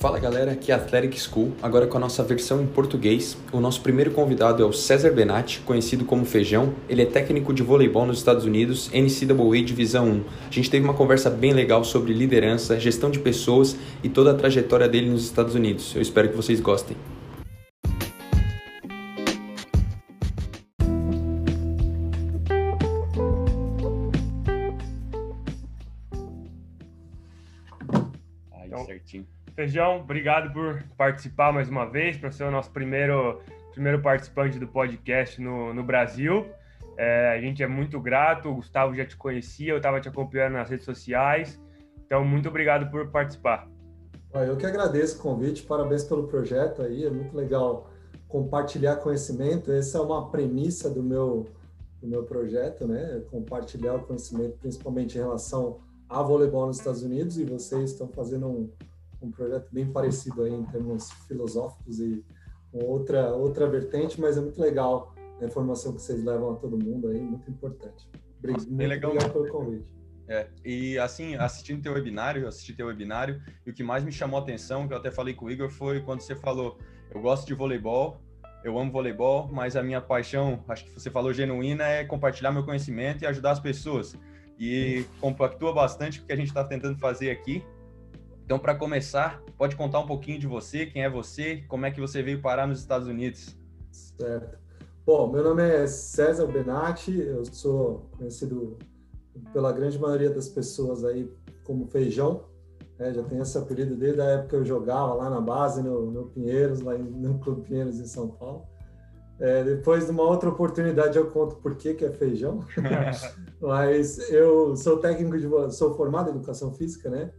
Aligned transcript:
Fala 0.00 0.18
galera, 0.18 0.52
aqui 0.52 0.72
é 0.72 0.74
Athletic 0.74 1.20
School, 1.20 1.52
agora 1.60 1.86
com 1.86 1.98
a 1.98 2.00
nossa 2.00 2.22
versão 2.22 2.62
em 2.62 2.66
português. 2.66 3.36
O 3.52 3.60
nosso 3.60 3.82
primeiro 3.82 4.12
convidado 4.12 4.62
é 4.62 4.64
o 4.64 4.72
César 4.72 5.10
Benatti, 5.10 5.60
conhecido 5.60 6.06
como 6.06 6.24
Feijão. 6.24 6.72
Ele 6.88 7.02
é 7.02 7.04
técnico 7.04 7.52
de 7.52 7.62
voleibol 7.62 8.06
nos 8.06 8.16
Estados 8.16 8.46
Unidos, 8.46 8.90
NCAA 8.94 9.62
Divisão 9.62 10.08
1. 10.08 10.24
A 10.48 10.52
gente 10.54 10.70
teve 10.70 10.82
uma 10.82 10.94
conversa 10.94 11.28
bem 11.28 11.52
legal 11.52 11.84
sobre 11.84 12.14
liderança, 12.14 12.80
gestão 12.80 13.10
de 13.10 13.18
pessoas 13.18 13.76
e 14.02 14.08
toda 14.08 14.30
a 14.30 14.34
trajetória 14.34 14.88
dele 14.88 15.10
nos 15.10 15.24
Estados 15.24 15.54
Unidos. 15.54 15.94
Eu 15.94 16.00
espero 16.00 16.30
que 16.30 16.36
vocês 16.36 16.60
gostem. 16.60 16.96
Feijão, 29.70 30.00
obrigado 30.00 30.52
por 30.52 30.82
participar 30.96 31.52
mais 31.52 31.68
uma 31.68 31.88
vez, 31.88 32.16
para 32.16 32.32
ser 32.32 32.42
o 32.42 32.50
nosso 32.50 32.72
primeiro, 32.72 33.40
primeiro 33.70 34.02
participante 34.02 34.58
do 34.58 34.66
podcast 34.66 35.40
no, 35.40 35.72
no 35.72 35.84
Brasil. 35.84 36.44
É, 36.98 37.36
a 37.36 37.40
gente 37.40 37.62
é 37.62 37.68
muito 37.68 38.00
grato, 38.00 38.48
o 38.48 38.56
Gustavo 38.56 38.96
já 38.96 39.06
te 39.06 39.16
conhecia, 39.16 39.70
eu 39.70 39.76
estava 39.76 40.00
te 40.00 40.08
acompanhando 40.08 40.54
nas 40.54 40.68
redes 40.68 40.84
sociais. 40.84 41.60
Então, 42.04 42.24
muito 42.24 42.48
obrigado 42.48 42.90
por 42.90 43.12
participar. 43.12 43.68
Eu 44.34 44.56
que 44.56 44.66
agradeço 44.66 45.20
o 45.20 45.22
convite, 45.22 45.62
parabéns 45.62 46.02
pelo 46.02 46.26
projeto 46.26 46.82
aí, 46.82 47.04
é 47.04 47.10
muito 47.10 47.36
legal 47.36 47.88
compartilhar 48.26 48.96
conhecimento. 48.96 49.70
Essa 49.70 49.98
é 49.98 50.00
uma 50.00 50.32
premissa 50.32 50.90
do 50.90 51.00
meu, 51.00 51.46
do 52.02 52.08
meu 52.08 52.24
projeto, 52.24 52.88
né? 52.88 53.22
Compartilhar 53.30 53.94
o 53.94 54.00
conhecimento, 54.00 54.58
principalmente 54.58 55.16
em 55.16 55.20
relação 55.20 55.78
a 56.08 56.20
voleibol 56.24 56.66
nos 56.66 56.78
Estados 56.78 57.04
Unidos, 57.04 57.38
e 57.38 57.44
vocês 57.44 57.92
estão 57.92 58.08
fazendo 58.08 58.48
um, 58.48 58.68
um 59.22 59.30
projeto 59.30 59.68
bem 59.72 59.90
parecido 59.90 60.42
aí 60.42 60.52
em 60.52 60.64
termos 60.64 61.10
filosóficos 61.26 62.00
e 62.00 62.24
outra, 62.72 63.32
outra 63.34 63.68
vertente, 63.68 64.20
mas 64.20 64.36
é 64.36 64.40
muito 64.40 64.60
legal 64.60 65.14
a 65.40 65.44
informação 65.44 65.92
que 65.92 66.02
vocês 66.02 66.22
levam 66.24 66.52
a 66.52 66.56
todo 66.56 66.78
mundo 66.78 67.08
aí, 67.08 67.20
muito 67.20 67.50
importante. 67.50 68.08
Obrigado, 68.38 68.66
muito 68.66 68.88
legal. 68.88 69.10
obrigado 69.10 69.32
pelo 69.32 69.48
convite. 69.48 70.00
É, 70.28 70.46
e 70.64 70.96
assim, 70.98 71.34
assistindo 71.34 71.82
teu 71.82 71.92
webinário, 71.92 72.42
eu 72.42 72.48
assisti 72.48 72.72
teu 72.72 72.86
webinário, 72.86 73.42
e 73.66 73.70
o 73.70 73.74
que 73.74 73.82
mais 73.82 74.04
me 74.04 74.12
chamou 74.12 74.38
a 74.38 74.42
atenção, 74.42 74.86
que 74.86 74.94
eu 74.94 74.98
até 74.98 75.10
falei 75.10 75.34
com 75.34 75.46
o 75.46 75.50
Igor, 75.50 75.68
foi 75.68 76.00
quando 76.00 76.20
você 76.20 76.36
falou, 76.36 76.78
eu 77.12 77.20
gosto 77.20 77.46
de 77.46 77.54
voleibol, 77.54 78.20
eu 78.62 78.78
amo 78.78 78.92
voleibol, 78.92 79.48
mas 79.50 79.74
a 79.74 79.82
minha 79.82 80.00
paixão, 80.00 80.62
acho 80.68 80.84
que 80.84 80.92
você 80.92 81.10
falou 81.10 81.32
genuína, 81.32 81.84
é 81.84 82.04
compartilhar 82.04 82.52
meu 82.52 82.64
conhecimento 82.64 83.22
e 83.22 83.26
ajudar 83.26 83.52
as 83.52 83.60
pessoas. 83.60 84.16
E 84.58 85.06
compactua 85.18 85.72
bastante 85.72 86.20
o 86.20 86.24
que 86.26 86.32
a 86.32 86.36
gente 86.36 86.48
está 86.48 86.62
tentando 86.62 86.98
fazer 86.98 87.30
aqui, 87.30 87.64
então, 88.44 88.58
para 88.58 88.74
começar, 88.74 89.42
pode 89.56 89.76
contar 89.76 90.00
um 90.00 90.06
pouquinho 90.06 90.38
de 90.38 90.46
você, 90.46 90.86
quem 90.86 91.02
é 91.02 91.10
você, 91.10 91.64
como 91.68 91.86
é 91.86 91.90
que 91.90 92.00
você 92.00 92.22
veio 92.22 92.40
parar 92.40 92.66
nos 92.66 92.80
Estados 92.80 93.06
Unidos? 93.06 93.56
Certo. 93.90 94.58
Bom, 95.06 95.30
meu 95.30 95.42
nome 95.42 95.62
é 95.62 95.86
César 95.86 96.46
Benatti, 96.46 97.18
eu 97.18 97.44
sou 97.44 98.10
conhecido 98.16 98.78
pela 99.52 99.72
grande 99.72 99.98
maioria 99.98 100.30
das 100.30 100.48
pessoas 100.48 101.04
aí 101.04 101.30
como 101.64 101.86
Feijão, 101.86 102.44
é, 103.00 103.14
já 103.14 103.22
tenho 103.22 103.40
esse 103.40 103.56
apelido 103.56 103.96
desde 103.96 104.20
a 104.20 104.24
época 104.24 104.48
que 104.50 104.56
eu 104.56 104.64
jogava 104.64 105.14
lá 105.14 105.30
na 105.30 105.40
base, 105.40 105.82
no, 105.82 106.10
no 106.10 106.26
Pinheiros, 106.26 106.82
lá 106.82 106.94
em, 106.94 107.02
no 107.02 107.38
Clube 107.38 107.62
Pinheiros 107.62 107.98
em 107.98 108.04
São 108.04 108.28
Paulo. 108.28 108.64
É, 109.40 109.64
depois 109.64 110.04
de 110.04 110.10
uma 110.10 110.22
outra 110.22 110.50
oportunidade 110.50 111.16
eu 111.16 111.30
conto 111.30 111.56
por 111.56 111.74
que 111.76 111.94
que 111.94 112.04
é 112.04 112.10
feijão. 112.10 112.60
Mas 113.58 114.30
eu 114.30 114.76
sou 114.76 114.98
técnico 114.98 115.38
de 115.38 115.74
sou 115.74 115.94
formado 115.94 116.28
em 116.28 116.34
educação 116.34 116.74
física, 116.74 117.08
né? 117.08 117.32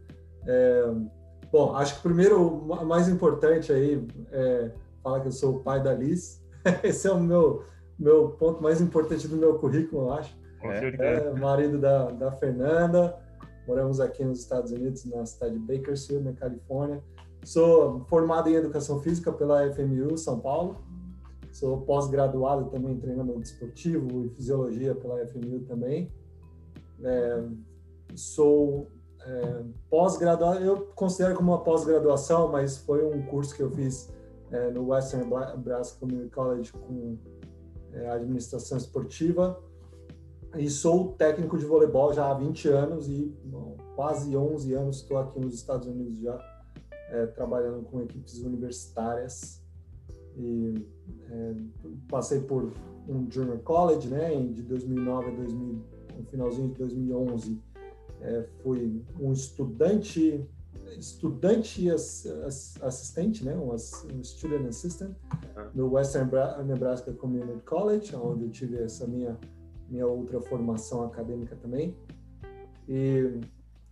É, 0.46 0.92
bom, 1.50 1.74
acho 1.76 1.94
que 1.94 2.00
o 2.00 2.02
primeiro, 2.02 2.40
o 2.40 2.84
mais 2.86 3.08
importante 3.08 3.72
aí 3.72 4.06
é 4.30 4.72
falar 5.02 5.20
que 5.20 5.28
eu 5.28 5.32
sou 5.32 5.56
o 5.56 5.60
pai 5.60 5.82
da 5.82 5.92
Liz. 5.92 6.42
Esse 6.82 7.08
é 7.08 7.12
o 7.12 7.20
meu, 7.20 7.64
meu 7.98 8.30
ponto 8.30 8.62
mais 8.62 8.80
importante 8.80 9.26
do 9.28 9.36
meu 9.36 9.58
currículo, 9.58 10.02
eu 10.02 10.12
acho. 10.12 10.42
É, 10.62 10.94
é, 10.96 11.32
marido 11.32 11.78
da, 11.78 12.10
da 12.10 12.30
Fernanda, 12.32 13.18
moramos 13.66 13.98
aqui 14.00 14.24
nos 14.24 14.38
Estados 14.38 14.70
Unidos, 14.70 15.04
na 15.04 15.26
cidade 15.26 15.58
de 15.58 15.58
Bakersfield, 15.58 16.24
na 16.24 16.32
Califórnia. 16.32 17.02
Sou 17.44 18.04
formado 18.04 18.48
em 18.48 18.54
Educação 18.54 19.00
Física 19.00 19.32
pela 19.32 19.68
FMU 19.72 20.16
São 20.16 20.38
Paulo. 20.38 20.76
Sou 21.50 21.82
pós-graduado 21.82 22.70
também 22.70 22.92
em 22.92 23.00
treinamento 23.00 23.42
esportivo 23.42 24.24
e 24.24 24.28
fisiologia 24.30 24.94
pela 24.94 25.26
FMU 25.26 25.60
também. 25.66 26.10
É, 27.02 27.44
sou 28.14 28.88
é, 29.26 29.62
pós-graduação, 29.88 30.62
eu 30.62 30.86
considero 30.94 31.34
como 31.36 31.52
uma 31.52 31.62
pós-graduação, 31.62 32.48
mas 32.48 32.78
foi 32.78 33.04
um 33.04 33.22
curso 33.26 33.54
que 33.54 33.62
eu 33.62 33.70
fiz 33.70 34.12
é, 34.50 34.70
no 34.70 34.88
Western 34.88 35.24
Nebraska 35.24 35.98
Community 36.00 36.30
College 36.30 36.72
com 36.72 37.16
é, 37.92 38.10
administração 38.10 38.76
esportiva. 38.76 39.58
E 40.56 40.68
sou 40.68 41.12
técnico 41.12 41.56
de 41.56 41.64
voleibol 41.64 42.12
já 42.12 42.30
há 42.30 42.34
20 42.34 42.68
anos 42.68 43.08
e 43.08 43.34
bom, 43.44 43.76
quase 43.96 44.36
11 44.36 44.74
anos 44.74 44.96
estou 44.98 45.16
aqui 45.16 45.40
nos 45.40 45.54
Estados 45.54 45.86
Unidos 45.86 46.20
já 46.20 46.38
é, 47.08 47.26
trabalhando 47.26 47.82
com 47.84 48.02
equipes 48.02 48.38
universitárias. 48.40 49.62
E 50.36 50.86
é, 51.30 51.54
passei 52.08 52.40
por 52.40 52.72
um 53.08 53.30
junior 53.30 53.58
college, 53.60 54.08
né, 54.08 54.34
de 54.34 54.62
2009 54.62 55.28
a 55.28 55.34
2000, 55.34 55.84
no 56.18 56.24
finalzinho 56.26 56.68
de 56.68 56.74
2011 56.74 57.71
é, 58.22 58.46
fui 58.62 59.02
um 59.18 59.32
estudante 59.32 60.48
estudante 60.98 61.88
assistente, 61.90 63.44
né, 63.44 63.56
um, 63.56 63.76
student 64.22 64.66
assistant 64.68 65.14
no 65.74 65.92
Western 65.92 66.30
Nebraska 66.66 67.12
Community 67.12 67.62
College, 67.64 68.14
onde 68.16 68.44
eu 68.44 68.50
tive 68.50 68.78
essa 68.78 69.06
minha 69.06 69.38
minha 69.88 70.06
outra 70.06 70.40
formação 70.40 71.04
acadêmica 71.04 71.54
também. 71.56 71.94
E 72.88 73.40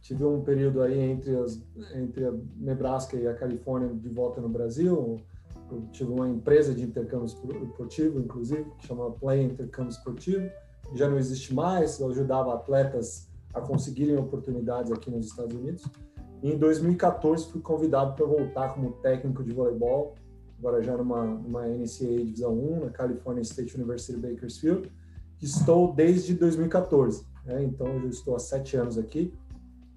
tive 0.00 0.24
um 0.24 0.42
período 0.42 0.82
aí 0.82 0.98
entre 0.98 1.36
as 1.36 1.60
entre 1.94 2.24
a 2.24 2.32
Nebraska 2.56 3.16
e 3.16 3.26
a 3.26 3.34
Califórnia 3.34 3.92
de 3.94 4.08
volta 4.08 4.40
no 4.40 4.48
Brasil. 4.48 5.20
Eu 5.70 5.82
tive 5.92 6.10
uma 6.10 6.28
empresa 6.28 6.74
de 6.74 6.82
intercâmbio 6.82 7.26
esportivo, 7.26 8.18
inclusive, 8.18 8.64
que 8.78 8.86
chama 8.86 9.10
Play 9.12 9.42
Intercâmbio 9.42 9.90
Esportivo. 9.90 10.50
Já 10.94 11.08
não 11.08 11.18
existe 11.18 11.54
mais. 11.54 12.00
Eu 12.00 12.08
ajudava 12.08 12.54
atletas 12.54 13.29
a 13.54 13.60
conseguirem 13.60 14.16
oportunidades 14.16 14.92
aqui 14.92 15.10
nos 15.10 15.26
Estados 15.26 15.54
Unidos. 15.54 15.84
E 16.42 16.52
em 16.52 16.58
2014 16.58 17.50
fui 17.50 17.60
convidado 17.60 18.14
para 18.14 18.24
voltar 18.24 18.74
como 18.74 18.92
técnico 18.92 19.44
de 19.44 19.52
voleibol, 19.52 20.14
agora 20.58 20.82
já 20.82 20.96
numa, 20.96 21.24
numa 21.24 21.66
NCAA 21.66 22.24
Divisão 22.24 22.52
1, 22.52 22.84
na 22.84 22.90
California 22.90 23.42
State 23.42 23.76
University 23.76 24.18
Bakersfield, 24.18 24.90
que 25.38 25.44
estou 25.44 25.92
desde 25.92 26.34
2014. 26.34 27.26
Né? 27.44 27.64
Então, 27.64 27.86
eu 27.86 28.08
estou 28.08 28.36
há 28.36 28.38
sete 28.38 28.76
anos 28.76 28.98
aqui. 28.98 29.32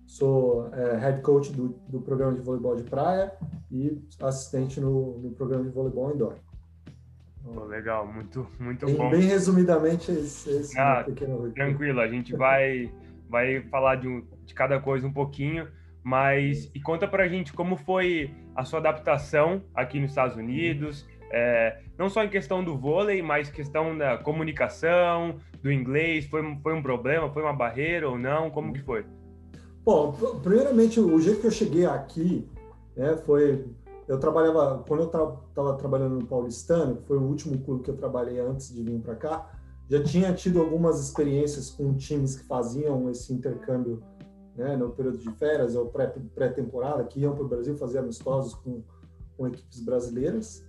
Sou 0.06 0.68
é, 0.74 0.98
head 0.98 1.22
coach 1.22 1.52
do, 1.52 1.70
do 1.88 2.02
programa 2.02 2.34
de 2.34 2.42
voleibol 2.42 2.76
de 2.76 2.84
praia 2.84 3.34
e 3.72 4.02
assistente 4.22 4.80
no, 4.80 5.18
no 5.20 5.32
programa 5.32 5.64
de 5.64 5.70
voleibol 5.70 6.14
indoor. 6.14 6.36
Oh, 7.46 7.66
legal, 7.66 8.08
muito, 8.08 8.48
muito 8.60 8.86
bem, 8.86 8.96
bom. 8.96 9.10
Bem 9.10 9.22
resumidamente, 9.22 10.12
esse, 10.12 10.50
esse 10.50 10.80
ah, 10.80 11.04
pequeno 11.04 11.52
Tranquilo, 11.52 12.00
a 12.00 12.08
gente 12.08 12.34
vai 12.36 12.90
vai 13.34 13.62
falar 13.64 13.96
de, 13.96 14.08
um, 14.08 14.24
de 14.46 14.54
cada 14.54 14.80
coisa 14.80 15.08
um 15.08 15.12
pouquinho, 15.12 15.68
mas 16.04 16.70
e 16.76 16.80
conta 16.80 17.08
pra 17.08 17.28
gente 17.28 17.52
como 17.52 17.76
foi 17.76 18.32
a 18.56 18.64
sua 18.64 18.78
adaptação 18.78 19.64
aqui 19.74 20.00
nos 20.00 20.12
Estados 20.12 20.38
Unidos, 20.38 21.04
é, 21.32 21.80
não 21.98 22.10
só 22.10 22.24
em 22.24 22.30
questão 22.30 22.64
do 22.64 22.78
vôlei, 22.78 23.24
mas 23.24 23.50
questão 23.50 23.98
da 23.98 24.20
comunicação, 24.20 25.38
do 25.64 25.72
inglês, 25.72 26.28
foi, 26.28 26.42
foi 26.62 26.76
um 26.76 26.84
problema, 26.84 27.28
foi 27.32 27.42
uma 27.42 27.54
barreira 27.54 28.08
ou 28.08 28.20
não, 28.20 28.52
como 28.52 28.72
que 28.72 28.84
foi? 28.84 29.04
Bom, 29.84 30.14
primeiramente, 30.44 31.00
o 31.00 31.20
jeito 31.20 31.42
que 31.42 31.48
eu 31.48 31.52
cheguei 31.52 31.88
aqui, 31.88 32.48
né, 32.96 33.18
foi, 33.26 33.66
eu 34.08 34.20
trabalhava, 34.20 34.84
quando 34.88 35.00
eu 35.00 35.08
estava 35.08 35.42
tra 35.56 35.74
trabalhando 35.74 36.20
no 36.20 36.26
Paulistano, 36.28 36.98
que 36.98 37.08
foi 37.08 37.18
o 37.18 37.24
último 37.24 37.58
clube 37.58 37.82
que 37.82 37.90
eu 37.90 37.98
trabalhei 37.98 38.40
antes 38.40 38.72
de 38.72 38.84
vir 38.84 39.00
para 39.00 39.16
cá, 39.16 39.50
já 39.94 40.02
tinha 40.02 40.34
tido 40.34 40.60
algumas 40.60 41.00
experiências 41.00 41.70
com 41.70 41.94
times 41.94 42.36
que 42.36 42.48
faziam 42.48 43.12
esse 43.12 43.32
intercâmbio 43.32 44.02
né, 44.56 44.76
no 44.76 44.90
período 44.90 45.20
de 45.20 45.30
férias 45.34 45.76
ou 45.76 45.86
pré-temporada, 46.34 47.04
que 47.04 47.20
iam 47.20 47.36
para 47.36 47.44
o 47.44 47.48
Brasil 47.48 47.78
fazer 47.78 48.00
amistosos 48.00 48.56
com, 48.56 48.82
com 49.38 49.48
equipes 49.48 49.82
brasileiras. 49.82 50.66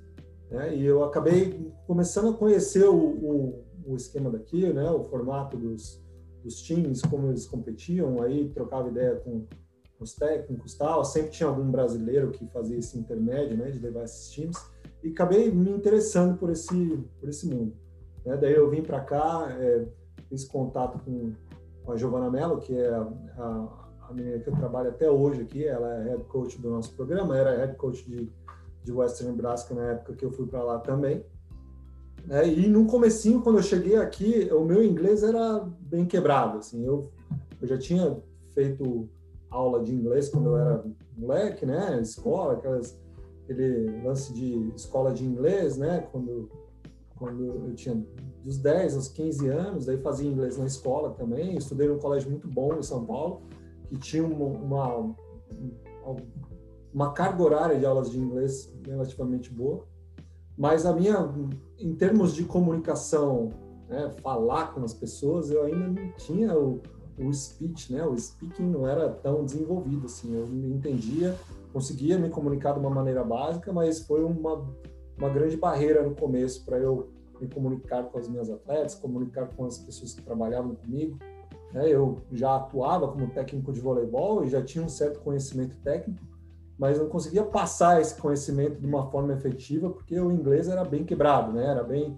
Né, 0.51 0.77
e 0.77 0.85
eu 0.85 1.03
acabei 1.03 1.73
começando 1.87 2.35
a 2.35 2.37
conhecer 2.37 2.85
o, 2.85 2.95
o, 2.95 3.65
o 3.87 3.97
esquema 3.97 4.31
daqui, 4.31 4.71
né, 4.71 4.91
o 4.91 5.05
formato 5.05 5.57
dos, 5.57 6.05
dos 6.43 6.61
times, 6.61 7.01
como 7.01 7.29
eles 7.29 7.47
competiam, 7.47 8.21
aí 8.21 8.51
trocava 8.51 8.91
ideia 8.91 9.17
com 9.17 9.47
os 9.99 10.15
técnicos 10.15 10.75
tal. 10.75 11.03
Sempre 11.03 11.31
tinha 11.31 11.49
algum 11.49 11.71
brasileiro 11.71 12.31
que 12.31 12.47
fazia 12.49 12.77
esse 12.77 12.99
intermédio, 12.99 13.57
né, 13.57 13.71
de 13.71 13.79
levar 13.79 14.05
esses 14.05 14.31
times. 14.31 14.59
E 15.03 15.13
acabei 15.13 15.51
me 15.51 15.71
interessando 15.71 16.37
por 16.37 16.51
esse, 16.51 17.03
por 17.19 17.31
esse 17.31 17.47
mundo. 17.47 17.84
Né? 18.25 18.37
Daí 18.37 18.55
eu 18.55 18.69
vim 18.71 18.83
para 18.83 19.01
cá, 19.01 19.49
é, 19.59 19.87
fiz 20.29 20.45
contato 20.45 20.99
com, 21.05 21.33
com 21.85 21.93
a 21.93 21.97
Giovana 21.97 22.31
Mello, 22.31 22.59
que 22.59 22.77
é 22.77 22.89
a, 22.89 23.69
a, 24.09 24.13
menina 24.13 24.39
que 24.39 24.49
eu 24.49 24.57
trabalho 24.57 24.91
até 24.91 25.11
hoje 25.11 25.43
aqui, 25.43 25.67
ela 25.67 25.95
é 25.95 26.11
head 26.11 26.25
coach 26.25 26.61
do 26.61 26.71
nosso 26.71 26.95
programa, 26.95 27.37
era 27.37 27.57
head 27.57 27.77
coach 27.77 28.09
de, 28.09 28.31
de 28.83 28.93
Western 28.93 29.33
Nebraska 29.33 29.75
na 29.75 29.93
época 29.93 30.15
que 30.15 30.25
eu 30.25 30.31
fui 30.31 30.47
para 30.47 30.63
lá 30.63 30.79
também. 30.79 31.25
É, 32.31 32.49
e 32.49 32.67
no 32.69 32.87
comecinho, 32.87 33.43
quando 33.43 33.59
eu 33.59 33.63
cheguei 33.63 33.97
aqui, 33.97 34.49
o 34.51 34.65
meu 34.65 34.83
inglês 34.83 35.23
era 35.23 35.61
bem 35.81 36.07
quebrado. 36.07 36.59
Assim, 36.59 36.85
eu, 36.85 37.11
eu 37.61 37.69
já 37.69 37.77
tinha 37.77 38.17
feito 38.55 39.09
aula 39.51 39.83
de 39.83 39.95
inglês 39.95 40.29
quando 40.29 40.51
eu 40.51 40.57
era 40.57 40.85
moleque, 41.17 41.67
né? 41.67 42.01
Escola, 42.01 42.55
aquelas, 42.55 42.99
aquele 43.43 44.03
lance 44.03 44.33
de 44.33 44.73
escola 44.75 45.13
de 45.13 45.25
inglês, 45.25 45.77
né? 45.77 46.09
Quando, 46.11 46.51
quando 47.17 47.45
eu 47.45 47.75
tinha 47.75 48.03
dos 48.43 48.59
10 48.59 48.97
aos 48.97 49.09
15 49.09 49.49
anos, 49.49 49.87
daí 49.87 49.99
fazia 49.99 50.29
inglês 50.29 50.59
na 50.59 50.67
escola 50.67 51.11
também. 51.11 51.57
Estudei 51.57 51.89
num 51.89 51.99
colégio 51.99 52.31
muito 52.31 52.49
bom 52.49 52.75
em 52.75 52.83
São 52.83 53.05
Paulo, 53.05 53.43
que 53.89 53.97
tinha 53.97 54.25
uma, 54.25 54.47
uma, 54.47 55.15
uma 56.93 57.13
carga 57.13 57.43
horária 57.43 57.79
de 57.79 57.87
aulas 57.87 58.11
de 58.11 58.19
inglês 58.19 58.73
relativamente 58.87 59.51
boa. 59.51 59.85
Mas 60.57 60.87
a 60.87 60.93
minha, 60.93 61.33
em 61.79 61.95
termos 61.95 62.35
de 62.35 62.45
comunicação, 62.45 63.51
né, 63.89 64.11
falar 64.23 64.73
com 64.73 64.85
as 64.85 64.95
pessoas, 64.95 65.51
eu 65.51 65.65
ainda 65.65 65.89
não 65.89 66.13
tinha 66.17 66.57
o, 66.57 66.81
o 67.19 67.33
speech, 67.33 67.93
né? 67.93 68.05
O 68.07 68.17
speaking 68.19 68.71
não 68.71 68.87
era 68.87 69.09
tão 69.09 69.45
desenvolvido 69.45 70.07
assim. 70.07 70.35
Eu 70.35 70.47
entendia, 70.47 71.37
conseguia 71.73 72.19
me 72.19 72.29
comunicar 72.29 72.73
de 72.73 72.79
uma 72.79 72.91
maneira 72.91 73.25
básica, 73.25 73.73
mas 73.73 74.01
foi 74.01 74.23
uma, 74.23 74.65
uma 75.17 75.29
grande 75.29 75.57
barreira 75.57 76.03
no 76.03 76.15
começo 76.15 76.65
para 76.65 76.79
eu 76.79 77.11
me 77.41 77.49
comunicar 77.49 78.05
com 78.05 78.19
as 78.19 78.29
minhas 78.29 78.51
atletas, 78.51 78.95
comunicar 78.95 79.49
com 79.57 79.65
as 79.65 79.79
pessoas 79.79 80.15
que 80.15 80.23
trabalhavam 80.23 80.75
comigo. 80.75 81.19
Né? 81.73 81.89
Eu 81.89 82.19
já 82.33 82.57
atuava 82.57 83.09
como 83.09 83.29
técnico 83.29 83.73
de 83.73 83.81
voleibol 83.81 84.45
e 84.45 84.49
já 84.49 84.63
tinha 84.63 84.85
um 84.85 84.89
certo 84.89 85.21
conhecimento 85.21 85.77
técnico, 85.79 86.23
mas 86.79 86.99
não 86.99 87.09
conseguia 87.09 87.45
passar 87.45 88.01
esse 88.01 88.21
conhecimento 88.21 88.81
de 88.81 88.87
uma 88.87 89.11
forma 89.11 89.33
efetiva 89.33 89.91
porque 89.91 90.19
o 90.19 90.31
inglês 90.31 90.69
era 90.69 90.85
bem 90.85 91.05
quebrado, 91.05 91.53
né? 91.53 91.67
Era 91.67 91.83
bem 91.83 92.17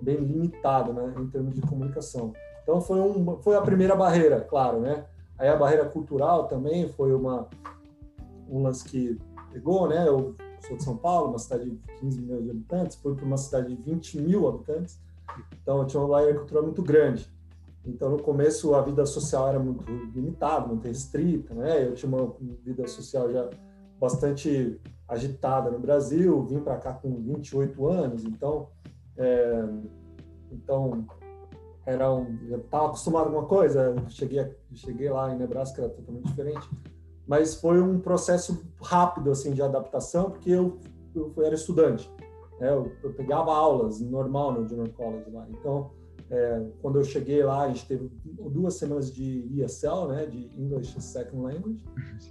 bem 0.00 0.16
limitado, 0.16 0.92
né, 0.92 1.12
em 1.18 1.26
termos 1.26 1.52
de 1.56 1.60
comunicação. 1.60 2.32
Então 2.62 2.80
foi 2.80 3.00
um 3.00 3.36
foi 3.38 3.56
a 3.56 3.62
primeira 3.62 3.96
barreira, 3.96 4.40
claro, 4.40 4.78
né? 4.80 5.04
Aí 5.36 5.48
a 5.48 5.56
barreira 5.56 5.84
cultural 5.86 6.46
também 6.46 6.88
foi 6.88 7.12
uma 7.12 7.48
um 8.48 8.62
lance 8.62 8.84
que 8.84 9.18
pegou, 9.52 9.88
né? 9.88 10.06
Eu 10.06 10.36
sou 10.66 10.76
de 10.76 10.84
São 10.84 10.96
Paulo, 10.96 11.30
uma 11.30 11.38
cidade 11.38 11.70
de 11.70 11.76
15 12.00 12.20
milhões 12.20 12.44
de 12.44 12.50
habitantes, 12.50 12.96
fui 12.96 13.14
para 13.14 13.24
uma 13.24 13.36
cidade 13.36 13.74
de 13.74 13.82
20 13.82 14.20
mil 14.20 14.48
habitantes, 14.48 14.98
então 15.62 15.84
tinha 15.86 16.00
uma 16.00 16.08
barreira 16.08 16.38
cultural 16.38 16.64
muito 16.64 16.82
grande. 16.82 17.30
Então, 17.84 18.10
no 18.10 18.22
começo, 18.22 18.74
a 18.74 18.82
vida 18.82 19.06
social 19.06 19.48
era 19.48 19.58
muito 19.58 19.84
limitada, 20.14 20.66
muito 20.66 20.86
restrita, 20.86 21.54
né? 21.54 21.86
Eu 21.86 21.94
tinha 21.94 22.08
uma 22.14 22.34
vida 22.62 22.86
social 22.86 23.30
já 23.32 23.48
bastante 23.98 24.78
agitada 25.08 25.70
no 25.70 25.78
Brasil, 25.78 26.44
vim 26.44 26.60
para 26.60 26.76
cá 26.76 26.92
com 26.92 27.10
28 27.22 27.88
anos, 27.88 28.24
então, 28.24 28.68
é, 29.16 29.64
então 30.52 31.06
era 31.86 32.12
um, 32.12 32.38
eu 32.50 32.58
estava 32.58 32.88
acostumado 32.88 33.30
com 33.30 33.38
uma 33.38 33.46
coisa, 33.46 33.94
cheguei, 34.08 34.54
cheguei 34.74 35.08
lá 35.08 35.34
em 35.34 35.38
Nebraska 35.38 35.80
era 35.80 35.90
totalmente 35.90 36.26
diferente, 36.26 36.68
mas 37.28 37.54
foi 37.54 37.80
um 37.80 38.00
processo 38.00 38.64
rápido 38.82 39.30
assim 39.30 39.52
de 39.52 39.62
adaptação, 39.62 40.30
porque 40.30 40.50
eu, 40.50 40.78
eu 41.14 41.32
era 41.44 41.54
estudante, 41.54 42.10
né? 42.58 42.72
eu, 42.72 42.90
eu 43.04 43.12
pegava 43.12 43.52
aulas 43.52 44.00
normal 44.00 44.54
no 44.54 44.66
Junior 44.66 44.88
College 44.90 45.30
lá, 45.30 45.46
então 45.50 45.90
é, 46.30 46.66
quando 46.82 46.98
eu 46.98 47.04
cheguei 47.04 47.42
lá, 47.42 47.62
a 47.62 47.68
gente 47.68 47.86
teve 47.86 48.10
duas 48.24 48.74
semanas 48.74 49.12
de 49.12 49.62
ESL, 49.62 50.08
né, 50.08 50.26
de 50.26 50.50
English 50.60 51.00
Second 51.00 51.42
Language. 51.42 51.84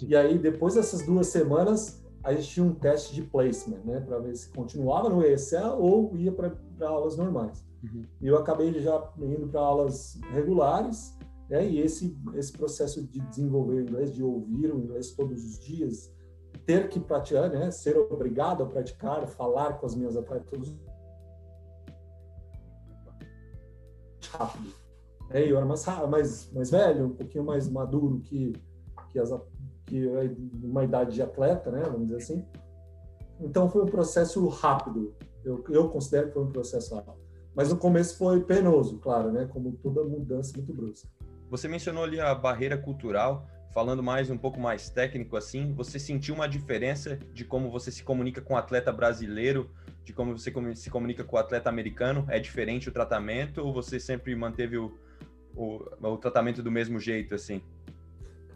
E 0.08 0.16
aí, 0.16 0.38
depois 0.38 0.76
dessas 0.76 1.04
duas 1.04 1.28
semanas, 1.28 2.04
a 2.24 2.34
gente 2.34 2.48
tinha 2.48 2.66
um 2.66 2.74
teste 2.74 3.16
de 3.16 3.24
placement, 3.24 3.80
né, 3.84 4.00
para 4.02 4.20
ver 4.20 4.36
se 4.36 4.50
continuava 4.50 5.10
no 5.10 5.26
ESL 5.26 5.80
ou 5.80 6.16
ia 6.16 6.32
para 6.32 6.54
aulas 6.82 7.18
normais. 7.18 7.66
Uhum. 7.84 8.04
E 8.22 8.28
eu 8.28 8.38
acabei 8.38 8.72
já 8.80 9.04
indo 9.18 9.48
para 9.48 9.62
aulas 9.62 10.20
regulares, 10.32 11.17
né, 11.50 11.68
e 11.68 11.80
esse 11.80 12.18
esse 12.36 12.52
processo 12.52 13.02
de 13.06 13.20
desenvolver 13.20 13.76
o 13.76 13.82
inglês, 13.82 14.14
de 14.14 14.24
ouvir 14.24 14.72
o 14.74 14.80
inglês 14.80 15.12
todos 15.12 15.44
os 15.44 15.60
dias, 15.60 16.14
ter 16.66 16.90
que 16.90 17.00
praticar, 17.00 17.50
né, 17.50 17.72
ser 17.72 17.98
obrigado 17.98 18.64
a 18.64 18.66
praticar, 18.66 19.28
falar 19.28 19.80
com 19.80 19.86
as 19.86 19.96
minhas 19.96 20.16
todos 20.50 20.70
os 20.70 20.76
rápido. 24.28 24.74
É, 25.30 25.42
eu 25.50 25.58
era 25.58 25.66
mais, 25.66 25.86
mais, 26.10 26.52
mais 26.52 26.72
velho, 26.72 27.08
um 27.08 27.14
pouquinho 27.14 27.44
mais 27.44 27.70
maduro 27.70 28.20
que, 28.20 28.54
que, 29.12 29.20
as, 29.20 29.30
que 29.86 30.08
uma 30.64 30.84
idade 30.84 31.16
de 31.16 31.22
atleta, 31.22 31.72
né, 31.72 31.84
vamos 31.84 32.08
dizer 32.08 32.18
assim. 32.18 32.46
Então 33.40 33.70
foi 33.70 33.84
um 33.84 33.88
processo 33.88 34.46
rápido. 34.48 35.14
Eu, 35.44 35.64
eu 35.70 35.90
considero 35.90 36.28
que 36.28 36.34
foi 36.34 36.44
um 36.44 36.52
processo 36.52 36.96
rápido. 36.96 37.18
Mas 37.56 37.70
no 37.70 37.78
começo 37.78 38.18
foi 38.18 38.44
penoso, 38.44 39.00
claro, 39.00 39.32
né, 39.32 39.46
como 39.52 39.74
toda 39.74 40.04
mudança 40.04 40.54
muito 40.56 40.74
brusca. 40.74 41.10
Você 41.50 41.68
mencionou 41.68 42.04
ali 42.04 42.20
a 42.20 42.36
barreira 42.36 42.78
cultural, 42.78 43.48
falando 43.74 44.04
mais 44.04 44.30
um 44.30 44.38
pouco 44.38 44.60
mais 44.60 44.90
técnico 44.90 45.38
assim, 45.38 45.74
você 45.74 45.98
sentiu 46.00 46.36
uma 46.36 46.48
diferença 46.48 47.18
de 47.34 47.46
como 47.46 47.70
você 47.70 47.92
se 47.92 48.04
comunica 48.04 48.42
com 48.42 48.54
o 48.54 48.58
atleta 48.58 48.92
brasileiro 48.92 49.70
de 50.04 50.14
como 50.14 50.38
você 50.38 50.52
se 50.76 50.90
comunica 50.90 51.24
com 51.24 51.36
o 51.36 51.40
atleta 51.40 51.70
americano? 51.70 52.26
É 52.30 52.40
diferente 52.40 52.88
o 52.88 52.92
tratamento 52.94 53.62
ou 53.62 53.74
você 53.74 54.00
sempre 54.00 54.34
manteve 54.36 54.78
o, 54.78 54.98
o, 55.54 55.82
o 56.02 56.18
tratamento 56.18 56.64
do 56.64 56.72
mesmo 56.72 56.98
jeito, 56.98 57.36
assim? 57.36 57.62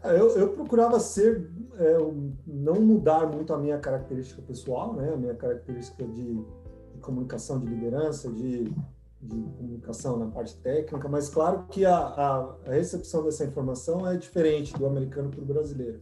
Eu, 0.02 0.36
eu 0.36 0.48
procurava 0.48 0.98
ser, 0.98 1.48
é, 1.78 1.96
não 2.46 2.80
mudar 2.80 3.26
muito 3.26 3.52
a 3.52 3.58
minha 3.58 3.78
característica 3.78 4.42
pessoal, 4.42 4.94
né? 4.94 5.12
A 5.12 5.16
minha 5.16 5.34
característica 5.34 6.04
de, 6.04 6.34
de 6.34 6.98
comunicação, 7.00 7.60
de 7.60 7.66
liderança, 7.66 8.32
de, 8.32 8.72
de, 9.22 9.36
comunicação 9.56 10.18
na 10.18 10.26
parte 10.26 10.56
técnica, 10.60 11.08
mas 11.08 11.28
claro 11.28 11.66
que 11.68 11.84
a, 11.84 11.96
a, 11.96 12.56
a 12.66 12.70
recepção 12.70 13.24
dessa 13.24 13.44
informação 13.44 14.06
é 14.06 14.16
diferente 14.16 14.74
do 14.74 14.86
americano 14.86 15.30
para 15.30 15.40
o 15.40 15.44
brasileiro. 15.44 16.00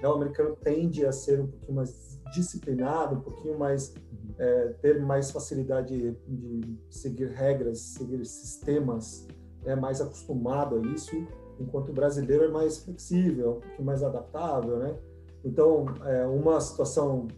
É, 0.00 0.06
o 0.06 0.12
americano 0.12 0.56
tende 0.62 1.04
a 1.04 1.12
ser 1.12 1.40
um 1.40 1.46
pouquinho 1.46 1.74
mais 1.74 2.20
disciplinado, 2.32 3.16
um 3.16 3.20
pouquinho 3.20 3.58
mais 3.58 3.94
é, 4.38 4.68
ter 4.80 5.00
mais 5.00 5.30
facilidade 5.30 6.16
de 6.26 6.78
seguir 6.90 7.28
regras, 7.28 7.78
seguir 7.78 8.24
sistemas, 8.24 9.26
é 9.64 9.74
mais 9.74 10.00
acostumado 10.00 10.76
a 10.76 10.80
isso, 10.94 11.14
enquanto 11.60 11.90
o 11.90 11.92
brasileiro 11.92 12.44
é 12.44 12.48
mais 12.48 12.78
flexível, 12.78 13.52
um 13.52 13.60
pouquinho 13.60 13.84
mais 13.84 14.02
adaptável, 14.02 14.78
né? 14.78 14.96
Então, 15.44 15.86
é, 16.04 16.26
uma 16.26 16.60
situação 16.60 17.28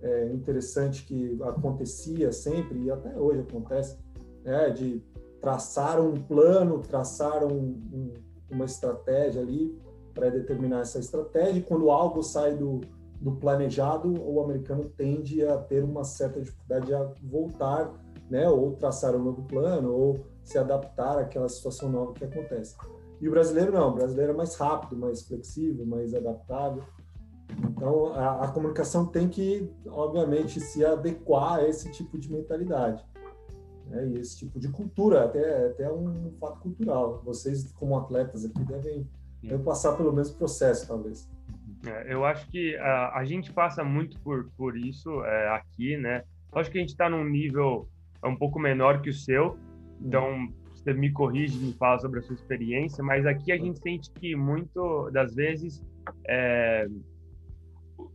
é, 0.00 0.26
interessante 0.32 1.04
que 1.04 1.38
acontecia 1.42 2.32
sempre 2.32 2.84
e 2.84 2.90
até 2.90 3.16
hoje 3.16 3.40
acontece 3.40 3.96
é 4.44 4.70
de 4.70 5.02
traçar 5.40 6.00
um 6.00 6.14
plano, 6.14 6.78
traçar 6.80 7.44
um, 7.44 7.80
um, 7.92 8.14
uma 8.50 8.64
estratégia 8.64 9.42
ali 9.42 9.76
para 10.14 10.30
determinar 10.30 10.80
essa 10.80 10.98
estratégia. 10.98 11.62
Quando 11.62 11.90
algo 11.90 12.22
sai 12.22 12.54
do, 12.54 12.80
do 13.20 13.32
planejado, 13.32 14.14
o 14.22 14.40
americano 14.40 14.84
tende 14.96 15.44
a 15.44 15.58
ter 15.58 15.82
uma 15.82 16.04
certa 16.04 16.40
dificuldade 16.40 16.94
a 16.94 17.10
voltar, 17.22 17.92
né, 18.30 18.48
ou 18.48 18.72
traçar 18.72 19.14
um 19.16 19.22
novo 19.22 19.42
plano, 19.42 19.92
ou 19.92 20.20
se 20.44 20.58
adaptar 20.58 21.18
àquela 21.18 21.48
situação 21.48 21.88
nova 21.90 22.12
que 22.12 22.24
acontece. 22.24 22.76
E 23.20 23.28
o 23.28 23.30
brasileiro 23.30 23.72
não, 23.72 23.90
o 23.90 23.94
brasileiro 23.94 24.32
é 24.32 24.36
mais 24.36 24.54
rápido, 24.56 24.96
mais 24.96 25.22
flexível, 25.22 25.86
mais 25.86 26.14
adaptável. 26.14 26.82
Então, 27.70 28.12
a, 28.14 28.44
a 28.44 28.48
comunicação 28.48 29.06
tem 29.06 29.28
que, 29.28 29.70
obviamente, 29.88 30.60
se 30.60 30.84
adequar 30.84 31.58
a 31.58 31.68
esse 31.68 31.90
tipo 31.92 32.18
de 32.18 32.32
mentalidade. 32.32 33.04
Né, 33.92 34.08
e 34.08 34.18
esse 34.20 34.38
tipo 34.38 34.58
de 34.58 34.68
cultura, 34.68 35.24
até, 35.24 35.66
até 35.66 35.92
um 35.92 36.32
fato 36.40 36.60
cultural. 36.60 37.20
Vocês, 37.22 37.70
como 37.72 37.98
atletas 37.98 38.42
aqui, 38.42 38.64
devem, 38.64 39.06
devem 39.42 39.62
passar 39.62 39.92
pelo 39.96 40.12
mesmo 40.12 40.36
processo, 40.38 40.88
talvez. 40.88 41.30
É, 41.86 42.14
eu 42.14 42.24
acho 42.24 42.48
que 42.48 42.74
a, 42.76 43.18
a, 43.18 43.24
gente 43.24 43.52
passa 43.52 43.84
muito 43.84 44.18
por, 44.20 44.50
por 44.56 44.78
isso 44.78 45.22
é, 45.24 45.48
aqui, 45.50 45.96
né? 45.98 46.22
Acho 46.52 46.70
que 46.70 46.78
a 46.78 46.80
gente 46.80 46.90
está 46.90 47.10
num 47.10 47.24
nível 47.24 47.86
um 48.24 48.36
pouco 48.36 48.58
menor 48.58 49.02
que 49.02 49.10
o 49.10 49.12
seu, 49.12 49.58
então 50.00 50.48
você 50.74 50.94
me 50.94 51.10
corrige, 51.10 51.58
me 51.58 51.72
fala 51.74 51.98
sobre 51.98 52.20
a 52.20 52.22
sua 52.22 52.34
experiência, 52.34 53.02
mas 53.02 53.26
aqui 53.26 53.52
a 53.52 53.58
gente 53.58 53.80
sente 53.80 54.10
que 54.12 54.34
muito 54.36 55.10
das 55.10 55.34
vezes, 55.34 55.84
é, 56.26 56.86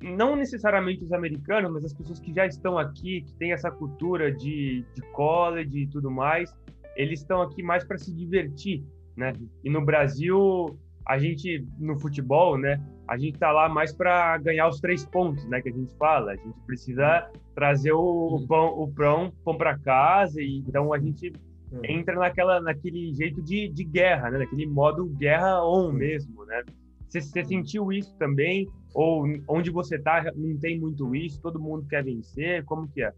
não 0.01 0.35
necessariamente 0.35 1.03
os 1.03 1.11
americanos, 1.11 1.71
mas 1.71 1.85
as 1.85 1.93
pessoas 1.93 2.19
que 2.19 2.33
já 2.33 2.45
estão 2.45 2.77
aqui, 2.77 3.21
que 3.21 3.33
têm 3.35 3.51
essa 3.51 3.71
cultura 3.71 4.31
de, 4.31 4.85
de 4.93 5.01
college 5.13 5.79
e 5.79 5.87
tudo 5.87 6.11
mais, 6.11 6.53
eles 6.95 7.21
estão 7.21 7.41
aqui 7.41 7.63
mais 7.63 7.83
para 7.83 7.97
se 7.97 8.13
divertir, 8.13 8.83
né? 9.15 9.33
E 9.63 9.69
no 9.69 9.83
Brasil, 9.83 10.77
a 11.05 11.17
gente, 11.17 11.65
no 11.79 11.99
futebol, 11.99 12.57
né? 12.57 12.81
a 13.07 13.17
gente 13.17 13.35
está 13.35 13.51
lá 13.51 13.69
mais 13.69 13.93
para 13.93 14.37
ganhar 14.39 14.67
os 14.67 14.79
três 14.81 15.05
pontos, 15.05 15.45
né? 15.45 15.61
Que 15.61 15.69
a 15.69 15.71
gente 15.71 15.93
fala. 15.97 16.33
A 16.33 16.35
gente 16.35 16.59
precisa 16.65 17.29
trazer 17.55 17.93
o, 17.93 18.35
o 18.35 18.45
pão, 18.45 18.67
o 18.79 18.87
pão, 18.93 19.31
pão 19.43 19.57
para 19.57 19.77
casa 19.79 20.41
e 20.41 20.59
então 20.59 20.93
a 20.93 20.99
gente 20.99 21.31
hum. 21.71 21.79
entra 21.85 22.15
naquela, 22.15 22.59
naquele 22.59 23.13
jeito 23.13 23.41
de, 23.41 23.69
de 23.69 23.83
guerra, 23.85 24.29
né? 24.29 24.39
Naquele 24.39 24.65
modo 24.65 25.05
guerra 25.05 25.63
on 25.63 25.91
mesmo, 25.91 26.45
né? 26.45 26.63
Você, 27.07 27.21
você 27.21 27.45
sentiu 27.45 27.91
isso 27.91 28.13
também? 28.17 28.67
Ou 28.97 29.27
onde 29.47 29.69
você 29.69 29.95
está 29.95 30.31
não 30.35 30.57
tem 30.57 30.79
muito 30.79 31.15
isso? 31.15 31.39
Todo 31.39 31.59
mundo 31.59 31.85
quer 31.87 32.03
vencer? 32.03 32.65
Como 32.65 32.87
que 32.87 33.03
é? 33.03 33.13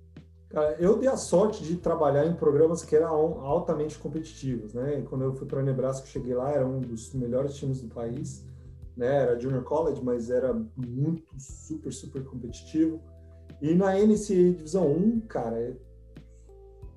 Cara, 0.50 0.76
eu 0.78 1.00
dei 1.00 1.08
a 1.08 1.16
sorte 1.16 1.64
de 1.64 1.78
trabalhar 1.78 2.26
em 2.26 2.34
programas 2.34 2.84
que 2.84 2.98
eram 2.98 3.08
altamente 3.40 3.98
competitivos, 3.98 4.74
né? 4.74 5.02
quando 5.10 5.24
eu 5.24 5.34
fui 5.34 5.48
para 5.48 5.64
Nebraska, 5.64 6.06
cheguei 6.06 6.36
lá, 6.36 6.52
era 6.52 6.68
um 6.68 6.82
dos 6.82 7.14
melhores 7.14 7.56
times 7.56 7.82
do 7.82 7.88
país, 7.88 8.46
né? 8.98 9.22
Era 9.22 9.40
junior 9.40 9.64
college, 9.64 10.04
mas 10.04 10.30
era 10.30 10.54
muito 10.76 11.24
super 11.38 11.94
super 11.94 12.26
competitivo. 12.26 13.00
E 13.62 13.74
na 13.74 13.94
NCAA 13.94 14.56
Divisão 14.58 14.92
1, 14.92 15.22
cara, 15.30 15.78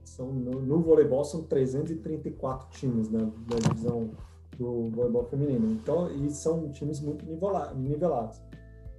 são, 0.02 0.32
no, 0.32 0.60
no, 0.60 0.80
voleibol 0.80 1.24
são 1.24 1.44
334 1.44 2.68
times 2.70 3.08
né, 3.08 3.30
na 3.48 3.56
divisão 3.68 4.10
do 4.58 4.90
voleibol 4.90 5.24
feminino. 5.26 5.70
Então, 5.70 6.10
e 6.10 6.28
são 6.30 6.68
times 6.72 7.00
muito 7.00 7.24
nivelados. 7.76 8.40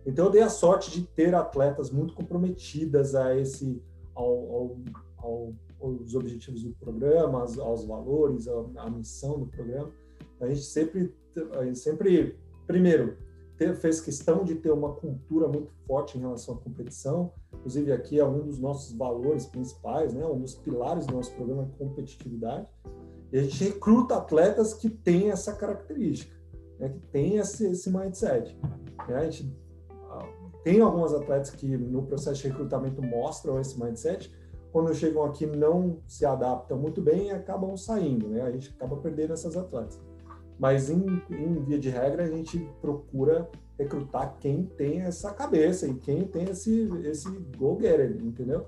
Então, 0.06 0.26
eu 0.26 0.32
dei 0.32 0.42
a 0.42 0.50
sorte 0.50 0.92
de 0.92 1.06
ter 1.08 1.34
atletas 1.34 1.90
muito 1.90 2.14
comprometidas 2.14 3.16
a 3.16 3.38
esse, 3.38 3.82
ao, 4.14 4.28
ao, 4.28 4.78
ao 5.18 5.54
aos 5.84 6.16
objetivos 6.16 6.64
do 6.64 6.72
programa, 6.76 7.42
aos, 7.42 7.60
aos 7.60 7.86
valores, 7.86 8.48
a, 8.48 8.66
a, 8.78 8.90
missão 8.90 9.40
do 9.40 9.46
programa. 9.48 9.92
A 10.40 10.48
gente 10.48 10.62
sempre, 10.62 11.14
a 11.52 11.66
gente 11.66 11.80
sempre, 11.80 12.38
primeiro, 12.66 13.18
ter, 13.58 13.76
fez 13.76 14.00
questão 14.00 14.44
de 14.44 14.56
ter 14.56 14.72
uma 14.72 14.94
cultura 14.94 15.48
muito 15.48 15.72
forte 15.86 16.18
em 16.18 16.22
relação 16.22 16.56
à 16.56 16.58
competição. 16.58 17.34
Inclusive, 17.54 17.92
aqui 17.92 18.20
é 18.20 18.26
um 18.26 18.46
dos 18.46 18.60
nossos 18.60 18.94
valores 18.96 19.46
principais, 19.46 20.14
né? 20.14 20.26
um 20.26 20.40
dos 20.40 20.56
pilares 20.56 21.06
do 21.06 21.16
nosso 21.16 21.34
programa 21.34 21.64
é 21.64 21.78
competitividade. 21.78 22.68
E 23.32 23.38
a 23.38 23.44
gente 23.44 23.64
recruta 23.64 24.16
atletas 24.16 24.74
que 24.74 24.90
têm 24.90 25.32
essa 25.32 25.54
característica, 25.54 26.34
né? 26.80 26.90
que 26.90 27.00
têm 27.12 27.38
esse, 27.38 27.68
esse 27.68 27.90
mindset. 27.90 28.58
Né? 29.08 29.16
A 29.16 29.30
gente 29.30 29.54
tem 30.64 30.82
algumas 30.82 31.14
atletas 31.14 31.50
que 31.52 31.78
no 31.78 32.04
processo 32.04 32.42
de 32.42 32.48
recrutamento 32.48 33.02
mostram 33.02 33.60
esse 33.60 33.80
mindset, 33.80 34.32
quando 34.72 34.94
chegam 34.96 35.24
aqui 35.24 35.46
não 35.46 36.00
se 36.08 36.26
adaptam 36.26 36.78
muito 36.78 37.02
bem 37.02 37.28
e 37.28 37.32
acabam 37.32 37.78
saindo, 37.78 38.28
né? 38.28 38.42
A 38.42 38.52
gente 38.52 38.74
acaba 38.76 38.96
perdendo 38.98 39.34
essas 39.34 39.56
atletas. 39.56 40.00
Mas, 40.58 40.90
em, 40.90 41.22
em 41.30 41.64
via 41.64 41.78
de 41.78 41.90
regra, 41.90 42.24
a 42.24 42.28
gente 42.28 42.58
procura 42.82 43.50
recrutar 43.78 44.38
quem 44.40 44.64
tem 44.64 45.02
essa 45.02 45.34
cabeça 45.34 45.88
e 45.88 45.94
quem 45.96 46.26
tem 46.26 46.46
esse, 46.46 46.90
esse 47.06 47.30
go-getter, 47.58 48.18
entendeu? 48.22 48.68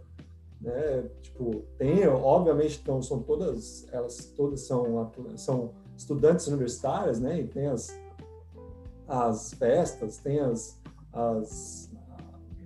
Né? 0.60 1.10
Tipo, 1.22 1.64
tem, 1.78 2.08
obviamente, 2.08 2.80
então, 2.82 3.02
são 3.02 3.22
todas, 3.22 3.88
elas 3.92 4.26
todas 4.36 4.62
são, 4.62 5.12
são 5.36 5.74
estudantes 5.96 6.48
universitárias, 6.48 7.20
né? 7.20 7.40
E 7.40 7.48
tem 7.48 7.68
as, 7.68 7.98
as 9.08 9.54
festas, 9.54 10.18
tem 10.18 10.40
as, 10.40 10.80
as, 11.16 11.92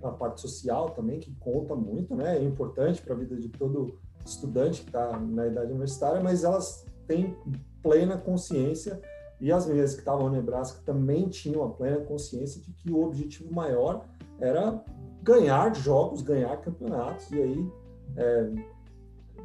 a 0.02 0.10
parte 0.10 0.40
social 0.40 0.90
também, 0.90 1.20
que 1.20 1.32
conta 1.36 1.74
muito, 1.74 2.14
né? 2.14 2.36
É 2.36 2.42
importante 2.42 3.00
para 3.00 3.14
a 3.14 3.16
vida 3.16 3.36
de 3.36 3.48
todo 3.48 3.98
estudante 4.24 4.82
que 4.82 4.88
está 4.88 5.18
na 5.18 5.46
idade 5.46 5.70
universitária, 5.70 6.20
mas 6.20 6.44
elas 6.44 6.84
têm 7.06 7.36
plena 7.82 8.18
consciência 8.18 9.00
e 9.40 9.50
as 9.50 9.66
meninas 9.66 9.94
que 9.94 10.00
estavam 10.00 10.28
no 10.28 10.36
Nebraska 10.36 10.82
também 10.84 11.28
tinham 11.28 11.64
a 11.64 11.70
plena 11.70 12.00
consciência 12.04 12.60
de 12.60 12.72
que 12.72 12.92
o 12.92 13.02
objetivo 13.02 13.52
maior 13.54 14.04
era 14.38 14.84
ganhar 15.22 15.74
jogos, 15.74 16.20
ganhar 16.22 16.54
campeonatos 16.58 17.30
e 17.30 17.40
aí 17.40 17.72
é, 18.16 18.50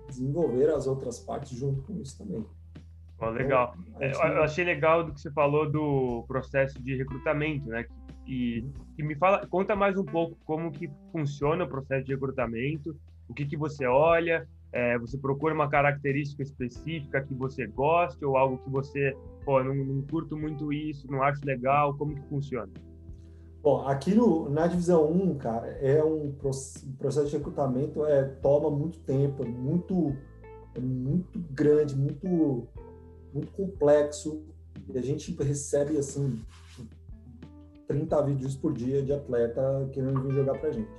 desenvolver 0.08 0.70
as 0.70 0.88
outras 0.88 1.20
partes 1.20 1.58
junto 1.58 1.82
com 1.84 2.00
isso 2.00 2.18
também. 2.18 2.46
Oh, 3.20 3.30
legal. 3.30 3.76
Então, 4.00 4.28
eu 4.28 4.44
achei 4.44 4.66
legal 4.66 5.06
do 5.06 5.14
que 5.14 5.22
você 5.22 5.32
falou 5.32 5.70
do 5.72 6.26
processo 6.28 6.82
de 6.84 6.98
recrutamento, 6.98 7.70
né? 7.70 7.86
E, 8.28 8.64
me 8.98 9.16
fala, 9.16 9.46
conta 9.48 9.76
mais 9.76 9.98
um 9.98 10.04
pouco 10.04 10.38
como 10.46 10.72
que 10.72 10.90
funciona 11.12 11.64
o 11.64 11.70
processo 11.70 12.06
de 12.06 12.14
recrutamento, 12.14 12.96
o 13.30 13.34
que 13.34 13.46
que 13.46 13.56
você 13.56 13.86
olha, 13.86 14.48
é, 14.72 14.98
você 14.98 15.18
procura 15.18 15.54
uma 15.54 15.70
característica 15.70 16.42
específica 16.42 17.24
que 17.24 17.34
você 17.34 17.68
goste 17.68 18.26
ou 18.26 18.36
algo 18.36 18.58
que 18.58 18.70
você, 18.70 19.16
pô, 19.44 19.64
não, 19.64 19.76
não 19.76 20.02
curto 20.02 20.36
muito 20.36 20.74
isso, 20.74 21.10
não 21.10 21.22
acho 21.24 21.40
legal, 21.46 21.96
como 21.96 22.16
que 22.16 22.28
funciona? 22.28 22.72
Bom, 23.62 23.88
aqui 23.88 24.14
no, 24.14 24.50
na 24.50 24.68
divisão 24.68 25.12
1, 25.12 25.38
cara, 25.38 25.68
é 25.82 26.04
um 26.04 26.32
processo 27.00 27.26
de 27.26 27.38
recrutamento 27.38 28.06
é 28.06 28.24
toma 28.24 28.70
muito 28.70 29.00
tempo, 29.00 29.44
é 29.44 29.48
muito 29.48 30.16
é 30.76 30.80
muito 30.80 31.40
grande, 31.50 31.96
muito 31.96 32.68
muito 33.34 33.52
complexo. 33.54 34.44
E 34.88 34.98
a 34.98 35.02
gente 35.02 35.36
recebe 35.42 35.98
assim 35.98 36.40
30 37.88 38.22
vídeos 38.24 38.56
por 38.56 38.74
dia 38.74 39.02
de 39.02 39.14
atleta 39.14 39.90
querendo 39.92 40.22
vir 40.22 40.34
jogar 40.34 40.60
pra 40.60 40.72
gente. 40.72 40.90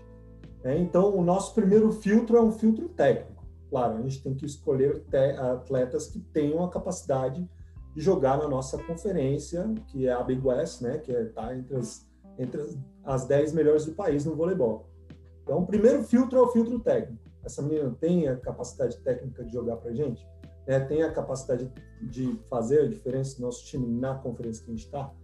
É, 0.65 0.77
então, 0.77 1.17
o 1.17 1.23
nosso 1.23 1.55
primeiro 1.55 1.93
filtro 1.93 2.37
é 2.37 2.43
um 2.43 2.53
filtro 2.53 2.89
técnico. 2.89 3.45
Claro, 3.71 3.99
a 3.99 4.03
gente 4.03 4.23
tem 4.23 4.35
que 4.35 4.47
escolher 4.47 5.05
atletas 5.39 6.09
que 6.09 6.21
tenham 6.21 6.65
a 6.65 6.71
capacidade 6.71 7.49
de 7.95 8.01
jogar 8.01 8.39
na 8.39 8.49
nossa 8.49 8.77
conferência, 8.79 9.73
que 9.89 10.07
é 10.07 10.13
a 10.13 10.23
Big 10.23 10.47
West, 10.47 10.83
né, 10.83 10.99
que 10.99 11.13
está 11.13 11.53
é, 11.53 11.59
entre, 11.59 11.77
as, 11.77 12.07
entre 12.39 12.79
as 13.05 13.27
10 13.27 13.53
melhores 13.53 13.87
do 13.87 13.93
país 13.93 14.25
no 14.25 14.35
voleibol. 14.35 14.89
Então, 15.43 15.59
o 15.59 15.67
primeiro 15.67 16.03
filtro 16.03 16.39
é 16.39 16.43
o 16.43 16.49
filtro 16.49 16.79
técnico. 16.81 17.25
Essa 17.45 17.63
menina 17.63 17.97
tem 18.01 18.29
a 18.29 18.37
capacidade 18.37 18.99
técnica 18.99 19.45
de 19.45 19.53
jogar 19.53 19.77
para 19.77 19.93
a 19.93 19.95
gente? 19.95 20.27
É, 20.67 20.81
tem 20.81 21.05
a 21.05 21.13
capacidade 21.13 21.73
de 22.03 22.37
fazer 22.51 22.81
a 22.81 22.89
diferença 22.89 23.39
no 23.39 23.47
nosso 23.47 23.65
time 23.65 23.87
na 23.87 24.17
conferência 24.17 24.65
que 24.65 24.71
a 24.71 24.75
gente 24.75 24.85
está? 24.85 25.15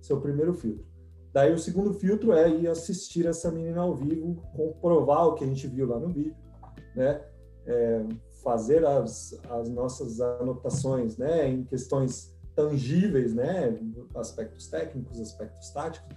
Esse 0.00 0.12
é 0.12 0.14
o 0.14 0.20
primeiro 0.20 0.52
filtro. 0.52 0.89
Daí, 1.32 1.52
o 1.52 1.58
segundo 1.58 1.94
filtro 1.94 2.32
é 2.32 2.48
ir 2.48 2.68
assistir 2.68 3.26
essa 3.26 3.50
menina 3.50 3.80
ao 3.80 3.94
vivo, 3.94 4.42
comprovar 4.54 5.28
o 5.28 5.34
que 5.34 5.44
a 5.44 5.46
gente 5.46 5.66
viu 5.66 5.86
lá 5.86 5.98
no 5.98 6.08
vídeo, 6.08 6.36
né? 6.94 7.20
é, 7.66 8.04
fazer 8.42 8.84
as, 8.84 9.38
as 9.48 9.68
nossas 9.68 10.20
anotações 10.20 11.16
né, 11.16 11.48
em 11.48 11.64
questões 11.64 12.34
tangíveis, 12.54 13.34
né, 13.34 13.78
aspectos 14.16 14.66
técnicos, 14.68 15.20
aspectos 15.20 15.70
táticos, 15.70 16.16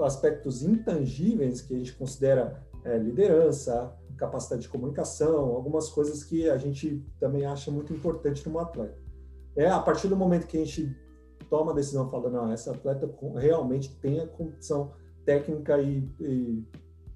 aspectos 0.00 0.62
intangíveis 0.62 1.62
que 1.62 1.74
a 1.74 1.78
gente 1.78 1.94
considera 1.94 2.62
é, 2.84 2.98
liderança, 2.98 3.92
capacidade 4.16 4.62
de 4.62 4.68
comunicação, 4.68 5.56
algumas 5.56 5.88
coisas 5.88 6.22
que 6.22 6.48
a 6.50 6.58
gente 6.58 7.02
também 7.18 7.46
acha 7.46 7.70
muito 7.70 7.92
importante 7.92 8.46
no 8.48 8.58
atleta. 8.58 8.98
É 9.56 9.68
a 9.68 9.80
partir 9.80 10.08
do 10.08 10.16
momento 10.16 10.46
que 10.46 10.58
a 10.58 10.64
gente 10.64 10.94
toma 11.44 11.72
a 11.72 11.74
decisão 11.74 12.08
falando, 12.10 12.34
não, 12.34 12.52
essa 12.52 12.72
atleta 12.72 13.08
realmente 13.36 13.94
tem 13.96 14.20
a 14.20 14.26
condição 14.26 14.92
técnica 15.24 15.80
e, 15.80 16.08
e 16.20 16.64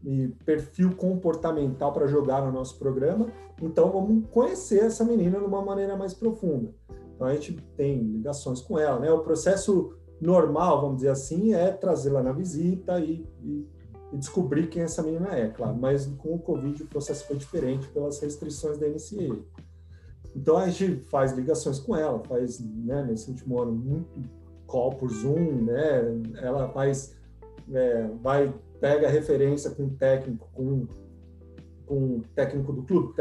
e 0.05 0.29
perfil 0.45 0.95
comportamental 0.95 1.93
para 1.93 2.07
jogar 2.07 2.45
no 2.45 2.53
nosso 2.53 2.79
programa. 2.79 3.29
Então, 3.61 3.91
vamos 3.91 4.29
conhecer 4.31 4.85
essa 4.85 5.05
menina 5.05 5.39
de 5.39 5.45
uma 5.45 5.63
maneira 5.63 5.97
mais 5.97 6.13
profunda. 6.13 6.71
Então, 7.15 7.27
a 7.27 7.33
gente 7.33 7.55
tem 7.77 8.03
ligações 8.03 8.61
com 8.61 8.79
ela, 8.79 9.01
né? 9.01 9.11
O 9.11 9.21
processo 9.21 9.95
normal, 10.21 10.83
vamos 10.83 10.97
dizer 10.97 11.09
assim, 11.09 11.55
é 11.55 11.71
trazê-la 11.71 12.23
na 12.23 12.33
visita 12.33 13.01
e, 13.01 13.27
e, 13.43 13.67
e, 14.13 14.17
descobrir 14.19 14.69
quem 14.69 14.83
essa 14.83 15.03
menina 15.03 15.29
é, 15.29 15.49
claro. 15.49 15.77
Mas 15.77 16.07
com 16.19 16.35
o 16.35 16.39
Covid 16.39 16.83
o 16.83 16.87
processo 16.87 17.27
foi 17.27 17.37
diferente 17.37 17.89
pelas 17.89 18.21
restrições 18.21 18.77
da 18.77 18.87
NCA. 18.87 19.39
Então, 20.35 20.57
a 20.57 20.69
gente 20.69 20.97
faz 21.05 21.33
ligações 21.33 21.79
com 21.79 21.95
ela, 21.95 22.19
faz, 22.25 22.59
né, 22.61 23.05
nesse 23.05 23.31
último 23.31 23.61
ano, 23.61 23.73
muito 23.73 24.09
call 24.67 24.91
por 24.91 25.09
Zoom, 25.11 25.63
né? 25.63 26.23
Ela 26.43 26.69
faz, 26.71 27.17
é, 27.73 28.09
vai 28.23 28.53
pega 28.81 29.09
referência 29.09 29.71
com 29.71 29.89
técnico, 29.89 30.49
com, 30.53 30.87
com 31.87 32.21
técnico 32.35 32.73
do 32.73 32.83
clube, 32.83 33.15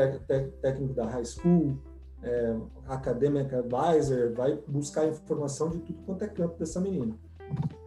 técnico 0.61 0.93
da 0.93 1.05
high 1.05 1.25
school, 1.25 1.77
é, 2.23 2.55
academic 2.87 3.53
advisor, 3.53 4.33
vai 4.33 4.57
buscar 4.67 5.07
informação 5.07 5.69
de 5.69 5.79
tudo 5.79 6.01
quanto 6.05 6.23
é 6.23 6.27
campo 6.27 6.57
dessa 6.57 6.81
menina. 6.81 7.15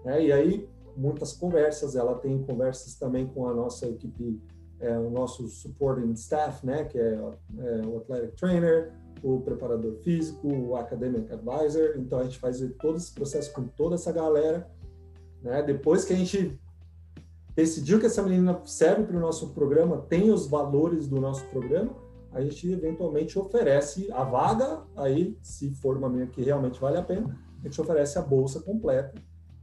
É, 0.04 0.22
e 0.22 0.32
aí, 0.32 0.68
muitas 0.96 1.32
conversas, 1.32 1.96
ela 1.96 2.14
tem 2.14 2.42
conversas 2.42 2.94
também 2.94 3.26
com 3.26 3.48
a 3.48 3.54
nossa 3.54 3.86
equipe, 3.86 4.40
é, 4.78 4.96
o 4.98 5.10
nosso 5.10 5.48
supporting 5.48 6.12
staff, 6.12 6.64
né, 6.64 6.84
que 6.84 6.98
é, 6.98 7.12
é, 7.12 7.86
o 7.86 7.98
athletic 7.98 8.36
trainer, 8.36 8.92
o 9.34 9.40
preparador 9.40 9.96
físico, 9.96 10.46
o 10.48 10.76
academic 10.76 11.32
advisor, 11.32 11.94
então 11.96 12.20
a 12.20 12.24
gente 12.24 12.38
faz 12.38 12.62
todo 12.78 12.96
esse 12.96 13.12
processo 13.12 13.52
com 13.52 13.64
toda 13.64 13.96
essa 13.96 14.12
galera, 14.12 14.70
né, 15.42 15.62
depois 15.62 16.04
que 16.04 16.12
a 16.12 16.16
gente 16.16 16.58
decidiu 17.54 17.98
que 17.98 18.06
essa 18.06 18.22
menina 18.22 18.60
serve 18.64 19.04
para 19.04 19.16
o 19.16 19.20
nosso 19.20 19.48
programa, 19.52 19.98
tem 20.08 20.30
os 20.30 20.46
valores 20.46 21.08
do 21.08 21.20
nosso 21.20 21.44
programa, 21.46 21.92
a 22.32 22.40
gente 22.40 22.70
eventualmente 22.70 23.36
oferece 23.38 24.12
a 24.12 24.22
vaga, 24.22 24.82
aí, 24.94 25.36
se 25.42 25.74
for 25.74 25.96
uma 25.96 26.08
menina 26.08 26.30
que 26.30 26.42
realmente 26.42 26.78
vale 26.78 26.98
a 26.98 27.02
pena, 27.02 27.36
a 27.60 27.66
gente 27.66 27.80
oferece 27.80 28.18
a 28.18 28.22
bolsa 28.22 28.60
completa, 28.60 29.14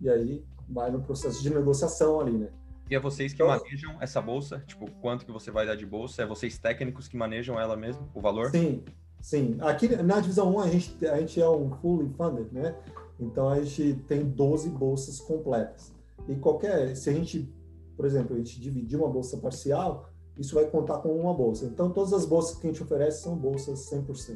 e 0.02 0.10
aí 0.10 0.44
vai 0.68 0.92
no 0.92 1.02
processo 1.02 1.42
de 1.42 1.50
negociação 1.50 2.20
ali, 2.20 2.34
né? 2.34 2.50
E 2.90 2.96
é 2.96 3.00
vocês 3.00 3.32
que 3.32 3.42
então, 3.42 3.48
manejam 3.48 3.96
essa 4.02 4.22
bolsa? 4.22 4.62
Tipo, 4.68 4.92
quanto 5.00 5.26
que 5.26 5.32
você 5.32 5.50
vai 5.50 5.66
dar 5.66 5.76
de 5.76 5.86
bolsa? 5.86 6.24
É 6.24 6.26
vocês 6.26 6.58
técnicos 6.58 7.08
que 7.08 7.16
manejam 7.16 7.58
ela 7.58 7.78
mesmo, 7.78 8.10
o 8.14 8.20
valor? 8.20 8.52
Sim, 8.52 8.84
sim. 9.24 9.58
Aqui 9.62 9.88
na 10.04 10.20
divisão 10.20 10.54
1 10.56 10.60
a 10.60 10.68
gente, 10.68 11.08
a 11.08 11.20
gente 11.20 11.42
é 11.42 11.50
um 11.50 11.72
fully 11.78 12.10
funded, 12.10 12.48
né? 12.52 12.76
Então 13.20 13.48
a 13.48 13.62
gente 13.62 13.96
tem 14.08 14.24
12 14.24 14.70
bolsas 14.70 15.20
completas. 15.20 15.94
E 16.28 16.36
qualquer, 16.36 16.96
se 16.96 17.10
a 17.10 17.14
gente, 17.14 17.52
por 17.96 18.06
exemplo, 18.06 18.36
a 18.36 18.38
gente 18.38 18.60
dividir 18.60 19.00
uma 19.00 19.10
bolsa 19.10 19.38
parcial, 19.38 20.10
isso 20.38 20.56
vai 20.56 20.66
contar 20.66 20.98
com 20.98 21.10
uma 21.18 21.34
bolsa. 21.34 21.66
Então 21.66 21.90
todas 21.90 22.14
as 22.14 22.26
bolsas 22.26 22.58
que 22.58 22.68
a 22.68 22.72
gente 22.72 22.84
oferece 22.84 23.24
são 23.24 23.36
bolsas 23.36 23.90
100%. 23.90 24.30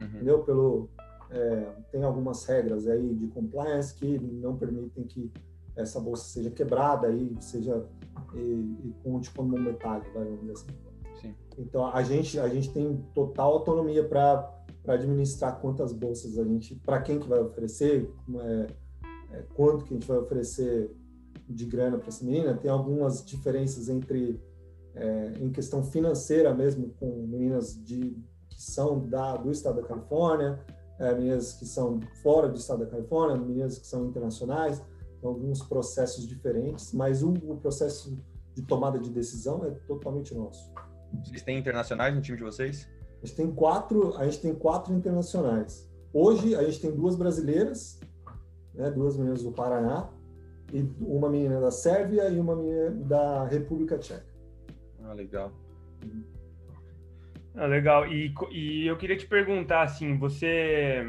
Uhum. 0.00 0.06
Entendeu? 0.06 0.44
Pelo 0.44 0.88
é, 1.30 1.72
tem 1.90 2.02
algumas 2.02 2.44
regras 2.44 2.86
aí 2.86 3.14
de 3.14 3.26
compliance 3.28 3.94
que 3.94 4.18
não 4.18 4.56
permitem 4.56 5.04
que 5.04 5.30
essa 5.76 6.00
bolsa 6.00 6.24
seja 6.24 6.50
quebrada 6.50 7.10
e 7.10 7.36
seja 7.40 7.84
e, 8.34 8.38
e 8.38 8.94
conte 9.02 9.30
como 9.30 9.58
metade, 9.58 10.06
vamos 10.14 10.40
dizer 10.40 10.52
assim. 10.52 10.87
Então 11.58 11.86
a 11.86 12.02
gente 12.02 12.38
a 12.38 12.48
gente 12.48 12.72
tem 12.72 13.04
total 13.14 13.52
autonomia 13.52 14.06
para 14.06 14.48
administrar 14.86 15.60
quantas 15.60 15.92
bolsas 15.92 16.38
a 16.38 16.44
gente, 16.44 16.76
para 16.76 17.02
quem 17.02 17.18
que 17.18 17.28
vai 17.28 17.40
oferecer, 17.40 18.10
é, 18.40 18.66
é, 19.32 19.42
quanto 19.54 19.84
que 19.84 19.92
a 19.92 19.96
gente 19.98 20.06
vai 20.06 20.18
oferecer 20.18 20.96
de 21.48 21.66
grana 21.66 21.98
para 21.98 22.08
essa 22.08 22.24
menina. 22.24 22.54
Tem 22.54 22.70
algumas 22.70 23.24
diferenças 23.24 23.88
entre 23.88 24.40
é, 24.94 25.34
em 25.40 25.50
questão 25.50 25.82
financeira 25.82 26.54
mesmo 26.54 26.90
com 27.00 27.26
meninas 27.26 27.74
de 27.84 28.16
que 28.48 28.62
são 28.62 29.06
da 29.06 29.36
do 29.36 29.50
estado 29.50 29.82
da 29.82 29.86
Califórnia, 29.86 30.64
é, 30.98 31.12
meninas 31.14 31.52
que 31.52 31.66
são 31.66 32.00
fora 32.22 32.48
do 32.48 32.56
estado 32.56 32.84
da 32.84 32.90
Califórnia, 32.90 33.36
meninas 33.36 33.78
que 33.78 33.86
são 33.86 34.06
internacionais, 34.06 34.82
alguns 35.22 35.62
processos 35.62 36.26
diferentes, 36.26 36.92
mas 36.92 37.22
o, 37.22 37.32
o 37.32 37.56
processo 37.56 38.16
de 38.54 38.62
tomada 38.62 38.98
de 38.98 39.10
decisão 39.10 39.64
é 39.64 39.70
totalmente 39.86 40.34
nosso. 40.34 40.72
Vocês 41.24 41.42
têm 41.42 41.58
internacionais 41.58 42.14
no 42.14 42.20
time 42.20 42.36
de 42.36 42.44
vocês? 42.44 42.88
A 43.22 43.26
gente 43.26 43.36
tem 43.36 43.50
quatro, 43.52 44.16
a 44.16 44.24
gente 44.24 44.40
tem 44.40 44.54
quatro 44.54 44.94
internacionais. 44.94 45.88
Hoje 46.12 46.54
a 46.54 46.62
gente 46.62 46.80
tem 46.80 46.94
duas 46.94 47.16
brasileiras, 47.16 48.00
né, 48.74 48.90
duas 48.90 49.16
meninas 49.16 49.42
do 49.42 49.52
Paraná 49.52 50.08
e 50.72 50.88
uma 51.00 51.28
menina 51.28 51.60
da 51.60 51.70
Sérvia 51.70 52.28
e 52.28 52.38
uma 52.38 52.54
menina 52.54 52.90
da 52.90 53.44
República 53.44 53.98
Tcheca. 53.98 54.26
Ah, 55.04 55.12
legal. 55.12 55.52
Ah, 57.54 57.66
legal. 57.66 58.06
E, 58.06 58.32
e 58.52 58.86
eu 58.86 58.96
queria 58.96 59.16
te 59.16 59.26
perguntar 59.26 59.82
assim, 59.82 60.16
você 60.16 61.04